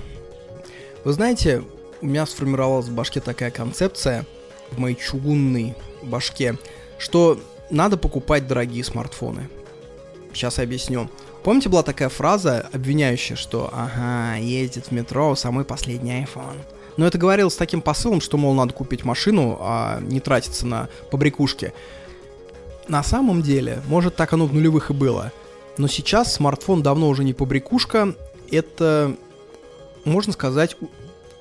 [1.04, 1.62] Вы знаете,
[2.00, 4.24] у меня сформировалась в башке такая концепция,
[4.70, 6.56] в моей чугунной башке,
[7.04, 9.50] что надо покупать дорогие смартфоны.
[10.32, 11.10] Сейчас объясню.
[11.42, 16.56] Помните, была такая фраза, обвиняющая, что «Ага, ездит в метро самый последний iPhone».
[16.96, 20.88] Но это говорилось с таким посылом, что, мол, надо купить машину, а не тратиться на
[21.10, 21.74] побрякушки.
[22.88, 25.30] На самом деле, может, так оно в нулевых и было.
[25.76, 28.14] Но сейчас смартфон давно уже не побрякушка,
[28.50, 29.14] это,
[30.06, 30.74] можно сказать,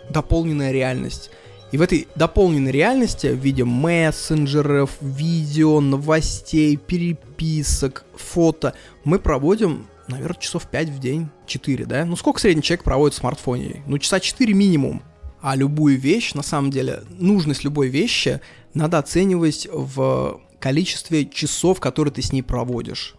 [0.10, 1.32] дополненная реальность.
[1.74, 10.40] И в этой дополненной реальности в виде мессенджеров, видео, новостей, переписок, фото мы проводим наверное,
[10.40, 12.06] часов 5 в день, 4, да?
[12.06, 13.82] Ну, сколько средний человек проводит в смартфоне?
[13.88, 15.02] Ну, часа 4 минимум.
[15.42, 18.40] А любую вещь, на самом деле, нужность любой вещи
[18.76, 23.16] надо оценивать в количестве часов, которые ты с ней проводишь.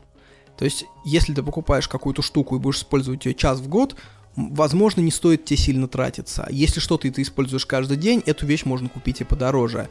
[0.57, 3.97] То есть, если ты покупаешь какую-то штуку и будешь использовать ее час в год,
[4.37, 6.47] возможно, не стоит тебе сильно тратиться.
[6.51, 9.89] Если что-то ты используешь каждый день, эту вещь можно купить и подороже.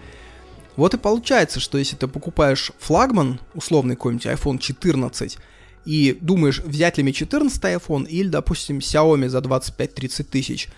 [0.76, 5.38] Вот и получается, что если ты покупаешь флагман, условный какой-нибудь iPhone 14,
[5.86, 10.70] и думаешь, взять ли мне 14 iPhone или, допустим, Xiaomi за 25-30 тысяч,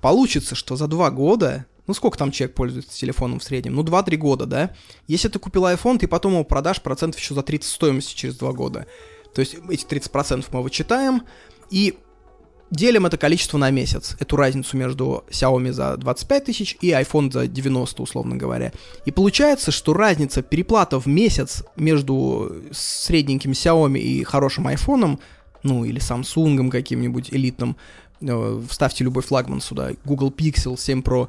[0.00, 4.16] получится, что за 2 года, ну сколько там человек пользуется телефоном в среднем, ну 2-3
[4.16, 4.74] года, да?
[5.08, 8.52] Если ты купил iPhone, ты потом его продашь процентов еще за 30 стоимости через 2
[8.52, 8.86] года.
[9.34, 11.22] То есть эти 30% мы вычитаем,
[11.70, 11.98] и
[12.72, 17.46] делим это количество на месяц, эту разницу между Xiaomi за 25 тысяч и iPhone за
[17.46, 18.72] 90, условно говоря.
[19.04, 25.20] И получается, что разница переплата в месяц между средненьким Xiaomi и хорошим iPhone,
[25.62, 27.76] ну или Samsung каким-нибудь элитным,
[28.22, 31.28] э, вставьте любой флагман сюда, Google Pixel 7 Pro,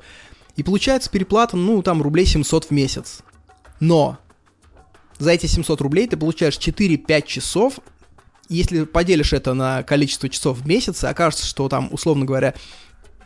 [0.56, 3.22] и получается переплата, ну там рублей 700 в месяц.
[3.82, 4.18] Но
[5.20, 7.80] за эти 700 рублей ты получаешь 4-5 часов
[8.54, 12.54] если поделишь это на количество часов в месяц, окажется, что там, условно говоря,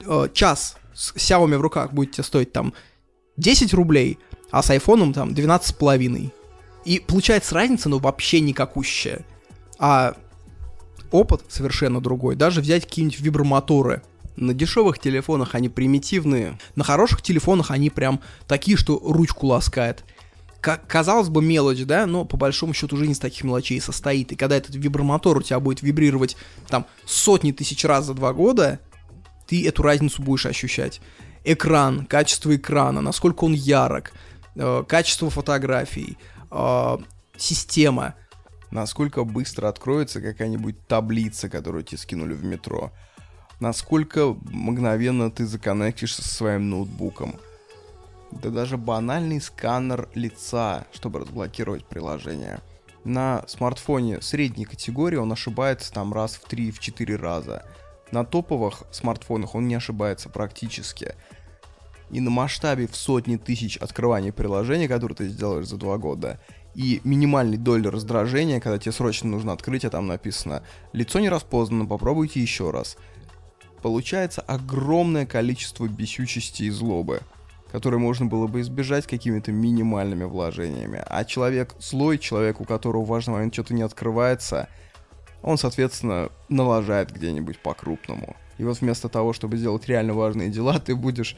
[0.06, 2.74] э, час с Xiaomi в руках будет тебе стоить там
[3.38, 4.18] 10 рублей,
[4.52, 6.32] а с айфоном там 12,5.
[6.86, 9.26] И получается разница, ну, вообще никакущая.
[9.78, 10.16] А
[11.12, 12.36] опыт совершенно другой.
[12.36, 14.02] Даже взять какие-нибудь вибромоторы.
[14.36, 20.04] На дешевых телефонах они примитивные, на хороших телефонах они прям такие, что ручку ласкает.
[20.62, 24.32] Как, казалось бы, мелочь, да, но по большому счету жизнь из таких мелочей состоит.
[24.32, 26.36] И когда этот вибромотор у тебя будет вибрировать
[26.68, 28.80] там сотни тысяч раз за два года,
[29.48, 31.00] ты эту разницу будешь ощущать.
[31.44, 34.12] Экран, качество экрана, насколько он ярок,
[34.56, 36.18] э, качество фотографий,
[36.52, 36.98] э,
[37.38, 38.16] система.
[38.70, 42.92] Насколько быстро откроется какая-нибудь таблица, которую тебе скинули в метро.
[43.62, 47.36] Насколько мгновенно ты законнектишься со своим ноутбуком.
[48.32, 52.60] Да даже банальный сканер лица, чтобы разблокировать приложение.
[53.04, 57.64] На смартфоне средней категории он ошибается там раз в 3-4 раза.
[58.12, 61.16] На топовых смартфонах он не ошибается практически.
[62.10, 66.40] И на масштабе в сотни тысяч открываний приложения, которые ты сделаешь за два года,
[66.74, 70.64] и минимальной доли раздражения, когда тебе срочно нужно открыть, а там написано
[70.94, 72.98] «Лицо не распознано, попробуйте еще раз».
[73.82, 77.22] Получается огромное количество бесючести и злобы,
[77.72, 81.04] которые можно было бы избежать какими-то минимальными вложениями.
[81.06, 84.68] А человек злой, человек, у которого в важный момент что-то не открывается–
[85.42, 88.36] он, соответственно, налажает где-нибудь по-крупному.
[88.58, 91.38] И вот вместо того, чтобы сделать реально важные дела, ты будешь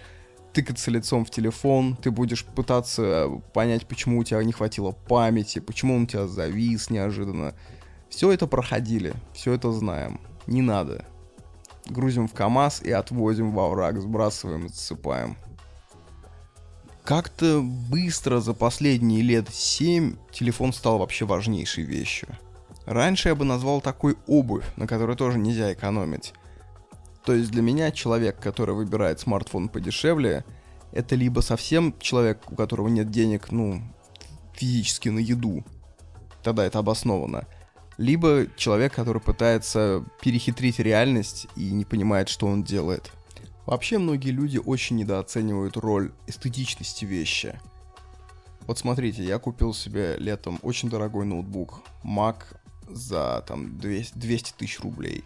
[0.54, 5.96] тыкаться лицом в телефон, ты будешь пытаться понять, почему у тебя не хватило памяти, почему
[5.96, 7.54] он у тебя завис неожиданно.
[8.10, 10.20] Все это проходили, все это знаем.
[10.48, 11.06] Не надо.
[11.88, 15.38] Грузим в КАМАЗ и отвозим во враг, сбрасываем и засыпаем.
[17.04, 22.30] Как-то быстро за последние лет 7 телефон стал вообще важнейшей вещью.
[22.86, 26.34] Раньше я бы назвал такой обувь, на которой тоже нельзя экономить.
[27.26, 30.44] То есть для меня человек, который выбирает смартфон подешевле,
[30.92, 33.82] это либо совсем человек, у которого нет денег, ну,
[34.54, 35.64] физически на еду,
[36.44, 37.46] тогда это обосновано,
[37.98, 43.12] либо человек, который пытается перехитрить реальность и не понимает, что он делает.
[43.70, 47.60] Вообще многие люди очень недооценивают роль эстетичности вещи.
[48.62, 52.38] Вот смотрите, я купил себе летом очень дорогой ноутбук Mac
[52.88, 55.24] за там 200, 200 тысяч рублей.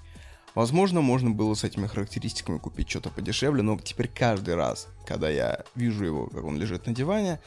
[0.56, 5.64] Возможно, можно было с этими характеристиками купить что-то подешевле, но теперь каждый раз, когда я
[5.74, 7.40] вижу его, как он лежит на диване,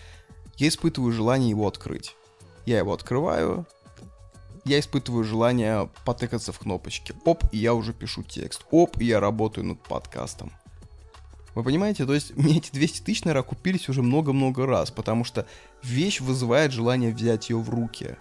[0.56, 2.16] я испытываю желание его открыть.
[2.64, 3.66] Я его открываю,
[4.64, 7.12] я испытываю желание потыкаться в кнопочки.
[7.26, 8.64] Оп, и я уже пишу текст.
[8.70, 10.50] Оп, и я работаю над подкастом.
[11.56, 15.46] Вы понимаете, то есть мне эти 200 тысяч, наверное, купились уже много-много раз, потому что
[15.82, 18.16] вещь вызывает желание взять ее в руки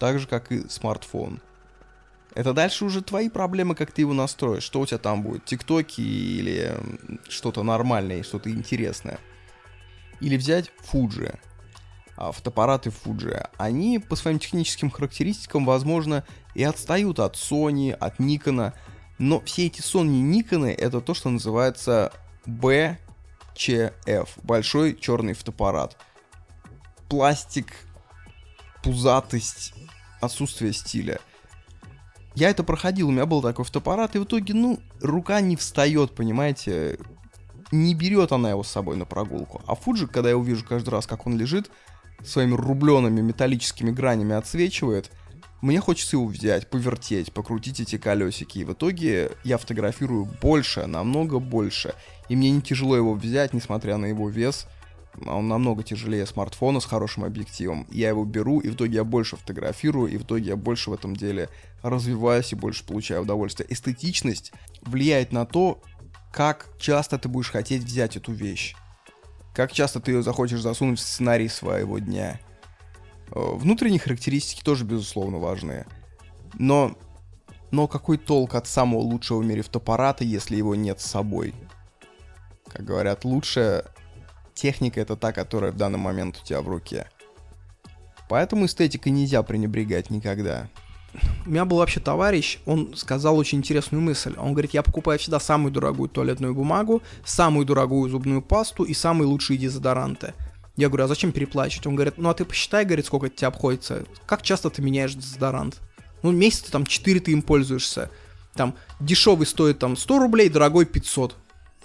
[0.00, 1.40] так же, как и смартфон.
[2.34, 4.64] Это дальше уже твои проблемы, как ты его настроишь.
[4.64, 6.76] Что у тебя там будет, тиктоки или
[7.28, 9.20] что-то нормальное, что-то интересное.
[10.20, 11.38] Или взять Fuji.
[12.16, 16.24] Фотоаппараты Fuji, они по своим техническим характеристикам, возможно,
[16.54, 18.72] и отстают от Sony, от Nikon,
[19.18, 22.12] но все эти Sony и Nikon это то, что называется
[22.46, 25.96] BCF, большой черный фотоаппарат.
[27.08, 27.72] Пластик,
[28.82, 29.74] пузатость,
[30.20, 31.20] отсутствие стиля.
[32.34, 36.14] Я это проходил, у меня был такой фотоаппарат, и в итоге, ну, рука не встает,
[36.14, 36.98] понимаете,
[37.70, 39.62] не берет она его с собой на прогулку.
[39.66, 41.70] А Фуджи, когда я увижу каждый раз, как он лежит,
[42.24, 45.10] своими рубленными металлическими гранями отсвечивает,
[45.64, 48.58] мне хочется его взять, повертеть, покрутить эти колесики.
[48.58, 51.94] И в итоге я фотографирую больше, намного больше.
[52.28, 54.66] И мне не тяжело его взять, несмотря на его вес
[55.26, 57.86] он намного тяжелее смартфона с хорошим объективом.
[57.90, 60.94] Я его беру, и в итоге я больше фотографирую, и в итоге я больше в
[60.94, 61.48] этом деле
[61.82, 63.72] развиваюсь и больше получаю удовольствие.
[63.72, 65.82] Эстетичность влияет на то,
[66.32, 68.74] как часто ты будешь хотеть взять эту вещь.
[69.54, 72.40] Как часто ты ее захочешь засунуть в сценарий своего дня.
[73.30, 75.86] Э, внутренние характеристики тоже, безусловно, важны.
[76.58, 76.96] Но,
[77.70, 81.54] но какой толк от самого лучшего в мире фотоаппарата, если его нет с собой?
[82.68, 83.84] Как говорят, лучше
[84.54, 87.08] техника это та, которая в данный момент у тебя в руке.
[88.28, 90.68] Поэтому эстетикой нельзя пренебрегать никогда.
[91.46, 94.34] У меня был вообще товарищ, он сказал очень интересную мысль.
[94.36, 99.28] Он говорит, я покупаю всегда самую дорогую туалетную бумагу, самую дорогую зубную пасту и самые
[99.28, 100.34] лучшие дезодоранты.
[100.76, 101.86] Я говорю, а зачем переплачивать?
[101.86, 104.04] Он говорит, ну а ты посчитай, говорит, сколько тебе обходится.
[104.26, 105.80] Как часто ты меняешь дезодорант?
[106.22, 108.10] Ну, месяц там 4 ты им пользуешься.
[108.54, 111.36] Там дешевый стоит там 100 рублей, дорогой 500.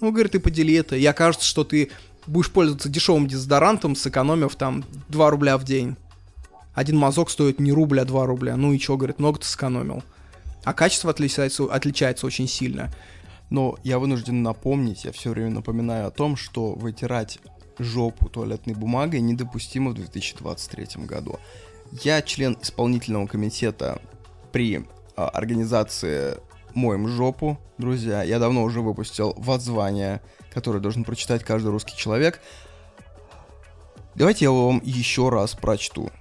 [0.01, 1.91] Ну, говорит, ты подели это, и окажется, что ты
[2.25, 5.95] будешь пользоваться дешевым дезодорантом, сэкономив там 2 рубля в день.
[6.73, 8.55] Один мазок стоит не рубль, а 2 рубля.
[8.55, 10.03] Ну и что, говорит, много ты сэкономил.
[10.63, 12.93] А качество отличается, отличается очень сильно.
[13.49, 17.39] Но я вынужден напомнить, я все время напоминаю о том, что вытирать
[17.79, 21.39] жопу туалетной бумагой недопустимо в 2023 году.
[21.91, 23.99] Я член исполнительного комитета
[24.51, 24.85] при
[25.15, 26.37] а, организации
[26.75, 28.21] «Моем жопу», друзья.
[28.21, 30.21] Я давно уже выпустил воззвание,
[30.53, 32.41] которое должен прочитать каждый русский человек.
[34.15, 36.11] Давайте я вам еще раз прочту.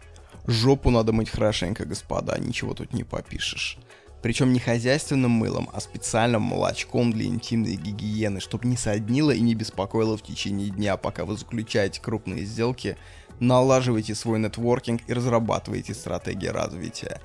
[0.47, 3.78] Жопу надо мыть хорошенько, господа, ничего тут не попишешь.
[4.23, 9.55] Причем не хозяйственным мылом, а специальным молочком для интимной гигиены, чтобы не соднило и не
[9.55, 12.97] беспокоило в течение дня, пока вы заключаете крупные сделки,
[13.39, 17.20] налаживаете свой нетворкинг и разрабатываете стратегии развития.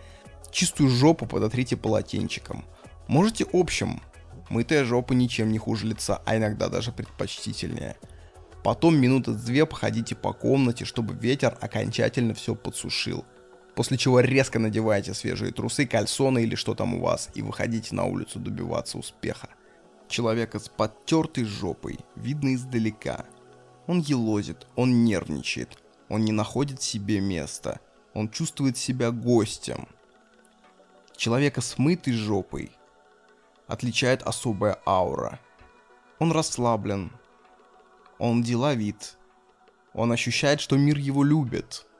[0.51, 2.63] Чистую жопу подотрите полотенчиком.
[3.07, 3.99] Можете общим.
[4.49, 7.95] Мытая жопа ничем не хуже лица, а иногда даже предпочтительнее.
[8.63, 13.25] Потом минуты две походите по комнате, чтобы ветер окончательно все подсушил
[13.75, 18.05] после чего резко надеваете свежие трусы, кальсоны или что там у вас, и выходите на
[18.05, 19.49] улицу добиваться успеха.
[20.07, 23.25] Человека с подтертой жопой видно издалека.
[23.87, 25.77] Он елозит, он нервничает,
[26.07, 27.79] он не находит себе места,
[28.13, 29.87] он чувствует себя гостем.
[31.17, 32.71] Человека с мытой жопой
[33.67, 35.39] отличает особая аура.
[36.19, 37.11] Он расслаблен,
[38.19, 39.17] он деловит,
[39.93, 41.87] он ощущает, что мир его любит–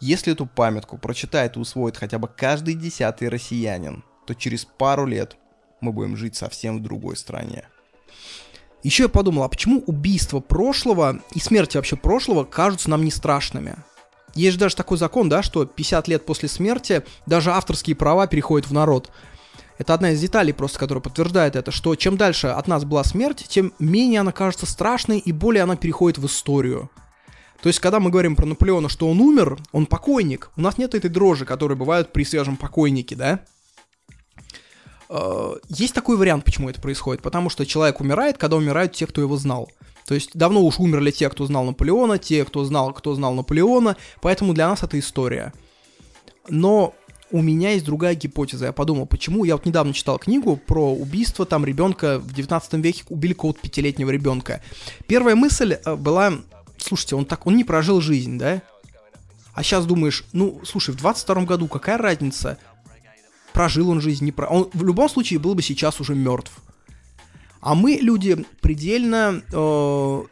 [0.00, 5.36] если эту памятку прочитает и усвоит хотя бы каждый десятый россиянин, то через пару лет
[5.80, 7.68] мы будем жить совсем в другой стране.
[8.82, 13.76] Еще я подумал, а почему убийства прошлого и смерти вообще прошлого кажутся нам не страшными?
[14.34, 18.68] Есть же даже такой закон, да, что 50 лет после смерти даже авторские права переходят
[18.68, 19.10] в народ.
[19.78, 23.46] Это одна из деталей просто, которая подтверждает это, что чем дальше от нас была смерть,
[23.48, 26.90] тем менее она кажется страшной и более она переходит в историю.
[27.62, 30.50] То есть, когда мы говорим про Наполеона, что он умер, он покойник.
[30.56, 33.40] У нас нет этой дрожи, которая бывает при свежем покойнике, да?
[35.08, 37.22] Э, есть такой вариант, почему это происходит.
[37.22, 39.70] Потому что человек умирает, когда умирают те, кто его знал.
[40.06, 43.96] То есть давно уж умерли те, кто знал Наполеона, те, кто знал, кто знал Наполеона,
[44.20, 45.52] поэтому для нас это история.
[46.48, 46.94] Но
[47.32, 48.66] у меня есть другая гипотеза.
[48.66, 49.42] Я подумал, почему?
[49.42, 54.10] Я вот недавно читал книгу про убийство там ребенка в 19 веке, убили какого-то пятилетнего
[54.10, 54.62] ребенка.
[55.08, 56.34] Первая мысль э, была
[56.78, 58.62] слушайте, он так, он не прожил жизнь, да?
[59.54, 62.58] А сейчас думаешь, ну, слушай, в 22 году какая разница,
[63.54, 64.46] прожил он жизнь, не про...
[64.48, 66.52] Он в любом случае был бы сейчас уже мертв.
[67.62, 70.22] А мы люди предельно, э,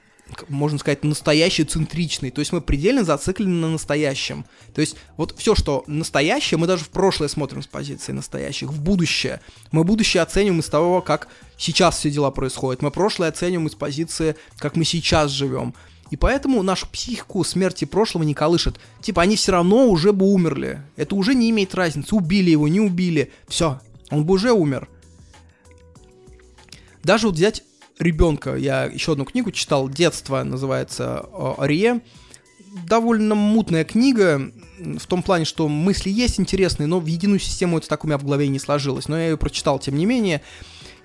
[0.48, 2.30] можно сказать, настоящие центричные.
[2.30, 4.44] То есть мы предельно зациклены на настоящем.
[4.74, 8.82] То есть вот все, что настоящее, мы даже в прошлое смотрим с позиции настоящих, в
[8.82, 9.40] будущее.
[9.72, 12.82] Мы будущее оцениваем из того, как сейчас все дела происходят.
[12.82, 15.74] Мы прошлое оцениваем из позиции, как мы сейчас живем.
[16.10, 18.78] И поэтому нашу психику смерти прошлого не колышет.
[19.00, 20.82] Типа, они все равно уже бы умерли.
[20.96, 23.32] Это уже не имеет разницы, убили его, не убили.
[23.48, 24.88] Все, он бы уже умер.
[27.02, 27.62] Даже вот взять
[27.98, 31.26] ребенка, я еще одну книгу читал, «Детство» называется
[31.58, 32.00] Арие.
[32.88, 37.88] Довольно мутная книга, в том плане, что мысли есть интересные, но в единую систему это
[37.88, 39.06] так у меня в голове не сложилось.
[39.06, 40.42] Но я ее прочитал, тем не менее.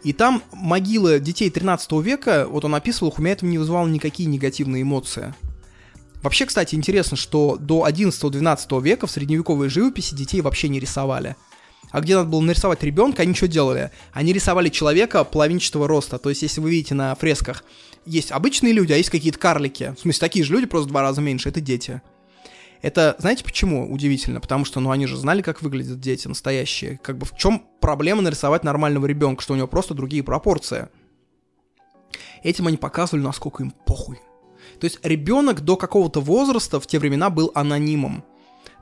[0.03, 4.29] И там могилы детей 13 века, вот он описывал, у меня это не вызывало никакие
[4.29, 5.33] негативные эмоции.
[6.21, 11.35] Вообще, кстати, интересно, что до 11-12 века в средневековой живописи детей вообще не рисовали.
[11.91, 13.91] А где надо было нарисовать ребенка, они что делали?
[14.13, 16.17] Они рисовали человека половинчатого роста.
[16.19, 17.63] То есть, если вы видите на фресках,
[18.05, 19.95] есть обычные люди, а есть какие-то карлики.
[19.97, 21.49] В смысле, такие же люди, просто в два раза меньше.
[21.49, 22.01] Это дети.
[22.81, 24.39] Это, знаете почему удивительно?
[24.39, 26.97] Потому что, ну, они же знали, как выглядят дети настоящие.
[27.03, 30.87] Как бы в чем проблема нарисовать нормального ребенка, что у него просто другие пропорции.
[32.41, 34.19] Этим они показывали, насколько им похуй.
[34.79, 38.23] То есть ребенок до какого-то возраста в те времена был анонимом.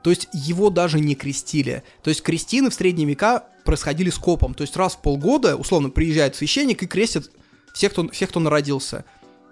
[0.02, 1.82] То есть его даже не крестили.
[2.02, 4.54] То есть крестины в средние века происходили скопом.
[4.54, 7.32] То есть раз в полгода, условно, приезжает священник и крестит
[7.74, 9.04] всех, кто, всех, кто народился.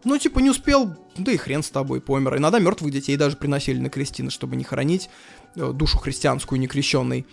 [0.06, 2.36] Ну, типа, не успел, да и хрен с тобой, помер.
[2.36, 5.10] Иногда мертвых детей даже приносили на крестины, чтобы не хоронить
[5.56, 7.26] э, душу христианскую некрещенной.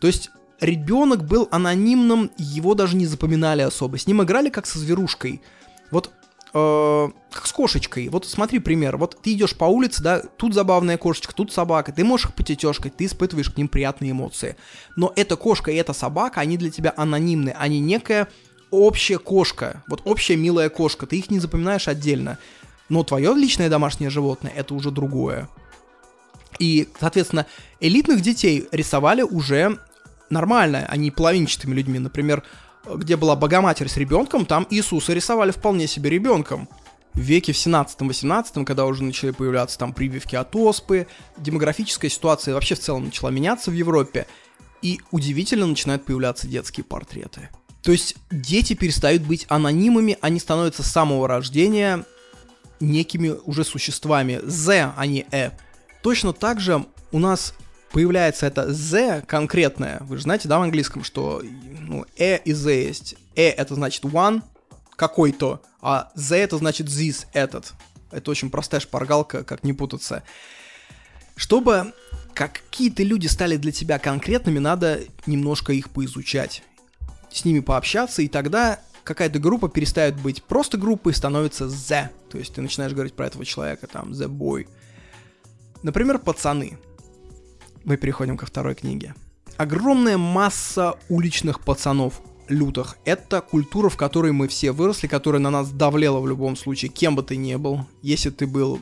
[0.00, 3.96] То есть ребенок был анонимным, его даже не запоминали особо.
[3.96, 5.40] С ним играли как со зверушкой.
[5.90, 6.10] Вот
[6.52, 8.10] э, как с кошечкой.
[8.10, 8.98] Вот смотри пример.
[8.98, 11.90] Вот ты идешь по улице, да, тут забавная кошечка, тут собака.
[11.90, 14.56] Ты можешь их потетешкать, ты испытываешь к ним приятные эмоции.
[14.94, 17.54] Но эта кошка и эта собака, они для тебя анонимны.
[17.58, 18.28] Они некая
[18.70, 22.38] общая кошка, вот общая милая кошка, ты их не запоминаешь отдельно.
[22.88, 25.48] Но твое личное домашнее животное это уже другое.
[26.58, 27.46] И, соответственно,
[27.80, 29.78] элитных детей рисовали уже
[30.30, 31.98] нормально, а не половинчатыми людьми.
[31.98, 32.42] Например,
[32.86, 36.68] где была Богоматерь с ребенком, там Иисуса рисовали вполне себе ребенком.
[37.14, 42.74] В веке в 17-18, когда уже начали появляться там прививки от оспы, демографическая ситуация вообще
[42.74, 44.26] в целом начала меняться в Европе,
[44.82, 47.48] и удивительно начинают появляться детские портреты.
[47.84, 52.04] То есть дети перестают быть анонимами, они становятся с самого рождения
[52.80, 54.40] некими уже существами.
[54.42, 55.50] «the», а не «э».
[56.02, 57.54] Точно так же у нас
[57.92, 59.98] появляется это «the» конкретное.
[60.00, 63.16] Вы же знаете, да, в английском, что ну, «э» и «the» есть.
[63.36, 64.42] «э»— это значит «one»,
[64.96, 67.74] какой-то, а «the»— это значит «this», этот.
[68.10, 70.22] Это очень простая шпаргалка, как не путаться.
[71.36, 71.92] Чтобы
[72.32, 76.62] какие-то люди стали для тебя конкретными, надо немножко их поизучать,
[77.34, 82.08] с ними пообщаться, и тогда какая-то группа перестает быть просто группой, становится the.
[82.30, 84.66] То есть ты начинаешь говорить про этого человека, там, the boy.
[85.82, 86.78] Например, пацаны.
[87.84, 89.14] Мы переходим ко второй книге.
[89.56, 92.96] Огромная масса уличных пацанов, лютых.
[93.04, 97.16] Это культура, в которой мы все выросли, которая на нас давлела в любом случае, кем
[97.16, 97.86] бы ты ни был.
[98.00, 98.80] Если ты был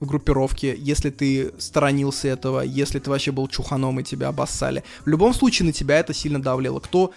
[0.00, 4.82] в группировке, если ты сторонился этого, если ты вообще был чуханом и тебя обоссали.
[5.04, 6.80] В любом случае на тебя это сильно давлело.
[6.80, 7.12] Кто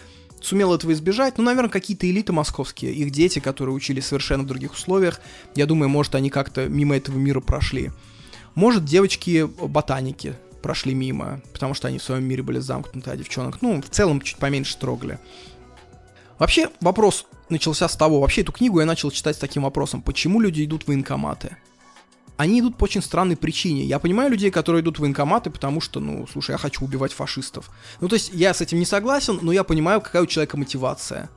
[0.45, 4.73] сумел этого избежать, ну, наверное, какие-то элиты московские, их дети, которые учились совершенно в других
[4.73, 5.19] условиях,
[5.55, 7.91] я думаю, может, они как-то мимо этого мира прошли.
[8.53, 13.81] Может, девочки-ботаники прошли мимо, потому что они в своем мире были замкнуты, а девчонок, ну,
[13.81, 15.19] в целом, чуть поменьше трогали.
[16.39, 20.39] Вообще, вопрос начался с того, вообще эту книгу я начал читать с таким вопросом, почему
[20.39, 21.57] люди идут в военкоматы?
[22.37, 23.85] Они идут по очень странной причине.
[23.85, 27.69] Я понимаю людей, которые идут в военкоматы, потому что, ну, слушай, я хочу убивать фашистов.
[28.01, 31.29] Ну, то есть я с этим не согласен, но я понимаю, какая у человека мотивация.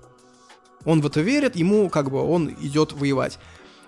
[0.85, 3.39] Он в это верит, ему как бы он идет воевать.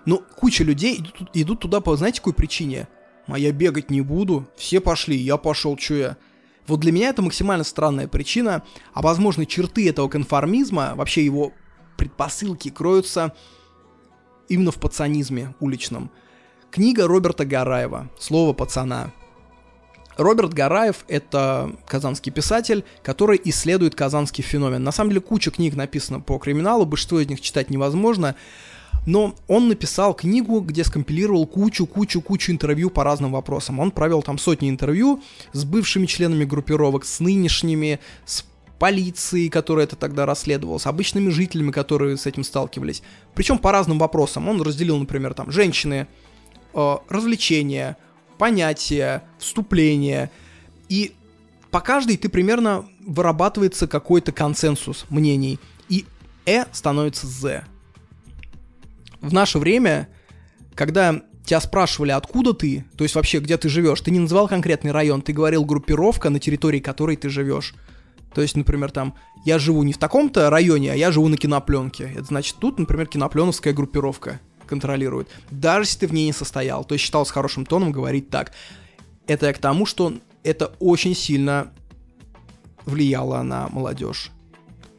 [0.05, 2.89] Но куча людей идут, идут туда по, знаете, какой причине?
[3.27, 6.17] А я бегать не буду, все пошли, я пошел, что я?
[6.67, 8.63] Вот для меня это максимально странная причина,
[8.93, 11.53] а возможно черты этого конформизма, вообще его
[11.97, 13.35] предпосылки кроются
[14.49, 16.11] именно в пацанизме уличном.
[16.71, 19.11] Книга Роберта Гараева «Слово пацана».
[20.17, 24.85] Роберт Гараев— это казанский писатель, который исследует казанский феномен.
[24.85, 28.37] На самом деле куча книг написано по криминалу, большинство из них читать невозможно,
[29.05, 33.81] но он написал книгу, где скомпилировал кучу-кучу-кучу интервью по разным вопросам.
[33.81, 35.23] Он провел там сотни интервью
[35.53, 38.45] с бывшими членами группировок, с нынешними, с
[38.79, 43.03] полицией, которая это тогда расследовала, с обычными жителями, которые с этим сталкивались.
[43.35, 44.49] Причем по разным вопросам.
[44.49, 46.07] Он разделил, например, там женщины,
[46.73, 47.97] э, развлечения,
[48.39, 50.31] понятия, вступления.
[50.89, 51.13] И
[51.71, 55.59] по каждой ты примерно вырабатывается какой-то консенсус мнений.
[55.89, 56.07] И
[56.47, 57.65] «э» становится «з».
[59.21, 60.09] В наше время,
[60.75, 64.93] когда тебя спрашивали, откуда ты, то есть вообще, где ты живешь, ты не называл конкретный
[64.93, 67.75] район, ты говорил группировка, на территории которой ты живешь.
[68.35, 69.15] То есть, например, там,
[69.45, 72.13] я живу не в таком-то районе, а я живу на кинопленке.
[72.15, 74.41] Это значит, тут, например, кинопленовская группировка
[74.71, 76.85] контролирует, даже если ты в ней не состоял.
[76.85, 78.53] То есть считалось хорошим тоном говорить так.
[79.27, 81.71] Это я к тому, что это очень сильно
[82.87, 84.31] влияло на молодежь.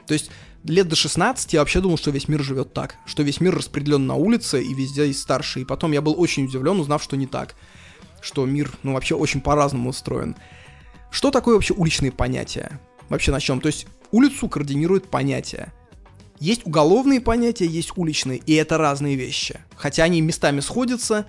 [0.05, 0.29] То есть
[0.63, 4.05] лет до 16 я вообще думал, что весь мир живет так, что весь мир распределен
[4.05, 5.63] на улице и везде есть старшие.
[5.63, 7.55] И потом я был очень удивлен, узнав, что не так.
[8.21, 10.35] Что мир, ну, вообще очень по-разному устроен.
[11.09, 12.79] Что такое вообще уличные понятия?
[13.09, 13.59] Вообще на чем?
[13.59, 15.73] То есть улицу координирует понятия.
[16.41, 19.59] Есть уголовные понятия, есть уличные, и это разные вещи.
[19.75, 21.27] Хотя они местами сходятся,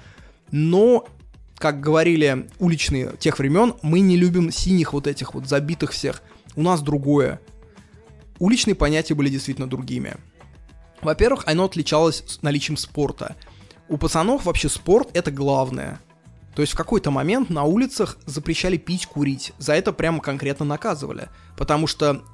[0.51, 1.06] но,
[1.59, 6.22] как говорили уличные тех времен, мы не любим синих вот этих вот забитых всех.
[6.56, 7.43] У нас другое.
[8.39, 10.14] Уличные понятия были действительно другими.
[11.02, 13.36] Во-первых, оно отличалось наличием спорта.
[13.90, 16.01] У пацанов вообще спорт это главное.
[16.55, 19.52] То есть в какой-то момент на улицах запрещали пить, курить.
[19.59, 21.28] За это прямо конкретно наказывали.
[21.59, 22.24] Потому что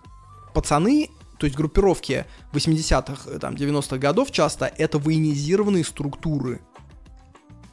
[0.54, 6.60] пацаны то есть группировки 80-х, э, там, 90-х годов часто это военизированные структуры.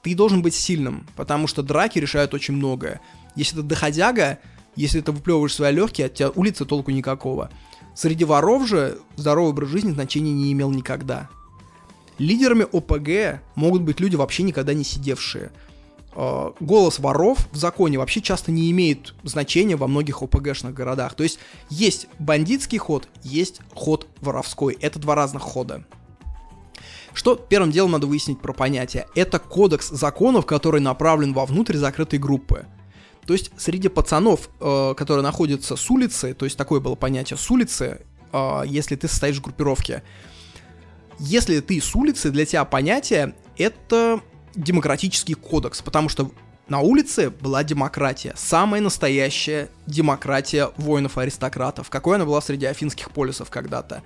[0.04, 3.02] Ты должен быть сильным, потому что драки решают очень многое.
[3.36, 4.40] Если ты доходяга,
[4.76, 7.50] если ты выплевываешь свои легкие, от тебя улицы толку никакого.
[7.96, 11.30] Среди воров же здоровый образ жизни значения не имел никогда.
[12.20, 15.52] Лидерами ОПГ могут быть люди, вообще никогда не сидевшие.
[16.16, 21.14] Э, голос воров в законе вообще часто не имеет значения во многих ОПГшных городах.
[21.14, 21.40] То есть
[21.70, 24.78] есть бандитский ход, есть ход воровской.
[24.80, 25.84] Это два разных хода.
[27.14, 29.08] Что первым делом надо выяснить про понятие?
[29.16, 32.66] Это кодекс законов, который направлен вовнутрь закрытой группы.
[33.26, 37.52] То есть среди пацанов, э, которые находятся с улицы, то есть такое было понятие с
[37.52, 40.04] улицы, э, если ты состоишь в группировке.
[41.20, 44.22] Если ты с улицы, для тебя понятие это
[44.56, 46.32] демократический кодекс, потому что
[46.68, 54.02] на улице была демократия, самая настоящая демократия воинов-аристократов, какой она была среди афинских полисов когда-то.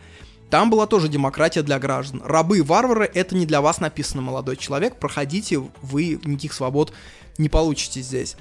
[0.50, 2.22] Там была тоже демократия для граждан.
[2.26, 6.92] Рабы и варвары— это не для вас написано, молодой человек, проходите, вы никаких свобод
[7.38, 8.36] не получите здесь.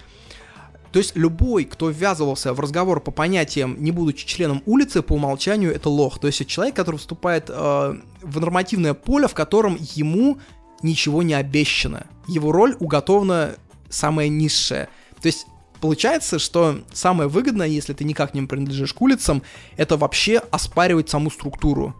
[0.90, 5.72] То есть любой, кто ввязывался в разговор по понятиям, не будучи членом улицы, по умолчанию
[5.74, 6.18] это лох.
[6.18, 10.38] То есть это человек, который вступает э, в нормативное поле, в котором ему
[10.82, 12.06] ничего не обещано.
[12.26, 13.56] Его роль уготована
[13.88, 14.88] самая низшая.
[15.20, 15.46] То есть
[15.80, 19.42] получается, что самое выгодное, если ты никак не принадлежишь к улицам,
[19.76, 21.94] это вообще оспаривать саму структуру.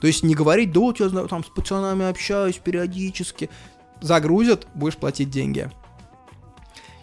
[0.00, 3.48] То есть не говорить, да вот я там с пацанами общаюсь периодически.
[4.00, 5.70] Загрузят, будешь платить деньги.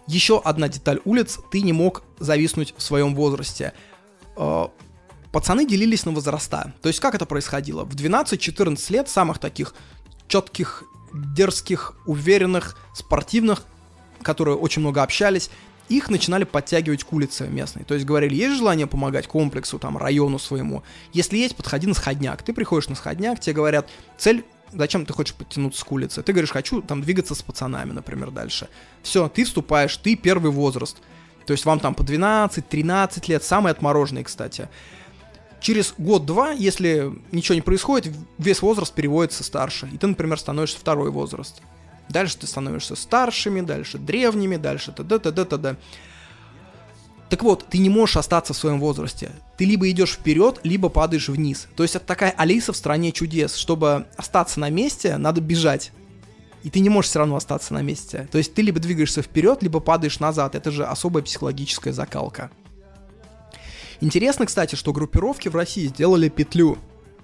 [0.05, 3.73] Еще одна деталь улиц, ты не мог зависнуть в своем возрасте.
[4.35, 4.67] Э,
[5.31, 6.73] пацаны делились на возраста.
[6.81, 7.83] То есть как это происходило?
[7.83, 9.73] В 12-14 лет самых таких
[10.27, 10.83] четких,
[11.13, 13.63] дерзких, уверенных, спортивных,
[14.21, 15.49] которые очень много общались,
[15.89, 17.83] их начинали подтягивать к улице местной.
[17.83, 20.83] То есть говорили, есть желание помогать комплексу, там, району своему?
[21.11, 22.41] Если есть, подходи на сходняк.
[22.41, 26.23] Ты приходишь на сходняк, тебе говорят, цель зачем ты хочешь подтянуться к улице?
[26.23, 28.69] Ты говоришь, хочу там двигаться с пацанами, например, дальше.
[29.01, 30.97] Все, ты вступаешь, ты первый возраст.
[31.45, 34.69] То есть вам там по 12-13 лет, самый отмороженный, кстати.
[35.63, 39.89] Через год-два, если ничего не происходит, весь возраст переводится старше.
[39.93, 41.61] И ты, например, становишься второй возраст.
[42.09, 45.19] Дальше ты становишься старшими, дальше древними, дальше т.д.
[45.19, 45.45] т.д.
[45.45, 45.77] т.д.
[47.29, 49.31] Так вот, ты не можешь остаться в своем возрасте.
[49.57, 51.69] Ты либо идешь вперед, либо падаешь вниз.
[51.77, 53.55] То есть это такая Алиса в стране чудес.
[53.55, 55.93] Чтобы остаться на месте, надо бежать.
[56.63, 58.27] И ты не можешь все равно остаться на месте.
[58.33, 60.55] То есть ты либо двигаешься вперед, либо падаешь назад.
[60.55, 62.51] Это же особая психологическая закалка.
[64.03, 66.77] Интересно, кстати, что группировки в России сделали петлю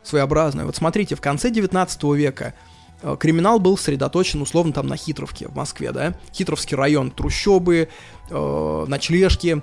[0.03, 0.65] своеобразную.
[0.65, 2.53] Вот смотрите, в конце 19 века
[3.01, 7.89] Э, криминал был сосредоточен условно там на Хитровке в Москве, да, Хитровский район, трущобы,
[8.29, 9.61] э, ночлежки,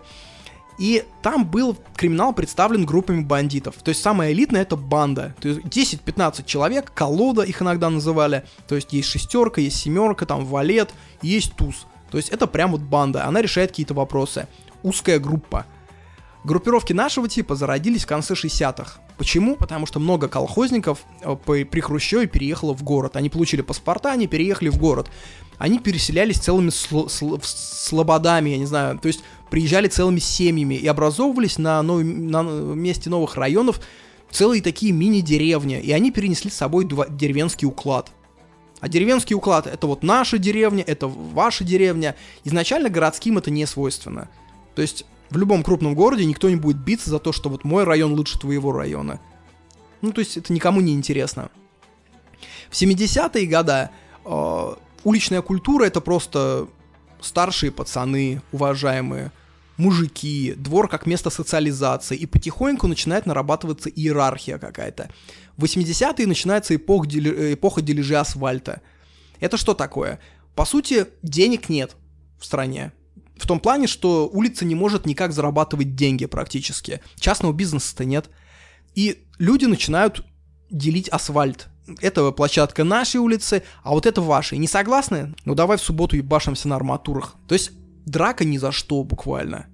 [0.79, 3.77] и там был криминал представлен группами бандитов.
[3.83, 5.35] То есть самая элитная это банда.
[5.41, 8.45] То есть 10-15 человек, колода их иногда называли.
[8.69, 11.87] То есть есть шестерка, есть семерка, там валет, есть туз.
[12.11, 14.49] То есть это прям вот банда, она решает какие-то вопросы.
[14.83, 15.65] Узкая группа.
[16.47, 19.01] Группировки нашего типа зародились в конце 60-х.
[19.19, 19.57] Почему?
[19.57, 23.17] Потому что много колхозников э, при Хрущеве переехало в город.
[23.17, 25.11] Они получили паспорта, они переехали в город.
[25.59, 30.87] Они переселялись целыми сл- сл- слободами, я не знаю, то есть приезжали целыми семьями и
[30.87, 33.81] образовывались на, нов- на месте новых районов
[34.31, 35.81] целые такие мини-деревни.
[35.81, 38.13] И они перенесли с собой два- деревенский уклад.
[38.79, 42.15] А деревенский уклад это вот наша деревня, это ваша деревня.
[42.45, 44.29] Изначально городским это не свойственно.
[44.77, 47.85] То есть в любом крупном городе никто не будет биться за то, что вот мой
[47.85, 49.21] район лучше твоего района.
[50.03, 51.51] Ну, то есть это никому не интересно.
[52.71, 53.91] В 70-е годы
[54.25, 54.75] э,
[55.05, 56.69] уличная культура это просто
[57.21, 59.33] старшие пацаны, уважаемые,
[59.77, 65.11] мужики, двор как место социализации, и потихоньку начинает нарабатываться иерархия какая-то.
[65.57, 68.83] В 80-е начинается эпох, дели, эпоха дележи асфальта.
[69.41, 70.21] Это что такое?
[70.55, 71.97] По сути, денег нет
[72.39, 72.93] в стране.
[73.37, 77.01] В том плане, что улица не может никак зарабатывать деньги практически.
[77.17, 78.31] Частного бизнеса-то нет.
[78.95, 80.25] И люди начинают
[80.71, 81.69] делить асфальт.
[82.01, 84.59] Это площадка нашей улицы, а вот это вашей.
[84.59, 85.35] Не согласны?
[85.45, 87.37] Ну давай в субботу ебашимся на арматурах.
[87.47, 87.73] То есть
[88.07, 89.67] драка ни за что буквально.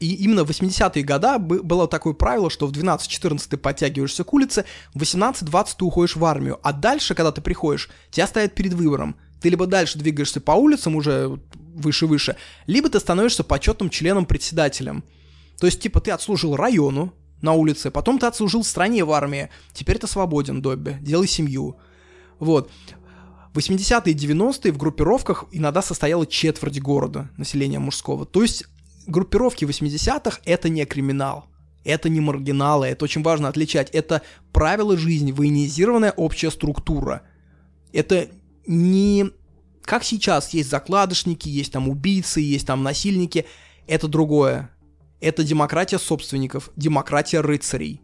[0.00, 4.64] И именно в 80-е годы было такое правило, что в 12-14 ты подтягиваешься к улице,
[4.92, 9.16] в 18-20 ты уходишь в армию, а дальше, когда ты приходишь, тебя ставят перед выбором.
[9.44, 11.38] Ты либо дальше двигаешься по улицам уже
[11.74, 15.04] выше-выше, либо ты становишься почетным членом-председателем.
[15.60, 17.12] То есть, типа, ты отслужил району
[17.42, 21.76] на улице, потом ты отслужил стране в армии, теперь ты свободен, Добби, делай семью.
[22.38, 22.70] Вот.
[23.52, 28.24] 80-е и 90-е в группировках иногда состояла четверть города населения мужского.
[28.24, 28.64] То есть
[29.06, 31.50] группировки 80-х это не криминал.
[31.84, 33.90] Это не маргиналы, это очень важно отличать.
[33.90, 34.22] Это
[34.54, 37.20] правила жизни, военизированная общая структура.
[37.92, 38.30] Это
[38.66, 39.30] не
[39.84, 43.46] как сейчас есть закладышники, есть там убийцы, есть там насильники,
[43.86, 44.70] это другое.
[45.20, 48.00] Это демократия собственников, демократия рыцарей,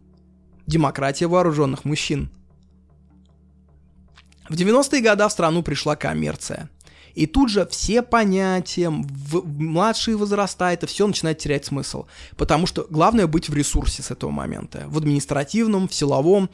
[0.67, 2.31] демократия вооруженных мужчин.
[4.49, 6.69] В 90-е годы в страну пришла коммерция.
[7.13, 12.05] И тут же все понятия, в младшие возраста, это все начинает терять смысл.
[12.37, 14.85] Потому что главное быть в ресурсе с этого момента.
[14.87, 16.49] В административном, в силовом.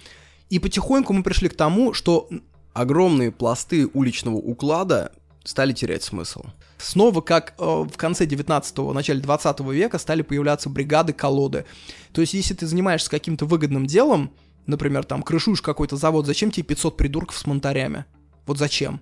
[0.49, 2.29] И потихоньку мы пришли к тому, что
[2.77, 5.11] огромные пласты уличного уклада
[5.43, 6.43] стали терять смысл.
[6.77, 11.65] Снова, как э, в конце 19-го, начале 20 века, стали появляться бригады-колоды.
[12.11, 14.31] То есть, если ты занимаешься каким-то выгодным делом,
[14.67, 18.05] например, там, крышуешь какой-то завод, зачем тебе 500 придурков с монтарями?
[18.45, 19.01] Вот зачем?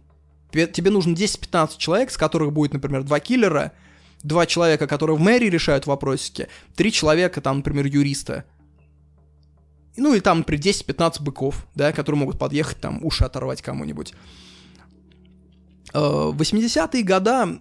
[0.51, 3.73] Тебе, тебе нужно 10-15 человек, с которых будет, например, два киллера,
[4.23, 8.45] два человека, которые в мэрии решают вопросики, три человека, там, например, юриста.
[9.97, 14.13] Ну и там, например, 10-15 быков, да, которые могут подъехать, там, уши оторвать кому-нибудь.
[15.93, 17.59] 80-е э, года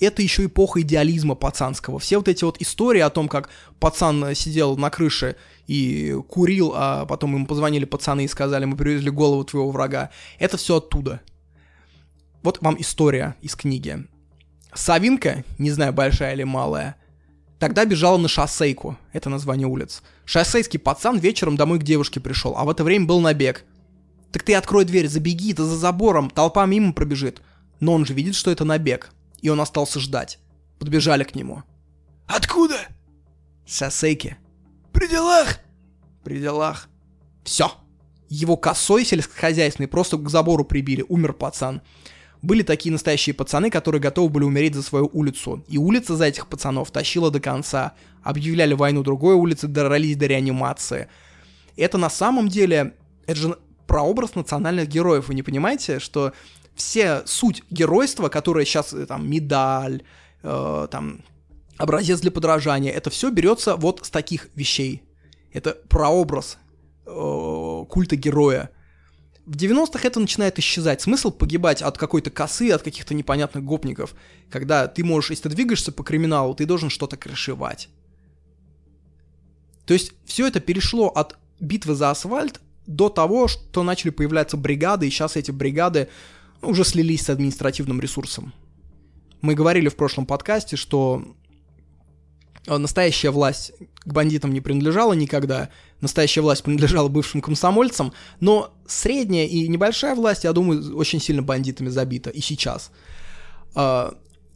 [0.00, 1.98] это еще эпоха идеализма пацанского.
[1.98, 5.36] Все вот эти вот истории о том, как пацан сидел на крыше
[5.66, 10.56] и курил, а потом ему позвонили пацаны и сказали, мы привезли голову твоего врага, это
[10.56, 11.20] все оттуда.
[12.42, 14.06] вот вам история из книги.
[14.72, 16.96] Савинка, не знаю, большая или малая,
[17.58, 20.02] тогда бежала на шоссейку, это название улиц.
[20.30, 23.64] Шоссейский пацан вечером домой к девушке пришел, а в это время был набег.
[24.30, 27.42] Так ты открой дверь, забеги, ты за забором, толпа мимо пробежит.
[27.80, 29.10] Но он же видит, что это набег,
[29.42, 30.38] и он остался ждать.
[30.78, 31.64] Подбежали к нему.
[32.28, 32.76] Откуда?
[33.66, 34.36] С шоссейки.
[34.92, 35.58] При делах?
[36.22, 36.88] При делах.
[37.42, 37.72] Все.
[38.28, 41.82] Его косой сельскохозяйственный просто к забору прибили, умер пацан.
[42.40, 45.64] Были такие настоящие пацаны, которые готовы были умереть за свою улицу.
[45.66, 47.94] И улица за этих пацанов тащила до конца.
[48.22, 51.08] Объявляли войну другой улице, дорались до реанимации.
[51.76, 52.94] Это на самом деле,
[53.26, 56.32] это же прообраз национальных героев, вы не понимаете, что
[56.74, 60.02] все суть геройства, которое сейчас э, там медаль,
[60.42, 61.22] э, там
[61.76, 65.02] образец для подражания, это все берется вот с таких вещей.
[65.52, 66.58] Это прообраз
[67.06, 68.70] э, культа героя.
[69.46, 71.00] В 90-х это начинает исчезать.
[71.00, 74.14] Смысл погибать от какой-то косы, от каких-то непонятных гопников.
[74.50, 77.88] Когда ты можешь, если ты двигаешься по криминалу, ты должен что-то крышевать.
[79.84, 85.06] То есть все это перешло от битвы за асфальт до того, что начали появляться бригады,
[85.06, 86.08] и сейчас эти бригады
[86.62, 88.52] ну, уже слились с административным ресурсом.
[89.40, 91.24] Мы говорили в прошлом подкасте, что
[92.66, 95.70] Э, настоящая власть к бандитам не принадлежала никогда,
[96.00, 101.88] настоящая власть принадлежала бывшим комсомольцам, но средняя и небольшая власть, я думаю, очень сильно бандитами
[101.88, 102.90] забита и сейчас.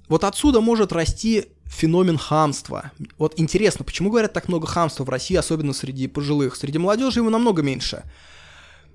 [0.08, 2.92] Вот отсюда может расти феномен хамства.
[3.18, 6.56] Вот интересно, почему говорят так много хамства в России, особенно среди пожилых?
[6.56, 8.04] Среди молодежи его намного меньше.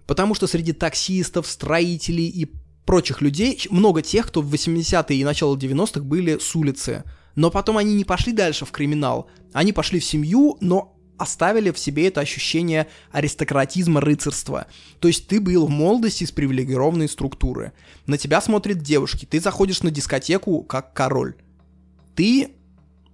[0.06, 2.52] Потому что среди таксистов, строителей и
[2.86, 7.04] прочих людей много тех, кто в 80-е и начало 90-х были с улицы–
[7.40, 9.30] но потом они не пошли дальше в криминал.
[9.54, 14.68] Они пошли в семью, но оставили в себе это ощущение аристократизма, рыцарства.
[15.00, 17.74] То есть ты был в молодости из привилегированной структуры.
[18.08, 21.36] На тебя смотрят девушки, ты заходишь на дискотеку как король.
[22.16, 22.52] Ты,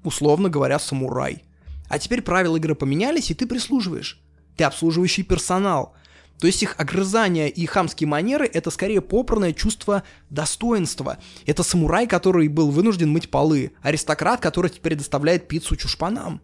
[0.03, 1.43] условно говоря, самурай.
[1.89, 4.21] А теперь правила игры поменялись, и ты прислуживаешь.
[4.55, 5.93] Ты обслуживающий персонал.
[6.39, 11.17] То есть их огрызания и хамские манеры— это скорее попранное чувство достоинства.
[11.45, 16.41] Это самурай, который был вынужден мыть полы, аристократ, который теперь доставляет пиццу чушпанам.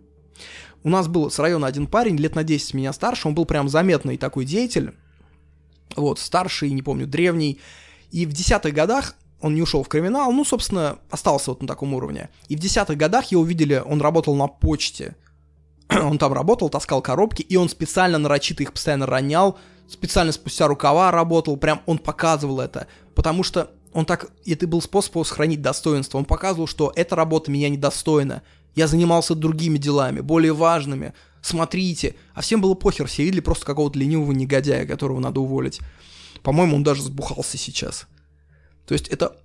[0.83, 3.69] У нас был с района один парень, лет на 10 меня старше, он был прям
[3.69, 4.93] заметный такой деятель,
[5.95, 7.59] вот, старший, не помню, древний,
[8.11, 11.93] и в десятых годах он не ушел в криминал, ну, собственно, остался вот на таком
[11.93, 12.29] уровне.
[12.47, 15.15] И в десятых годах его увидели, он работал на почте,
[15.89, 21.11] он там работал, таскал коробки, и он специально нарочито их постоянно ронял, специально спустя рукава
[21.11, 26.25] работал, прям он показывал это, потому что он так, это был способ сохранить достоинство, он
[26.25, 28.41] показывал, что эта работа меня недостойна,
[28.75, 33.99] я занимался другими делами, более важными, смотрите, а всем было похер, все видели просто какого-то
[33.99, 35.79] ленивого негодяя, которого надо уволить.
[36.43, 38.07] По-моему, он даже сбухался сейчас.
[38.85, 39.37] То есть это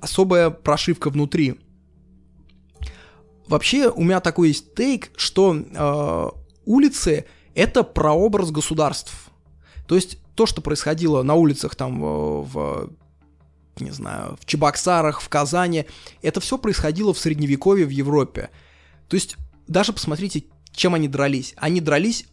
[0.00, 1.60] особая прошивка внутри.
[3.46, 6.28] Вообще, у меня такой есть тейк, что э,
[6.64, 9.30] улицы это прообраз государств.
[9.86, 12.90] То есть то, что происходило на улицах там в, в
[13.80, 15.86] не знаю, в Чебоксарах, в Казани,
[16.20, 18.50] это все происходило в Средневековье в Европе.
[19.08, 19.36] То есть
[19.66, 21.54] даже посмотрите, чем они дрались.
[21.56, 22.26] Они дрались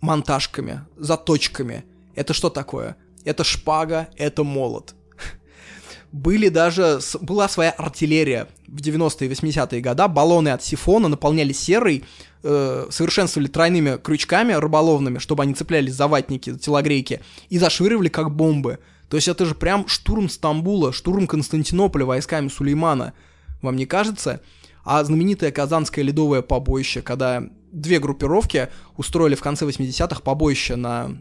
[0.00, 1.84] монтажками, заточками.
[2.14, 2.96] Это что такое?
[3.24, 4.94] Это шпага, это молот
[6.12, 12.04] были даже, была своя артиллерия в 90-е и 80-е годы, баллоны от сифона наполняли серой,
[12.42, 18.34] э, совершенствовали тройными крючками рыболовными, чтобы они цеплялись за ватники, за телогрейки, и зашвыривали как
[18.34, 18.78] бомбы.
[19.08, 23.14] То есть это же прям штурм Стамбула, штурм Константинополя войсками Сулеймана.
[23.62, 24.42] Вам не кажется?
[24.84, 31.18] А знаменитое Казанское ледовое побоище, когда две группировки устроили в конце 80-х побоище на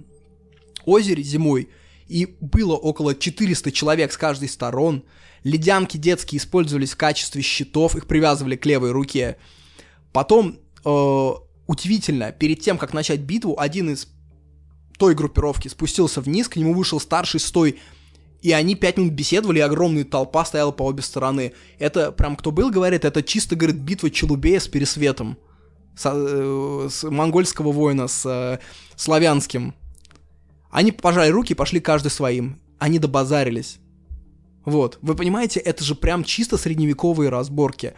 [0.86, 1.70] озере зимой,
[2.08, 5.04] и было около 400 человек с каждой сторон.
[5.44, 9.38] Ледянки детские использовались в качестве щитов, их привязывали к левой руке.
[10.14, 11.30] Потом, э,
[11.68, 14.08] удивительно, перед тем, как начать битву, один из
[14.98, 17.80] той группировки спустился вниз, к нему вышел старший стой,
[18.42, 21.54] и они пять минут беседовали, и огромная толпа стояла по обе стороны.
[21.80, 25.38] Это, прям кто был, говорит, это чисто, говорит, битва Челубея с Пересветом.
[25.96, 28.60] С, э, с монгольского воина, с э,
[28.96, 29.74] славянским.
[30.70, 32.60] Они пожали руки и пошли каждый своим.
[32.78, 33.80] Они добазарились.
[34.64, 35.00] Вот.
[35.02, 37.94] Вы понимаете, это же прям чисто средневековые разборки.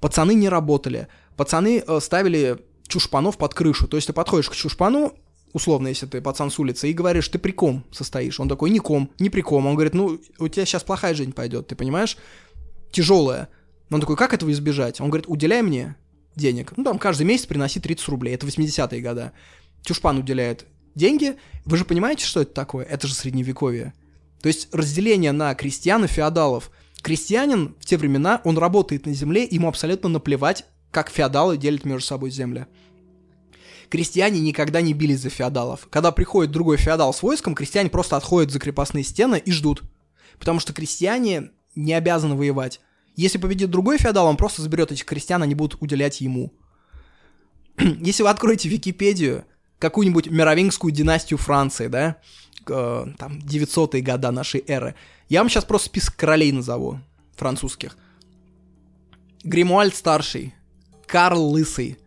[0.00, 1.08] Пацаны не работали.
[1.36, 3.88] Пацаны э, ставили чушпанов под крышу.
[3.88, 5.14] То есть ты подходишь к чушпану,
[5.52, 8.40] условно, если ты пацан с улицы, и говоришь, ты при ком состоишь?
[8.40, 9.66] Он такой, ни ком, ни при ком.
[9.66, 12.16] Он говорит, ну, у тебя сейчас плохая жизнь пойдет, ты понимаешь?
[12.90, 13.48] Тяжелая.
[13.90, 15.00] Он такой, как этого избежать?
[15.00, 15.96] Он говорит, уделяй мне
[16.34, 16.72] денег.
[16.76, 18.34] Ну, там каждый месяц приноси 30 рублей.
[18.34, 19.32] Это 80-е годы.
[19.82, 21.36] Чушпан уделяет деньги.
[21.64, 22.84] Вы же понимаете, что это такое?
[22.84, 23.92] Это же средневековье.
[24.40, 26.70] То есть разделение на крестьян и феодалов.
[27.02, 32.06] Крестьянин в те времена, он работает на земле, ему абсолютно наплевать, как феодалы делят между
[32.06, 32.66] собой земли.
[33.92, 35.86] Крестьяне никогда не бились за феодалов.
[35.90, 39.82] Когда приходит другой феодал с войском, крестьяне просто отходят за крепостные стены и ждут.
[40.38, 42.80] Потому что крестьяне не обязаны воевать.
[43.16, 46.54] Если победит другой феодал, он просто заберет этих крестьян, они будут уделять ему.
[47.78, 49.44] Если вы откроете Википедию,
[49.78, 52.16] какую-нибудь мировингскую династию Франции, да,
[52.66, 54.94] э, там, 900-е года нашей эры,
[55.28, 56.98] я вам сейчас просто список королей назову,
[57.36, 57.98] французских.
[59.44, 60.54] Гримуальд старший,
[61.06, 61.98] Карл Лысый,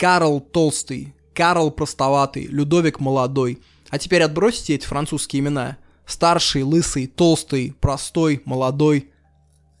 [0.00, 3.58] Карл Толстый, Карл Простоватый, Людовик Молодой.
[3.90, 5.76] А теперь отбросите эти французские имена.
[6.06, 9.10] Старший, Лысый, Толстый, Простой, Молодой.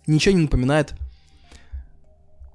[0.06, 0.92] Ничего не напоминает.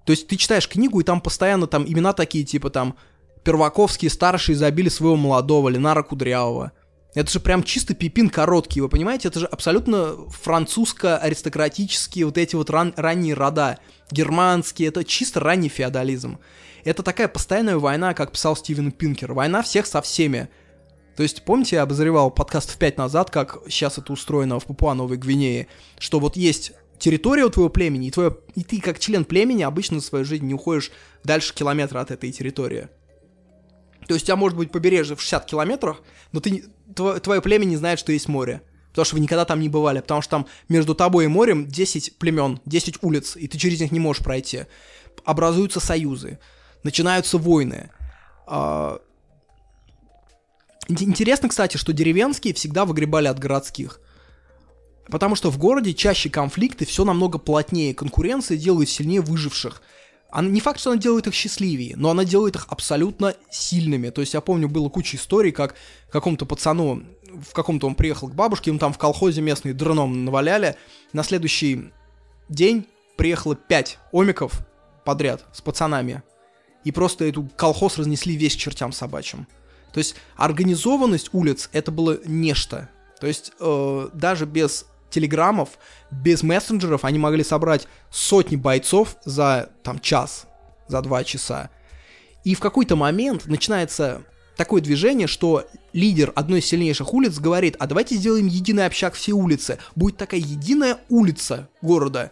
[0.06, 2.96] То есть ты читаешь книгу, и там постоянно там имена такие, типа там
[3.44, 6.72] Перваковский старший забили своего молодого, Ленара Кудрявого.
[7.16, 9.30] Это же прям чисто пипин короткий, вы понимаете?
[9.30, 13.80] Это же абсолютно французско-аристократические вот эти вот ран- ранние рода.
[14.12, 16.38] Германские, это чисто ранний феодализм.
[16.86, 19.34] Это такая постоянная война, как писал Стивен Пинкер.
[19.34, 20.50] Война всех со всеми.
[21.18, 25.18] То есть, помните, я обозревал подкаст в пять назад, как сейчас это устроено в Папуа-Новой
[25.18, 25.68] Гвинее,
[25.98, 30.00] что вот есть территория у твоего племени, и, твое, и ты как член племени обычно
[30.00, 30.92] в своей жизни не уходишь
[31.24, 32.88] дальше километра от этой территории.
[34.08, 37.66] То есть у тебя может быть побережье в 60 километрах, но ты, твое, твое племя
[37.66, 38.62] не знает, что есть море.
[38.90, 40.02] Потому что вы никогда там не бывали.
[40.02, 43.92] Потому что там между тобой и морем 10 племен, 10 улиц, и ты через них
[43.92, 44.66] не можешь пройти.
[45.24, 46.38] Образуются союзы,
[46.86, 47.90] начинаются войны.
[48.48, 49.00] А,
[50.88, 54.00] интересно, кстати, что деревенские всегда выгребали от городских.
[55.08, 59.82] Потому что в городе чаще конфликты, все намного плотнее, конкуренция делает сильнее выживших–
[60.36, 64.10] она, не факт, что она делает их счастливее, но она делает их абсолютно сильными.
[64.10, 65.76] То есть я помню, было куча историй, как
[66.12, 67.04] какому-то пацану,
[67.42, 70.76] в каком-то он приехал к бабушке, ему там в колхозе местные дроном наваляли.
[71.14, 71.94] На следующий
[72.50, 72.86] день
[73.16, 74.60] приехало пять омиков
[75.06, 76.22] подряд с пацанами.
[76.86, 79.48] И просто эту колхоз разнесли весь чертям собачьим.
[79.92, 82.90] То есть организованность улиц это было нечто.
[83.20, 85.70] То есть э, даже без телеграммов,
[86.12, 90.48] без мессенджеров они могли собрать сотни бойцов за там час,
[90.88, 91.70] за два часа.
[92.44, 94.24] И в какой-то момент начинается
[94.56, 99.32] такое движение, что лидер одной из сильнейших улиц говорит, а давайте сделаем единый общак все
[99.32, 99.80] улицы.
[99.96, 102.32] Будет такая единая улица города.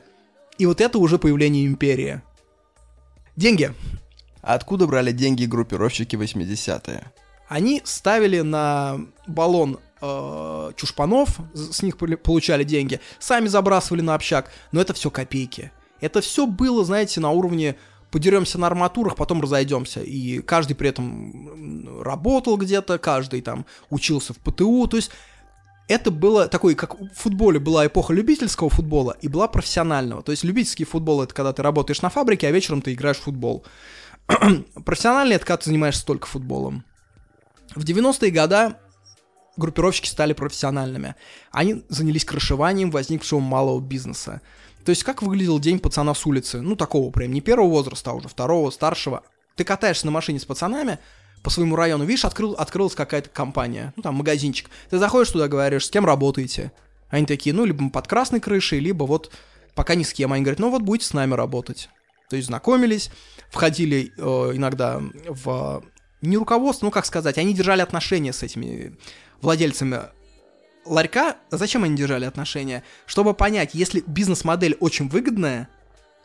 [0.58, 2.22] И вот это уже появление империи.
[3.36, 3.74] Деньги.
[4.44, 7.12] Откуда брали деньги группировщики 80-е?
[7.48, 14.82] Они ставили на баллон э, чушпанов, с них получали деньги, сами забрасывали на общак, но
[14.82, 15.72] это все копейки.
[16.02, 17.76] Это все было, знаете, на уровне
[18.12, 20.02] подеремся на арматурах, потом разойдемся.
[20.02, 25.12] И каждый при этом работал где-то, каждый там учился в ПТУ, то есть
[25.88, 30.24] это было такой, как в футболе была эпоха любительского футбола и была профессионального.
[30.24, 33.24] То есть любительский футбол это когда ты работаешь на фабрике, а вечером ты играешь в
[33.24, 33.66] футбол.
[34.86, 36.84] Профессиональный ты занимаешься только футболом.
[37.76, 38.76] В 90-е годы
[39.58, 41.16] группировщики стали профессиональными.
[41.52, 44.42] Они занялись крышеванием возникшего малого бизнеса.
[44.86, 46.62] То есть как выглядел день пацана с улицы?
[46.62, 49.24] Ну, такого прям, не первого возраста, а уже второго, старшего.
[49.56, 51.00] Ты катаешься на машине с пацанами
[51.42, 54.70] по своему району, видишь, открыл, открылась какая-то компания, ну, там, магазинчик.
[54.90, 56.72] Ты заходишь туда, говоришь, с кем работаете?
[57.10, 59.32] Они такие, ну, либо под красной крышей, либо вот
[59.76, 60.34] пока ни с кем.
[60.34, 61.90] Они говорят, ну, вот будете с нами работать.
[62.34, 63.12] То есть знакомились,
[63.52, 64.22] входили э,
[64.56, 65.84] иногда в
[66.24, 68.98] не руководство, ну как сказать, они держали отношения с этими
[69.40, 70.00] владельцами
[70.84, 71.36] ларька.
[71.52, 72.84] Зачем они держали отношения?
[73.06, 75.70] Чтобы понять, если бизнес-модель очень выгодная,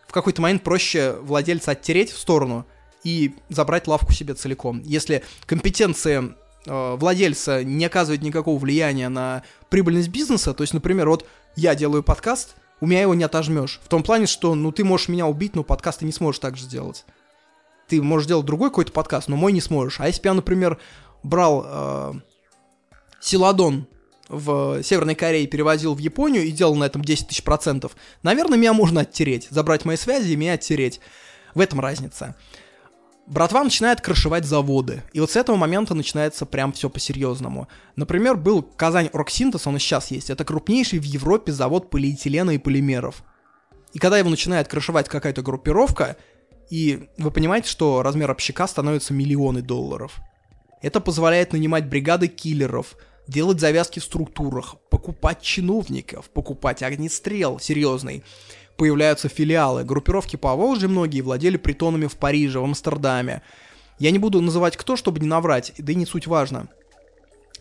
[0.07, 2.67] в какой-то момент проще владельца оттереть в сторону
[3.05, 4.81] и забрать лавку себе целиком.
[4.87, 11.27] Если компетенции э, владельца не оказывают никакого влияния на прибыльность бизнеса, то есть, например, вот
[11.55, 13.81] я делаю подкаст, у меня его не отожмешь.
[13.83, 16.57] В том плане, что, ну, ты можешь меня убить, но подкаст ты не сможешь так
[16.57, 17.05] же сделать
[17.89, 19.99] ты можешь делать другой какой-то подкаст, но мой не сможешь.
[19.99, 20.79] А если бы я, например,
[21.23, 22.13] брал э,
[23.21, 23.87] Силадон
[24.29, 28.75] в Северной Корее, перевозил в Японию и делал на этом 10 тысяч процентов, наверное, меня
[28.75, 31.01] можно оттереть, забрать мои связи и меня оттереть.
[31.55, 32.37] В этом разница.
[33.29, 35.03] Братва начинает крышевать заводы.
[35.13, 37.69] И вот с этого момента начинается прям все по-серьезному.
[37.95, 40.31] Например, был Казань Роксинтез, он и сейчас есть.
[40.31, 43.23] Это крупнейший в Европе завод полиэтилена и полимеров.
[43.93, 46.17] И когда его начинает крышевать какая-то группировка,
[46.71, 50.21] и вы понимаете, что размер общака становится миллионы долларов.
[50.81, 52.97] Это позволяет нанимать бригады киллеров,
[53.27, 58.25] делать завязки в структурах, покупать чиновников, покупать огнестрел серьезный.
[58.79, 63.43] Появляются филиалы, группировки по Волжье многие владели притонами в Париже, в Амстердаме.
[63.99, 66.69] Я не буду называть кто, чтобы не наврать, да и не суть важно.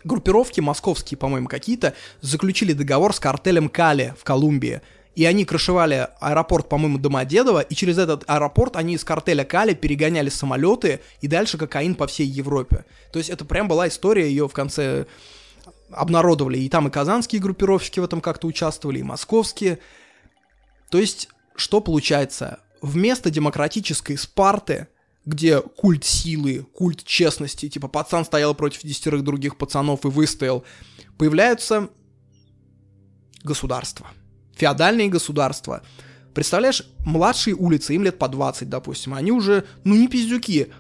[0.04, 4.82] группировки московские, по-моему, какие-то, заключили договор с картелем Кали в Колумбии.
[5.16, 10.30] И они крышевали аэропорт, по-моему, Домодедово, и через этот аэропорт они из картеля Кали перегоняли
[10.30, 12.86] самолеты и дальше кокаин по всей Европе.
[13.12, 15.08] То есть это прям была история, ее в конце
[15.90, 16.60] обнародовали.
[16.60, 19.80] И там и казанские группировщики в этом как-то участвовали, и московские.
[20.90, 22.60] То есть, что получается?
[22.82, 24.88] Вместо демократической Спарты,
[25.26, 30.64] где культ силы, культ честности, типа пацан стоял против десятерых других пацанов и выстоял,
[31.18, 31.90] появляются
[33.44, 34.08] государства–
[34.58, 35.84] феодальные государства.
[36.34, 40.72] Представляешь, младшие улицы, им лет по 20, допустим, они уже, ну не пиздюки,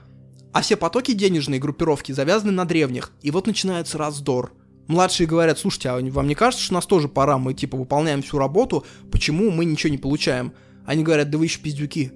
[0.53, 4.53] а все потоки денежные группировки завязаны на древних, и вот начинается раздор.
[4.87, 8.37] Младшие говорят, слушайте, а вам не кажется, что нас тоже пора, мы типа выполняем всю
[8.37, 10.53] работу, почему мы ничего не получаем?
[10.85, 12.13] Они говорят, да вы еще пиздюки.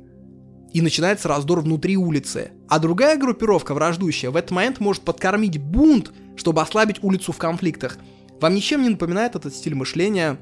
[0.74, 2.52] И начинается раздор внутри улицы.
[2.70, 7.98] А другая группировка, враждующая, в этот момент может подкормить бунт, чтобы ослабить улицу в конфликтах.
[8.40, 10.40] Вам ничем не напоминает этот стиль мышления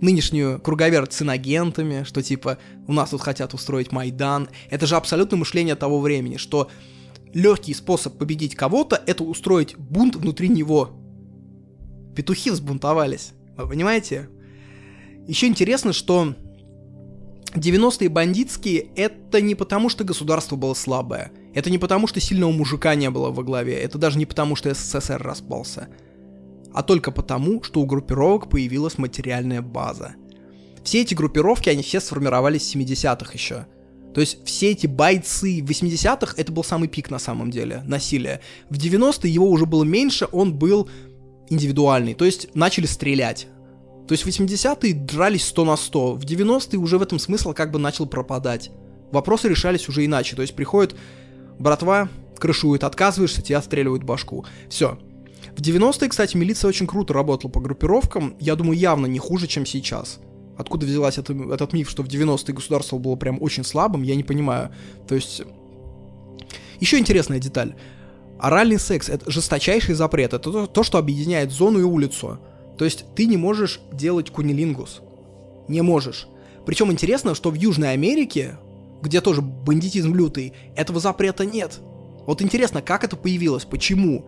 [0.00, 4.48] нынешнюю круговерть с инагентами, что типа у нас тут хотят устроить Майдан.
[4.70, 6.70] Это же абсолютно мышление того времени, что
[7.36, 10.90] легкий способ победить кого-то это устроить бунт внутри него.
[12.14, 13.32] Петухи взбунтовались.
[13.56, 14.28] Вы понимаете?
[15.26, 16.34] Еще интересно, что
[17.54, 21.30] 90-е бандитские это не потому, что государство было слабое.
[21.54, 23.74] Это не потому, что сильного мужика не было во главе.
[23.74, 25.88] Это даже не потому, что СССР распался
[26.76, 30.14] а только потому, что у группировок появилась материальная база.
[30.84, 33.66] Все эти группировки, они все сформировались в 70-х еще.
[34.16, 38.40] То есть все эти бойцы в 80-х, это был самый пик на самом деле, насилия.
[38.70, 40.88] В 90-е его уже было меньше, он был
[41.50, 43.46] индивидуальный, то есть начали стрелять.
[44.08, 47.70] То есть в 80-е дрались 100 на 100, в 90-е уже в этом смысл как
[47.70, 48.70] бы начал пропадать.
[49.12, 50.96] Вопросы решались уже иначе, то есть приходит
[51.58, 54.46] братва, крышует, отказываешься, тебя отстреливают башку.
[54.70, 54.98] Все,
[55.54, 59.66] в 90-е, кстати, милиция очень круто работала по группировкам, я думаю, явно не хуже, чем
[59.66, 60.20] сейчас.
[60.56, 64.22] Откуда взялась это, этот миф, что в 90-е государство было прям очень слабым, я не
[64.22, 64.70] понимаю.
[65.06, 65.42] То есть...
[66.80, 67.74] Еще интересная деталь.
[68.38, 70.34] Оральный секс— это жесточайший запрет.
[70.34, 72.38] Это то, то, что объединяет зону и улицу.
[72.76, 75.00] То есть ты не можешь делать кунилингус.
[75.68, 76.28] Не можешь.
[76.66, 78.58] Причем интересно, что в Южной Америке,
[79.02, 81.80] где тоже бандитизм лютый, этого запрета нет.
[82.26, 84.26] Вот интересно, как это появилось, почему?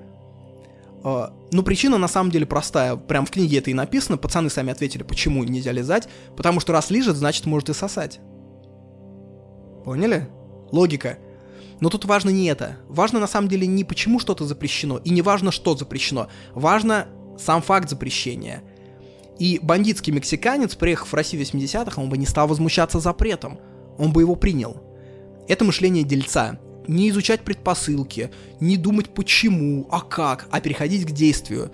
[1.08, 2.96] А, ну, причина на самом деле простая.
[2.96, 4.18] Прям в книге это и написано.
[4.18, 6.06] Пацаны сами ответили, почему нельзя лизать.
[6.36, 8.20] Потому что раз лижет, значит может и сосать.
[9.84, 10.28] Поняли?
[10.70, 11.18] Логика.
[11.80, 12.76] Но тут важно не это.
[12.88, 16.28] Важно на самом деле не почему что-то запрещено, и не важно, что запрещено.
[16.52, 17.06] Важно
[17.38, 18.62] сам факт запрещения.
[19.38, 23.60] И бандитский мексиканец, приехав в Россию в 80-х, он бы не стал возмущаться запретом.
[23.96, 24.82] Он бы его принял.
[25.46, 31.70] Это мышление дельца не изучать предпосылки, не думать почему, а как, а переходить к действию.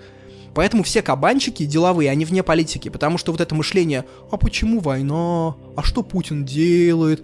[0.53, 5.55] Поэтому все кабанчики деловые, они вне политики, потому что вот это мышление «а почему война?
[5.75, 7.23] А что Путин делает?»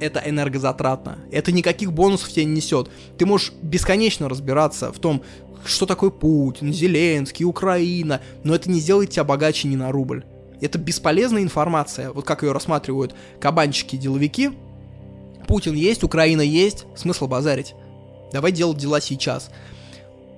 [0.00, 1.18] это энергозатратно.
[1.30, 2.90] Это никаких бонусов тебе не несет.
[3.18, 5.22] Ты можешь бесконечно разбираться в том,
[5.64, 10.24] что такое Путин, Зеленский, Украина, но это не сделает тебя богаче ни на рубль.
[10.60, 14.50] Это бесполезная информация, вот как ее рассматривают кабанчики-деловики,
[15.46, 17.74] Путин есть, Украина есть, смысл базарить.
[18.32, 19.50] Давай делать дела сейчас.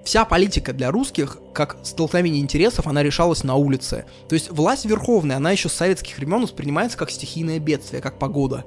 [0.05, 4.05] Вся политика для русских, как столкновение интересов, она решалась на улице.
[4.29, 8.65] То есть власть верховная, она еще с советских времен воспринимается как стихийное бедствие, как погода.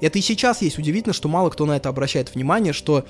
[0.00, 0.78] Это и сейчас есть.
[0.78, 3.04] Удивительно, что мало кто на это обращает внимание, что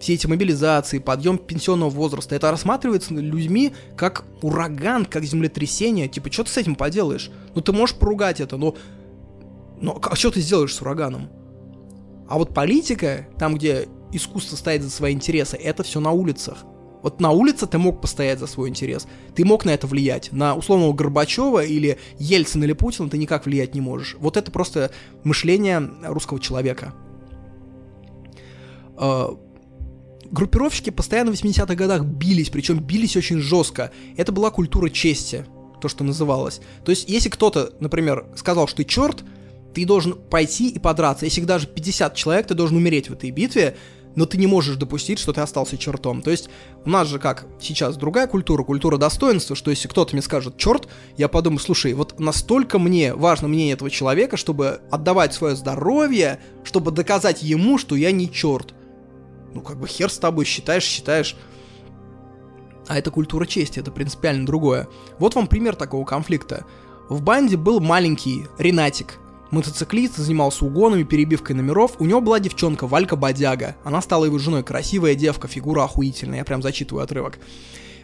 [0.00, 6.08] все эти мобилизации, подъем пенсионного возраста, это рассматривается людьми как ураган, как землетрясение.
[6.08, 7.30] Типа, что ты с этим поделаешь?
[7.54, 8.74] Ну, ты можешь поругать это, но...
[9.80, 11.28] Но а что ты сделаешь с ураганом?
[12.28, 16.64] А вот политика, там, где искусство стоит за свои интересы, это все на улицах.
[17.02, 19.06] Вот на улице ты мог постоять за свой интерес.
[19.34, 20.32] Ты мог на это влиять.
[20.32, 24.16] На условного Горбачева или Ельцина или Путина ты никак влиять не можешь.
[24.18, 24.90] Вот это просто
[25.22, 26.94] мышление русского человека.
[28.96, 29.36] А,
[30.30, 33.92] группировщики постоянно в 80-х годах бились, причем бились очень жестко.
[34.16, 35.44] Это была культура чести,
[35.82, 36.62] то, что называлось.
[36.86, 39.24] То есть, если кто-то, например, сказал, что ты черт,
[39.74, 41.24] ты должен пойти и подраться.
[41.24, 43.76] Если даже 50 человек, ты должен умереть в этой битве,
[44.14, 46.22] но ты не можешь допустить, что ты остался чертом.
[46.22, 46.48] То есть
[46.84, 50.88] у нас же как сейчас другая культура, культура достоинства, что если кто-то мне скажет черт,
[51.16, 56.92] я подумаю, слушай, вот настолько мне важно мнение этого человека, чтобы отдавать свое здоровье, чтобы
[56.92, 58.74] доказать ему, что я не черт.
[59.52, 61.36] Ну как бы хер с тобой, считаешь, считаешь.
[62.86, 64.88] А это культура чести, это принципиально другое.
[65.18, 66.66] Вот вам пример такого конфликта.
[67.08, 69.18] В банде был маленький Ренатик,
[69.50, 71.92] мотоциклист, занимался угонами, перебивкой номеров.
[71.98, 73.76] У него была девчонка, Валька Бодяга.
[73.84, 76.38] Она стала его женой, красивая девка, фигура охуительная.
[76.38, 77.38] Я прям зачитываю отрывок.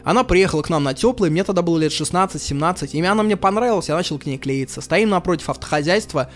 [0.03, 3.89] Она приехала к нам на теплый, мне тогда было лет 16-17, и она мне понравилась,
[3.89, 4.81] я начал к ней клеиться.
[4.81, 6.31] Стоим напротив автохозяйства,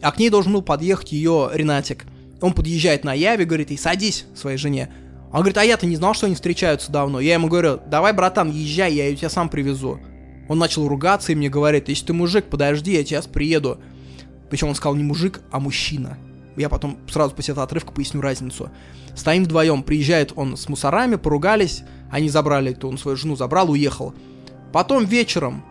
[0.00, 2.04] а к ней должен был подъехать ее Ренатик.
[2.40, 4.92] Он подъезжает на Яве, говорит ей, садись своей жене.
[5.32, 7.18] Он говорит, а я-то не знал, что они встречаются давно.
[7.18, 9.98] Я ему говорю, давай, братан, езжай, я ее тебя сам привезу.
[10.48, 13.80] Он начал ругаться и мне говорит, если ты мужик, подожди, я сейчас приеду.
[14.54, 16.16] Причем он сказал не мужик, а мужчина.
[16.56, 18.70] Я потом сразу после этого отрывка поясню разницу.
[19.16, 24.14] Стоим вдвоем, приезжает он с мусорами, поругались, они забрали, то он свою жену забрал, уехал.
[24.72, 25.64] Потом вечером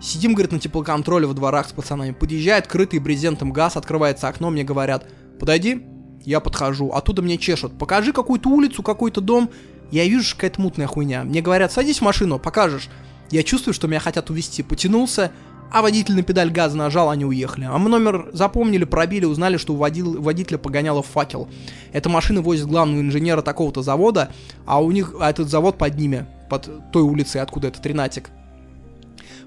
[0.00, 4.64] сидим, говорит, на теплоконтроле во дворах с пацанами, подъезжает крытый брезентом газ, открывается окно, мне
[4.64, 5.06] говорят,
[5.38, 5.86] подойди,
[6.24, 9.48] я подхожу, оттуда мне чешут, покажи какую-то улицу, какой-то дом,
[9.92, 11.22] я вижу, какая-то мутная хуйня.
[11.22, 12.88] Мне говорят, садись в машину, покажешь.
[13.30, 14.64] Я чувствую, что меня хотят увезти.
[14.64, 15.30] Потянулся,
[15.74, 17.64] а водитель на педаль газа нажал, они уехали.
[17.64, 21.48] А мы номер запомнили, пробили, узнали, что у водил, водителя погоняло факел.
[21.92, 24.30] Эта машина возит главного инженера такого-то завода,
[24.66, 28.30] а у них а этот завод под ними, под той улицей, откуда этот тринатик.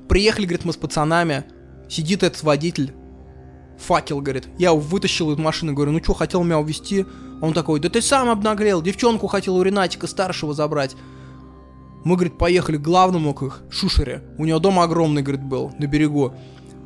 [0.09, 1.45] Приехали, говорит, мы с пацанами,
[1.87, 2.91] сидит этот водитель,
[3.77, 4.49] факел, говорит.
[4.57, 7.05] Я вытащил из машины, говорю, ну что, хотел меня увезти?
[7.41, 10.97] Он такой, да ты сам обнаглел, девчонку хотел у Ренатика старшего забрать.
[12.03, 14.23] Мы, говорит, поехали к главному к их, Шушере.
[14.37, 16.33] У него дом огромный, говорит, был, на берегу.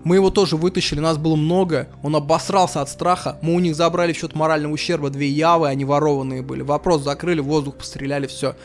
[0.03, 4.13] Мы его тоже вытащили, нас было много, он обосрался от страха, мы у них забрали
[4.13, 6.63] в счет морального ущерба две явы, они ворованные были.
[6.63, 8.55] Вопрос закрыли, воздух постреляли, все.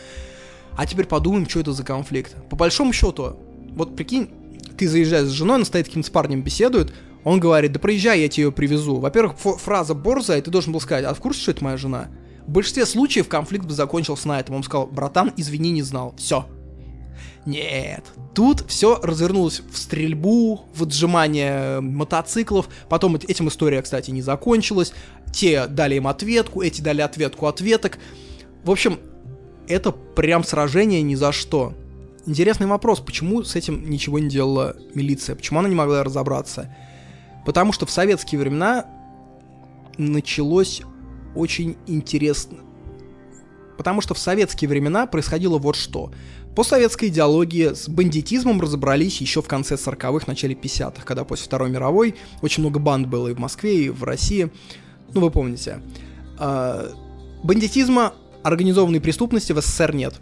[0.77, 2.35] А теперь подумаем, что это за конфликт.
[2.48, 3.36] По большому счету,
[3.74, 4.31] вот прикинь,
[4.78, 6.93] ты заезжаешь с женой, она стоит каким-то парнем беседует,
[7.23, 8.97] он говорит, да проезжай, я тебе ее привезу.
[8.97, 12.09] Во-первых, фраза борзая, ты должен был сказать, а в курсе, что это моя жена?
[12.47, 14.55] В большинстве случаев конфликт бы закончился на этом.
[14.55, 16.14] Он сказал, братан, извини, не знал.
[16.16, 16.47] Все.
[17.44, 18.05] Нет.
[18.35, 22.68] Тут все развернулось в стрельбу, в отжимание мотоциклов.
[22.89, 24.93] Потом этим история, кстати, не закончилась.
[25.32, 27.98] Те дали им ответку, эти дали ответку ответок.
[28.64, 28.98] В общем,
[29.68, 31.74] это прям сражение ни за что.
[32.27, 35.36] Интересный вопрос, почему с этим ничего не делала милиция?
[35.36, 36.74] Почему она не могла разобраться?
[37.44, 38.86] Потому что в советские времена
[39.98, 40.82] началось
[41.36, 42.58] очень интересно.
[43.76, 46.10] Потому что в советские времена происходило вот что.
[46.54, 51.68] По советской идеологии с бандитизмом разобрались еще в конце 40-х, начале 50-х, когда после Второй
[51.68, 54.50] мировой очень много банд было и в Москве, и в России.
[55.12, 55.82] Ну, вы помните.
[56.38, 56.92] А,
[57.42, 60.14] бандитизма, организованной преступности в СССР нет.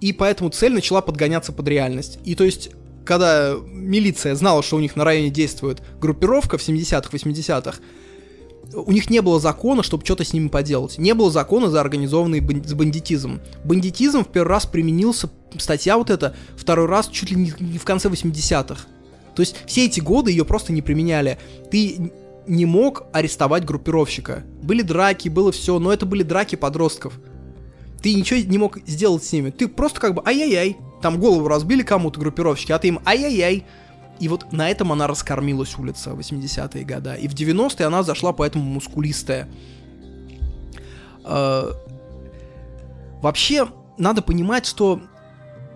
[0.00, 2.20] И поэтому цель начала подгоняться под реальность.
[2.24, 2.70] И то есть
[3.04, 7.78] когда милиция знала, что у них на районе действует группировка в 70-х, 80-х,
[8.72, 10.98] у них не было закона, чтобы что-то с ними поделать.
[10.98, 13.40] Не было закона за организованный бан- бандитизм.
[13.64, 18.08] Бандитизм в первый раз применился, статья вот эта, второй раз чуть ли не в конце
[18.08, 18.86] 80-х.
[19.34, 21.38] То есть все эти годы ее просто не применяли.
[21.70, 22.12] Ты
[22.46, 24.44] не мог арестовать группировщика.
[24.62, 27.18] Были драки, было все, но это были драки подростков.
[28.02, 29.50] Ты ничего не мог сделать с ними.
[29.50, 30.76] Ты просто как бы ай-яй-яй.
[31.00, 33.64] Там голову разбили кому-то группировщики, а ты им ай-яй-яй.
[34.20, 37.16] И вот на этом она раскормилась улица в 80-е годы.
[37.20, 39.48] И в 90-е она зашла поэтому мускулистая.
[41.24, 41.70] Э,
[43.22, 43.68] вообще,
[43.98, 45.00] надо понимать, что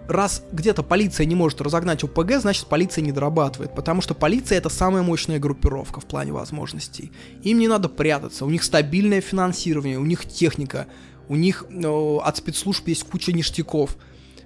[0.08, 4.70] раз где-то полиция не может разогнать ОПГ, значит полиция не дорабатывает, потому что полиция это
[4.70, 7.12] самая мощная группировка в плане возможностей.
[7.42, 10.86] Им не надо прятаться, у них стабильное финансирование, у них техника,
[11.28, 13.96] у них э, от спецслужб есть куча ништяков.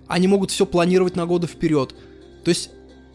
[0.09, 1.95] Они могут все планировать на годы вперед.
[2.45, 2.71] То есть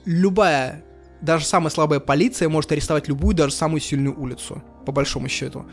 [0.08, 0.84] любая,
[1.22, 5.66] даже самая слабая полиция может арестовать любую, даже самую сильную улицу, по большому счету.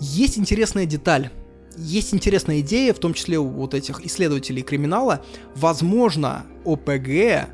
[0.00, 1.30] Есть интересная деталь.
[1.78, 5.22] Есть интересная идея, в том числе у вот этих исследователей криминала.
[5.54, 7.48] Возможно, ОПГ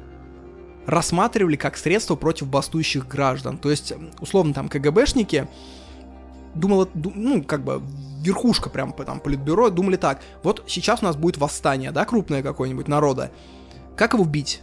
[0.86, 3.58] рассматривали как средство против бастующих граждан.
[3.58, 5.46] То есть, условно, там КГБшники
[6.54, 7.82] думала, ну, как бы
[8.22, 12.88] верхушка прям там политбюро думали так, вот сейчас у нас будет восстание, да, крупное какое-нибудь
[12.88, 13.30] народа.
[13.96, 14.62] Как его бить?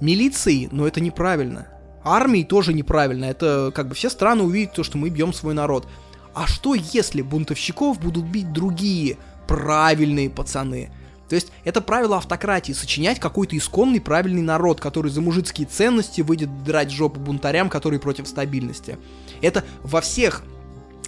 [0.00, 1.68] Милицией, но это неправильно.
[2.04, 3.24] Армией тоже неправильно.
[3.24, 5.88] Это как бы все страны увидят то, что мы бьем свой народ.
[6.34, 9.16] А что если бунтовщиков будут бить другие
[9.48, 10.90] правильные пацаны?
[11.28, 16.62] То есть это правило автократии, сочинять какой-то исконный правильный народ, который за мужицкие ценности выйдет
[16.62, 18.98] драть жопу бунтарям, которые против стабильности.
[19.40, 20.44] Это во всех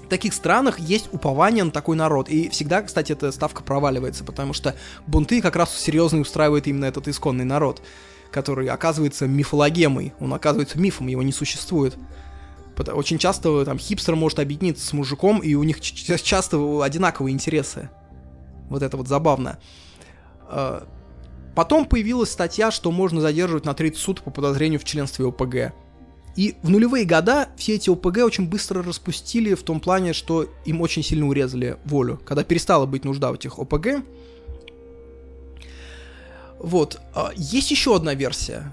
[0.09, 2.28] таких странах есть упование на такой народ.
[2.28, 4.74] И всегда, кстати, эта ставка проваливается, потому что
[5.06, 7.82] бунты как раз серьезно устраивает именно этот исконный народ
[8.31, 11.97] который оказывается мифологемой, он оказывается мифом, его не существует.
[12.77, 17.91] Очень часто там хипстер может объединиться с мужиком, и у них часто одинаковые интересы.
[18.69, 19.59] Вот это вот забавно.
[20.43, 20.87] А,
[21.57, 25.73] потом появилась статья, что можно задерживать на 30 суток по подозрению в членстве ОПГ.
[26.37, 30.81] И в нулевые года все эти ОПГ очень быстро распустили в том плане, что им
[30.81, 32.21] очень сильно урезали волю.
[32.25, 34.05] Когда перестала быть нужда в этих ОПГ.
[36.60, 37.01] Вот.
[37.14, 38.72] А, есть еще одна версия.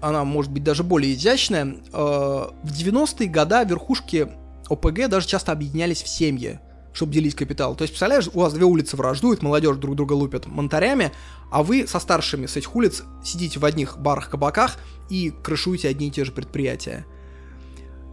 [0.00, 1.76] Она может быть даже более изящная.
[1.92, 4.28] А, в 90-е годы верхушки
[4.68, 6.60] ОПГ даже часто объединялись в семьи
[6.96, 7.76] чтобы делить капитал.
[7.76, 11.12] То есть, представляешь, у вас две улицы враждуют, молодежь друг друга лупят монтарями,
[11.52, 14.78] а вы со старшими с этих улиц сидите в одних барах-кабаках
[15.10, 17.04] и крышуете одни и те же предприятия.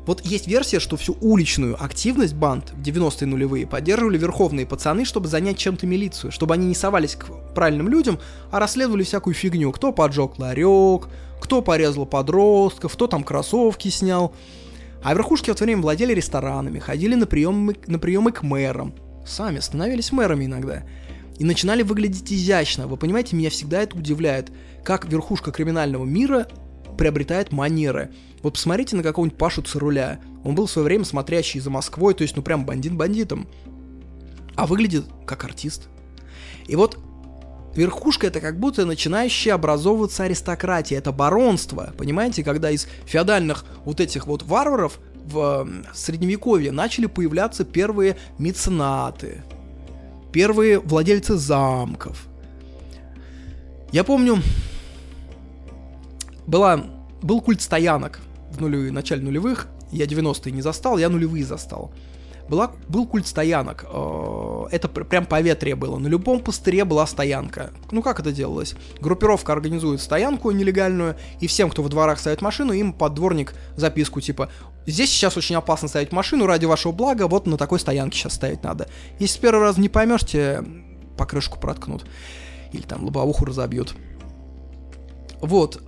[0.05, 5.27] Вот есть версия, что всю уличную активность банд в 90-е нулевые поддерживали верховные пацаны, чтобы
[5.27, 8.19] занять чем-то милицию, чтобы они не совались к правильным людям,
[8.51, 9.71] а расследовали всякую фигню.
[9.71, 11.07] Кто поджег ларек,
[11.39, 14.33] кто порезал подростков, кто там кроссовки снял.
[15.03, 18.93] А верхушки в то время владели ресторанами, ходили на приемы, на приемы к мэрам.
[19.25, 20.83] Сами становились мэрами иногда.
[21.39, 22.87] И начинали выглядеть изящно.
[22.87, 24.51] Вы понимаете, меня всегда это удивляет,
[24.83, 26.47] как верхушка криминального мира
[26.97, 28.11] приобретает манеры.
[28.43, 30.19] Вот посмотрите на какого-нибудь Пашу Царуля.
[30.43, 33.47] Он был в свое время смотрящий за Москвой, то есть, ну прям бандит бандитом.
[34.55, 35.87] А выглядит как артист.
[36.67, 36.99] И вот
[37.73, 44.27] Верхушка это как будто начинающая образовываться аристократия, это баронство, понимаете, когда из феодальных вот этих
[44.27, 49.43] вот варваров в средневековье начали появляться первые меценаты,
[50.31, 52.27] первые владельцы замков.
[53.91, 54.37] Я помню,
[56.45, 56.85] была,
[57.23, 58.19] был культ стоянок
[58.53, 61.91] в нулевые, начале нулевых, я 90-е не застал, я нулевые застал
[62.49, 63.85] была, был культ стоянок.
[63.87, 65.97] Э, это прям поветрие было.
[65.97, 67.71] На любом пустыре была стоянка.
[67.91, 68.75] Ну как это делалось?
[68.99, 74.21] Группировка организует стоянку нелегальную, и всем, кто во дворах ставит машину, им под дворник записку
[74.21, 74.49] типа
[74.85, 78.63] «Здесь сейчас очень опасно ставить машину, ради вашего блага, вот на такой стоянке сейчас ставить
[78.63, 78.87] надо.
[79.19, 80.63] Если с первого раза не поймешь, тебе
[81.17, 82.05] покрышку проткнут.
[82.71, 83.95] Или там лобовуху разобьют».
[85.41, 85.81] Вот.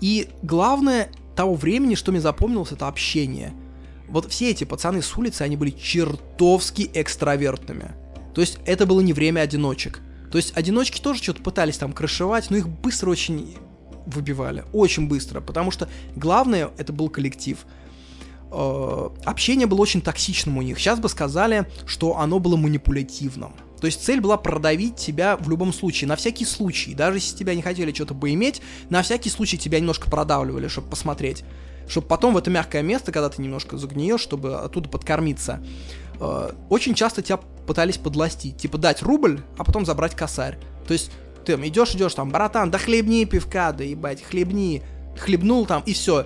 [0.00, 3.52] И главное того времени, что мне запомнилось, это общение–
[4.08, 7.92] вот все эти пацаны с улицы, они были чертовски экстравертными.
[8.34, 10.00] То есть это было не время одиночек.
[10.30, 13.56] То есть одиночки тоже что-то пытались там крышевать, но их быстро очень
[14.06, 14.64] выбивали.
[14.72, 15.40] Очень быстро.
[15.40, 17.58] Потому что главное это был коллектив.
[18.50, 20.78] Э, общение было очень токсичным у них.
[20.78, 23.54] Сейчас бы сказали, что оно было манипулятивным.
[23.84, 26.94] То есть цель была продавить тебя в любом случае, на всякий случай.
[26.94, 31.44] Даже если тебя не хотели что-то поиметь, на всякий случай тебя немножко продавливали, чтобы посмотреть
[31.86, 35.62] чтобы потом в это мягкое место, когда ты немножко загниешь, чтобы оттуда подкормиться,
[36.18, 40.58] э, очень часто тебя пытались подластить, типа дать рубль, а потом забрать косарь.
[40.88, 41.10] То есть
[41.44, 44.82] ты идешь, идешь там, братан, да хлебни пивка, да ебать, хлебни,
[45.18, 46.24] хлебнул там и все.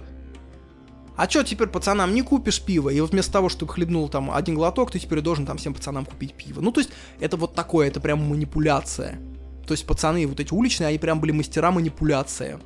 [1.18, 2.90] А чё теперь пацанам не купишь пиво?
[2.90, 6.32] И вместо того, чтобы хлебнул там один глоток, ты теперь должен там всем пацанам купить
[6.34, 6.60] пиво.
[6.60, 9.18] Ну, то есть, это вот такое, это прям манипуляция.
[9.66, 12.60] То есть, пацаны вот эти уличные, они прям были мастера манипуляции.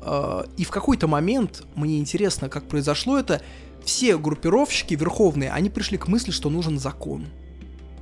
[0.00, 3.42] А, и в какой-то момент, мне интересно, как произошло это,
[3.84, 7.26] все группировщики верховные, они пришли к мысли, что нужен закон.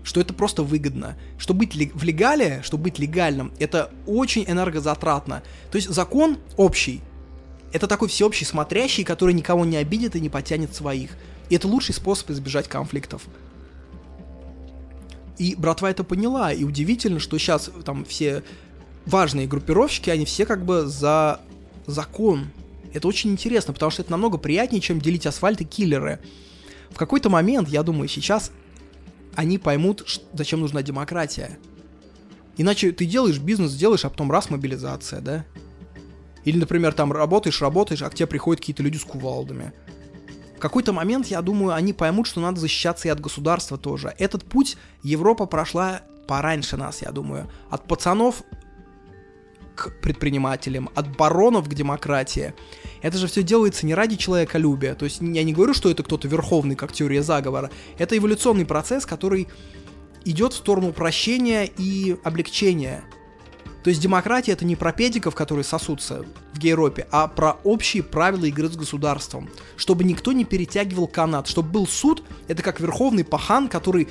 [0.05, 1.19] Что это просто выгодно.
[1.37, 5.43] Что быть в легале, что быть легальным, это очень энергозатратно.
[5.73, 7.03] То есть закон общий.
[7.73, 11.11] Это такой всеобщий смотрящий, который никого не обидит и не потянет своих.
[11.51, 13.23] И это лучший способ избежать конфликтов.
[15.39, 18.43] И братва это поняла, и удивительно, что сейчас там все
[19.07, 21.41] важные группировщики, они все как бы за
[21.87, 22.49] закон.
[22.93, 26.21] Это очень интересно, потому что это намного приятнее, чем делить асфальт и киллеры.
[26.91, 28.51] В какой-то момент, я думаю, сейчас
[29.35, 31.59] они поймут, зачем нужна демократия.
[32.57, 35.45] Иначе ты делаешь бизнес, делаешь, а потом раз мобилизация, да?
[36.49, 39.75] Или, например, там работаешь, работаешь, а к тебе приходят какие-то люди с кувалдами.
[40.57, 44.15] В какой-то момент, я думаю, они поймут, что надо защищаться и от государства тоже.
[44.17, 47.51] Этот путь Европа прошла пораньше нас, я думаю.
[47.69, 48.45] От пацанов
[49.77, 52.55] к предпринимателям, от баронов к демократии.
[53.03, 54.95] Это же все делается не ради человеколюбия.
[54.95, 57.71] То есть я не говорю, что это кто-то верховный, как теория заговора.
[57.99, 59.49] Это эволюционный процесс, который
[60.25, 63.05] идет в сторону упрощения и облегчения.
[63.89, 68.45] То есть демократия это не про педиков, которые сосутся в Европе, а про общие правила
[68.45, 69.49] игры с государством.
[69.79, 74.09] Чтобы никто не перетягивал канат, чтобы был суд, это как верховный пахан, который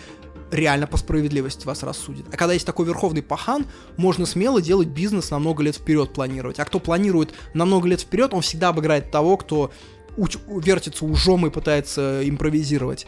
[0.50, 2.26] реально по справедливости вас рассудит.
[2.34, 3.68] А когда есть такой верховный пахан,
[3.98, 6.58] можно смело делать бизнес на много лет вперед планировать.
[6.58, 9.72] А кто планирует на много лет вперед, он всегда обыграет того, кто
[10.18, 13.06] уч- вертится ужом и пытается импровизировать.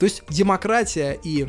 [0.00, 1.46] То есть демократия и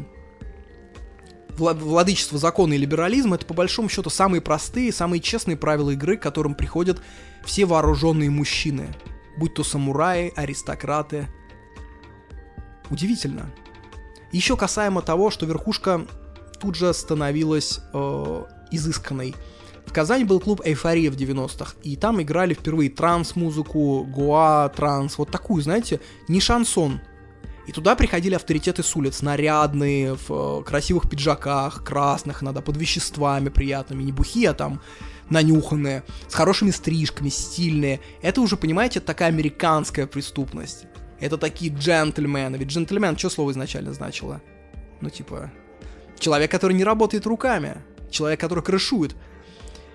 [1.59, 6.23] владычество закона и либерализм это по большому счету самые простые, самые честные правила игры, к
[6.23, 7.01] которым приходят
[7.43, 8.95] все вооруженные мужчины,
[9.37, 11.27] будь то самураи, аристократы.
[12.89, 13.51] Удивительно.
[14.31, 16.05] Еще касаемо того, что верхушка
[16.59, 19.35] тут же становилась э, изысканной.
[19.85, 25.31] В Казани был клуб «Эйфория» в 90-х, и там играли впервые транс-музыку, гуа, транс, вот
[25.31, 27.01] такую, знаете, не шансон.
[27.69, 33.49] И туда приходили авторитеты с улиц, нарядные, в э, красивых пиджаках, красных, надо, под веществами
[33.49, 34.81] приятными, не бухи, а там
[35.29, 37.99] нанюханные, с хорошими стрижками, стильные.
[38.23, 40.85] Это уже, понимаете, такая американская преступность.
[41.19, 42.55] Это такие джентльмены.
[42.55, 44.41] Ведь джентльмен, что слово изначально значило?
[44.99, 45.51] Ну, типа,
[46.17, 49.15] человек, который не работает руками, человек, который крышует.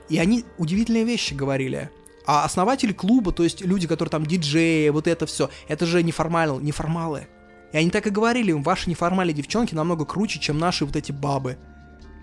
[0.09, 1.90] И они удивительные вещи говорили.
[2.24, 6.60] А основатели клуба, то есть люди, которые там диджеи, вот это все, это же неформал,
[6.60, 7.26] неформалы.
[7.74, 11.59] И они так и говорили, ваши неформальные девчонки намного круче, чем наши вот эти бабы.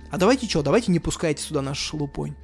[0.09, 2.35] А давайте что, давайте не пускайте сюда наш шелупонь.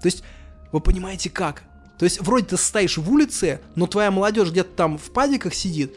[0.00, 0.24] То есть,
[0.72, 1.64] вы понимаете как?
[1.98, 5.94] То есть, вроде ты стоишь в улице, но твоя молодежь где-то там в падиках сидит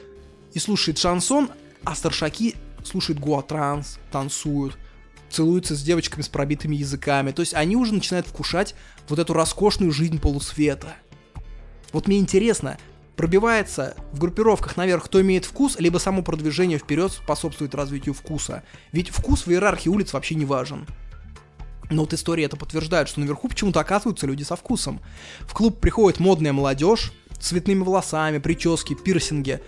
[0.54, 1.50] и слушает шансон,
[1.86, 4.78] а старшаки слушают гуатранс, танцуют,
[5.30, 7.32] целуются с девочками с пробитыми языками.
[7.32, 8.76] То есть они уже начинают вкушать
[9.08, 10.94] вот эту роскошную жизнь полусвета.
[11.94, 12.78] Вот мне интересно,
[13.16, 18.64] пробивается в группировках наверх, кто имеет вкус, либо само продвижение вперед способствует развитию вкуса.
[18.92, 20.86] Ведь вкус в иерархии улиц вообще не важен.
[21.90, 25.02] Но вот истории это подтверждают, что наверху почему-то оказываются люди со вкусом.
[25.42, 29.62] В клуб приходит модная молодежь, цветными волосами, прически, пирсинги.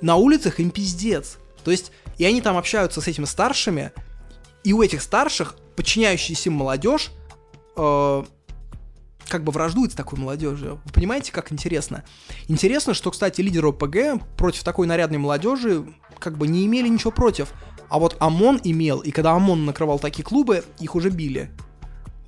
[0.00, 1.38] На улицах им пиздец.
[1.64, 3.92] То есть, и они там общаются с этими старшими,
[4.64, 7.10] и у этих старших, подчиняющаяся им молодежь,
[7.76, 8.24] э,
[9.30, 10.80] как бы враждует с такой молодежью.
[10.84, 12.04] Вы понимаете, как интересно?
[12.48, 15.86] Интересно, что, кстати, лидеры ОПГ против такой нарядной молодежи
[16.18, 17.52] как бы не имели ничего против.
[17.88, 21.50] А вот ОМОН имел, и когда ОМОН накрывал такие клубы, их уже били.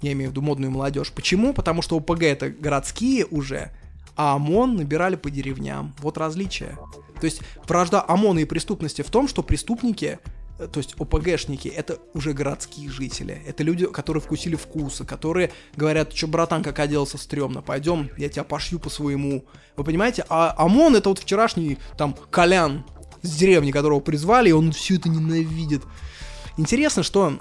[0.01, 1.13] Я имею в виду модную молодежь.
[1.13, 1.53] Почему?
[1.53, 3.71] Потому что ОПГ это городские уже,
[4.17, 5.95] а ОМОН набирали по деревням.
[5.99, 6.79] Вот различие.
[7.21, 10.19] То есть вражда ОМОНа и преступности в том, что преступники
[10.69, 13.43] то есть ОПГшники, это уже городские жители.
[13.47, 18.45] Это люди, которые вкусили вкусы, которые говорят, что, братан, как оделся стрёмно, пойдем, я тебя
[18.45, 19.45] пошью по своему.
[19.77, 20.25] Вы понимаете?
[20.29, 22.85] А ОМОН это вот вчерашний, там, Колян
[23.23, 25.83] с деревни, которого призвали, и он все это ненавидит.
[26.57, 27.39] Интересно, что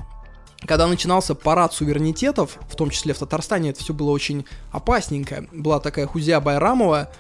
[0.66, 5.48] когда начинался парад суверенитетов, в том числе в Татарстане, это все было очень опасненько.
[5.52, 7.12] Была такая Хузя Байрамова,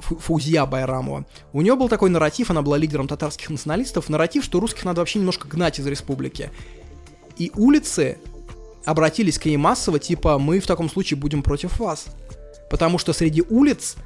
[0.00, 1.26] Фаузия Байрамова.
[1.52, 5.18] У нее был такой нарратив, она была лидером татарских националистов, нарратив, что русских надо вообще
[5.18, 6.50] немножко гнать из республики.
[7.36, 8.18] И улицы
[8.84, 12.06] обратились к ней массово, типа, мы в таком случае будем против вас.
[12.70, 13.96] Потому что среди улиц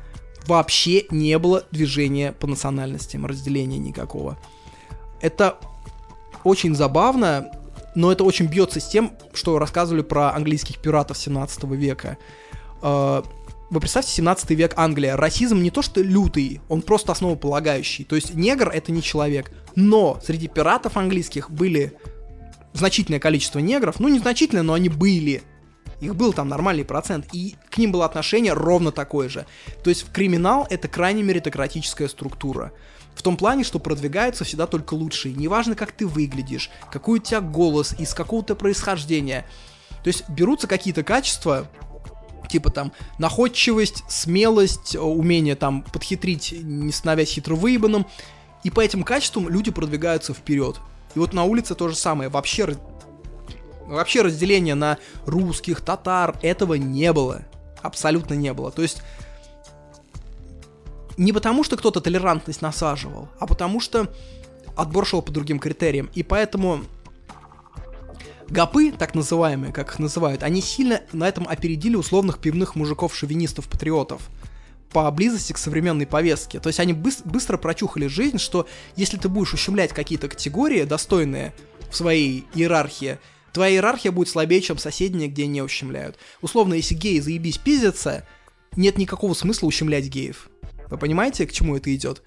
[0.47, 4.39] вообще не было движения по национальностям, разделения никакого.
[5.21, 5.59] Это
[6.45, 7.51] очень забавно,
[7.95, 12.19] но это очень бьется с тем, что рассказывали про английских пиратов 17 века.
[13.69, 15.17] Вы представьте, 17 век Англия.
[15.17, 18.05] Расизм не то что лютый, он просто основополагающий.
[18.05, 19.51] То есть негр это не человек.
[19.75, 21.99] Но среди пиратов английских были
[22.75, 23.99] значительное количество негров.
[23.99, 25.43] Ну, незначительное, но они были.
[26.01, 29.47] Их был там нормальный процент, и к ним было отношение ровно такое же.
[29.83, 32.73] То есть в криминал это крайне меритократическая структура.
[33.15, 35.35] В том плане, что продвигаются всегда только лучшие.
[35.35, 39.47] Неважно, как ты выглядишь, какой у тебя голос, из какого-то происхождения.
[40.05, 41.67] То есть берутся какие-то качества,
[42.49, 48.07] типа там находчивость, смелость, э, умение там подхитрить, не становясь хитровыебанным.
[48.65, 50.81] И по этим качествам люди продвигаются вперед.
[51.15, 52.29] И вот на улице то же самое.
[52.29, 52.77] Вообще,
[53.87, 57.43] вообще разделения на русских, татар, этого не было.
[57.83, 58.71] Абсолютно не было.
[58.71, 59.03] То есть
[61.17, 64.13] не потому, что кто-то толерантность насаживал, а потому что
[64.77, 66.11] отбор шел по другим критериям.
[66.15, 66.83] И поэтому
[68.49, 74.29] Гопы, так называемые, как их называют, они сильно на этом опередили условных пивных мужиков-шовинистов-патриотов
[74.93, 76.61] по близости к современной повестке.
[76.61, 81.55] То есть они быс- быстро прочухали жизнь, что если ты будешь ущемлять какие-то категории, достойные
[81.91, 83.19] в своей иерархии,
[83.53, 86.17] твоя иерархия будет слабее, чем соседние, где не ущемляют.
[86.41, 88.27] Условно, если геи заебись пиздятся,
[88.77, 90.49] нет никакого смысла ущемлять геев.
[90.89, 92.23] Вы понимаете, к чему это идет?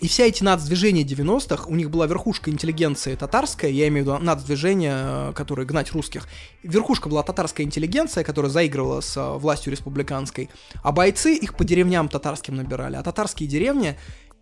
[0.00, 4.18] И вся эти нацдвижения 90-х, у них была верхушка интеллигенции татарская, я имею в виду
[4.18, 6.28] нацдвижения, которые гнать русских.
[6.62, 10.50] Верхушка была татарская интеллигенция, которая заигрывала с э, властью республиканской,
[10.82, 12.96] а бойцы их по деревням татарским набирали.
[12.96, 13.96] А татарские деревни,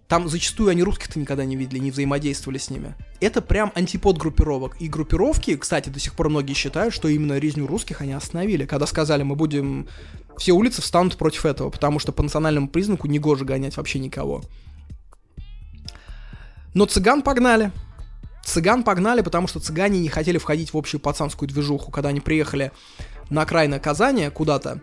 [0.09, 2.95] там зачастую они русских-то никогда не видели, не взаимодействовали с ними.
[3.21, 4.81] Это прям антипод группировок.
[4.81, 8.65] И группировки, кстати, до сих пор многие считают, что именно резню русских они остановили.
[8.65, 9.87] Когда сказали, мы будем...
[10.39, 14.43] Все улицы встанут против этого, потому что по национальному признаку не гоже гонять вообще никого.
[16.75, 17.71] Но цыган погнали.
[18.45, 21.91] Цыган погнали, потому что цыгане не хотели входить в общую пацанскую движуху.
[21.93, 22.73] Когда они приехали
[23.31, 24.81] на окраины Казани куда-то,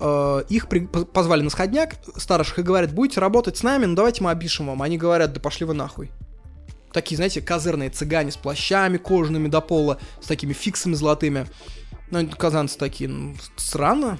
[0.00, 4.24] э, их при- позвали на сходняк старших и говорят, будете работать с нами, ну давайте
[4.24, 4.82] мы опишем вам.
[4.82, 6.10] Они говорят, да пошли вы нахуй.
[6.92, 11.46] такие, знаете, козырные цыгане с плащами кожаными до пола, с такими фиксами золотыми.
[12.10, 14.18] Ну, казанцы такие, ну, странно,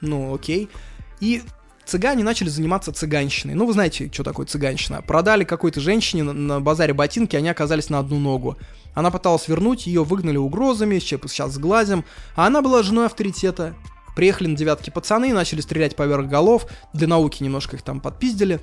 [0.00, 0.70] ну, окей.
[1.18, 1.42] И
[1.84, 3.54] цыгане начали заниматься цыганщиной.
[3.54, 5.02] Ну, вы знаете, что такое цыганщина.
[5.02, 8.56] Продали какой-то женщине на, на базаре ботинки, они оказались на одну ногу.
[8.94, 12.04] Она пыталась вернуть, ее выгнали угрозами, сейчас сглазим.
[12.36, 13.74] А она была женой авторитета.
[14.14, 16.66] Приехали на девятки пацаны, начали стрелять поверх голов.
[16.92, 18.60] Для науки немножко их там подпиздили.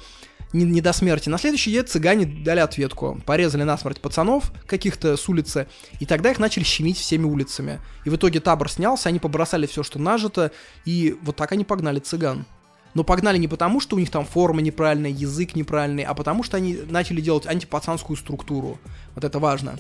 [0.54, 1.30] Не, не до смерти.
[1.30, 3.22] На следующий день цыгане дали ответку.
[3.26, 5.68] Порезали насмерть пацанов каких-то с улицы.
[6.00, 7.80] И тогда их начали щемить всеми улицами.
[8.06, 10.52] И в итоге табор снялся, они побросали все, что нажито.
[10.86, 12.46] И вот так они погнали цыган.
[12.94, 16.58] Но погнали не потому, что у них там форма неправильная, язык неправильный, а потому что
[16.58, 18.80] они начали делать антипацанскую структуру.
[19.16, 19.78] Вот это важно.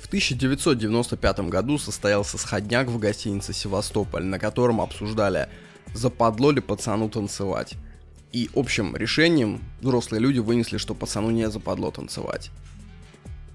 [0.00, 5.48] В 1995 году состоялся сходняк в гостинице «Севастополь», на котором обсуждали,
[5.94, 7.74] западло ли пацану танцевать.
[8.32, 12.50] И общим решением взрослые люди вынесли, что пацану не западло танцевать.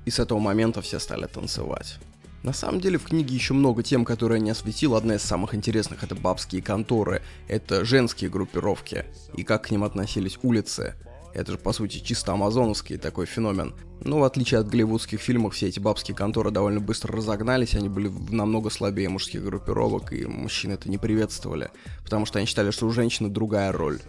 [0.06, 2.00] И с этого момента все стали танцевать.
[2.44, 4.96] На самом деле в книге еще много тем, которые не осветил.
[4.96, 10.40] Одна из самых интересных это бабские конторы, это женские группировки и как к ним относились
[10.44, 10.96] улицы.
[11.34, 13.76] Это же, по сути, чисто амазоновский такой феномен.
[14.02, 18.12] Но в отличие от голливудских фильмов, все эти бабские конторы довольно быстро разогнались, они были
[18.30, 21.70] намного слабее мужских группировок, и мужчины это не приветствовали,
[22.04, 24.00] потому что они считали, что у женщины другая роль.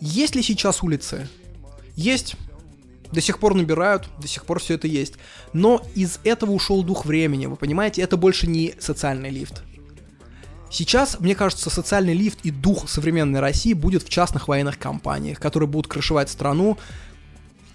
[0.00, 1.28] Есть ли сейчас улицы?
[1.94, 2.36] Есть.
[3.12, 5.14] До сих пор набирают, до сих пор все это есть.
[5.52, 8.02] Но из этого ушел дух времени, вы понимаете?
[8.02, 9.62] Это больше не социальный лифт.
[10.70, 15.68] Сейчас, мне кажется, социальный лифт и дух современной России будет в частных военных компаниях, которые
[15.68, 16.78] будут крышевать страну.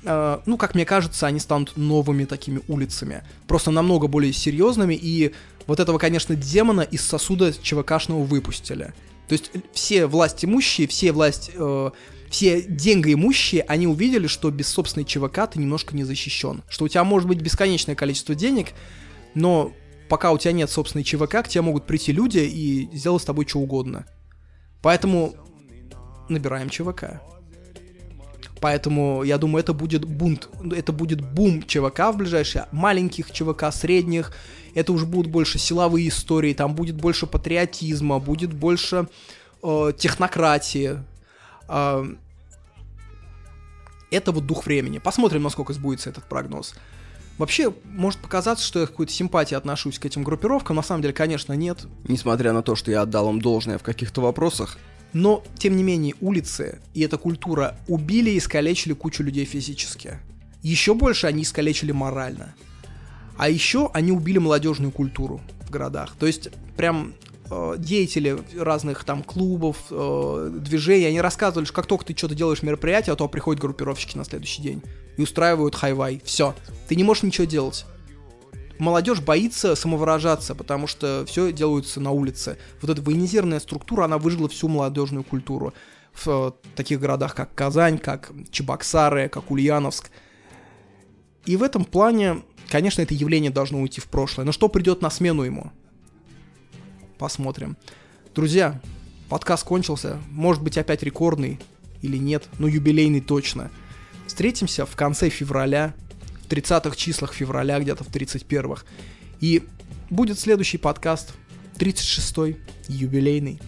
[0.06, 3.24] Э, ну, как мне кажется, они станут новыми такими улицами.
[3.48, 4.94] Просто намного более серьезными.
[4.94, 5.34] И
[5.68, 8.94] вот этого, конечно, демона из сосуда ЧВКшного выпустили.
[9.28, 11.52] То есть все власть имущие, все власть...
[11.54, 11.92] Э,
[12.30, 16.64] все деньгоимущие, они увидели, что без собственной ЧВК ты немножко не защищен.
[16.70, 18.70] Что у тебя может быть бесконечное количество денег,
[19.34, 19.74] но
[20.10, 23.46] пока у тебя нет собственной ЧВК, к тебе могут прийти люди и сделать с тобой
[23.48, 24.06] что угодно.
[24.82, 25.36] Поэтому
[26.30, 27.22] набираем ЧВК.
[28.62, 34.32] Поэтому я думаю, это будет бунт, это будет бум ЧВК в ближайшие, маленьких ЧВК, средних.
[34.74, 39.08] Это уже будут больше силовые истории, там будет больше патриотизма, будет больше
[39.62, 41.00] э, технократии.
[41.68, 42.18] Это
[44.32, 45.00] вот дух времени.
[45.00, 46.76] Посмотрим, насколько сбудется этот прогноз.
[47.38, 51.52] Вообще, может показаться, что я какой-то симпатии отношусь к этим группировкам, на самом деле, конечно,
[51.52, 51.86] нет.
[52.08, 54.78] Несмотря на то, что я отдал им должное в каких-то вопросах.
[55.12, 60.20] Но, тем не менее, улицы и эта культура убили и искалечили кучу людей физически.
[60.62, 62.56] Еще больше они искалечили морально.
[63.38, 66.16] А еще они убили молодежную культуру в городах.
[66.18, 67.14] То есть, прям
[67.78, 73.14] деятели разных там клубов, э, движений, они рассказывали, что как только ты что-то делаешь мероприятие,
[73.14, 74.82] а то приходят группировщики на следующий день
[75.18, 76.22] и устраивают хайвай.
[76.24, 76.56] Все.
[76.88, 77.86] Ты не можешь ничего делать.
[78.78, 82.58] Молодежь боится самовыражаться, потому что все делается на улице.
[82.82, 85.74] Вот эта военизированная структура, она выжила всю молодежную культуру
[86.14, 90.12] в э, таких городах, как Казань, как Чебоксары, как Ульяновск.
[91.46, 94.46] И в этом плане, конечно, это явление должно уйти в прошлое.
[94.46, 95.72] Но что придет на смену ему?
[97.18, 97.78] Посмотрим.
[98.34, 98.82] Друзья,
[99.30, 100.22] подкаст кончился.
[100.30, 101.60] Может быть, опять рекордный
[102.02, 103.72] или нет, но юбилейный точно.
[104.28, 105.94] Встретимся в конце февраля,
[106.44, 108.84] в 30-х числах февраля, где-то в 31-х.
[109.40, 109.64] И
[110.10, 111.34] будет следующий подкаст,
[111.78, 113.62] 36-й, юбилейный.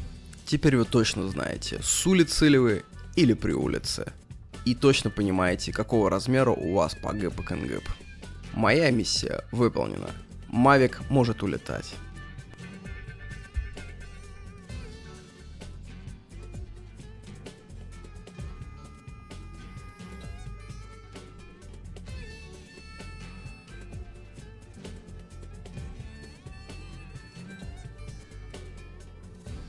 [0.45, 2.83] Теперь вы точно знаете, с улицы ли вы
[3.15, 4.13] или при улице.
[4.65, 7.39] И точно понимаете, какого размера у вас по ГЭП.
[8.53, 10.09] Моя миссия выполнена.
[10.49, 11.93] Мавик может улетать.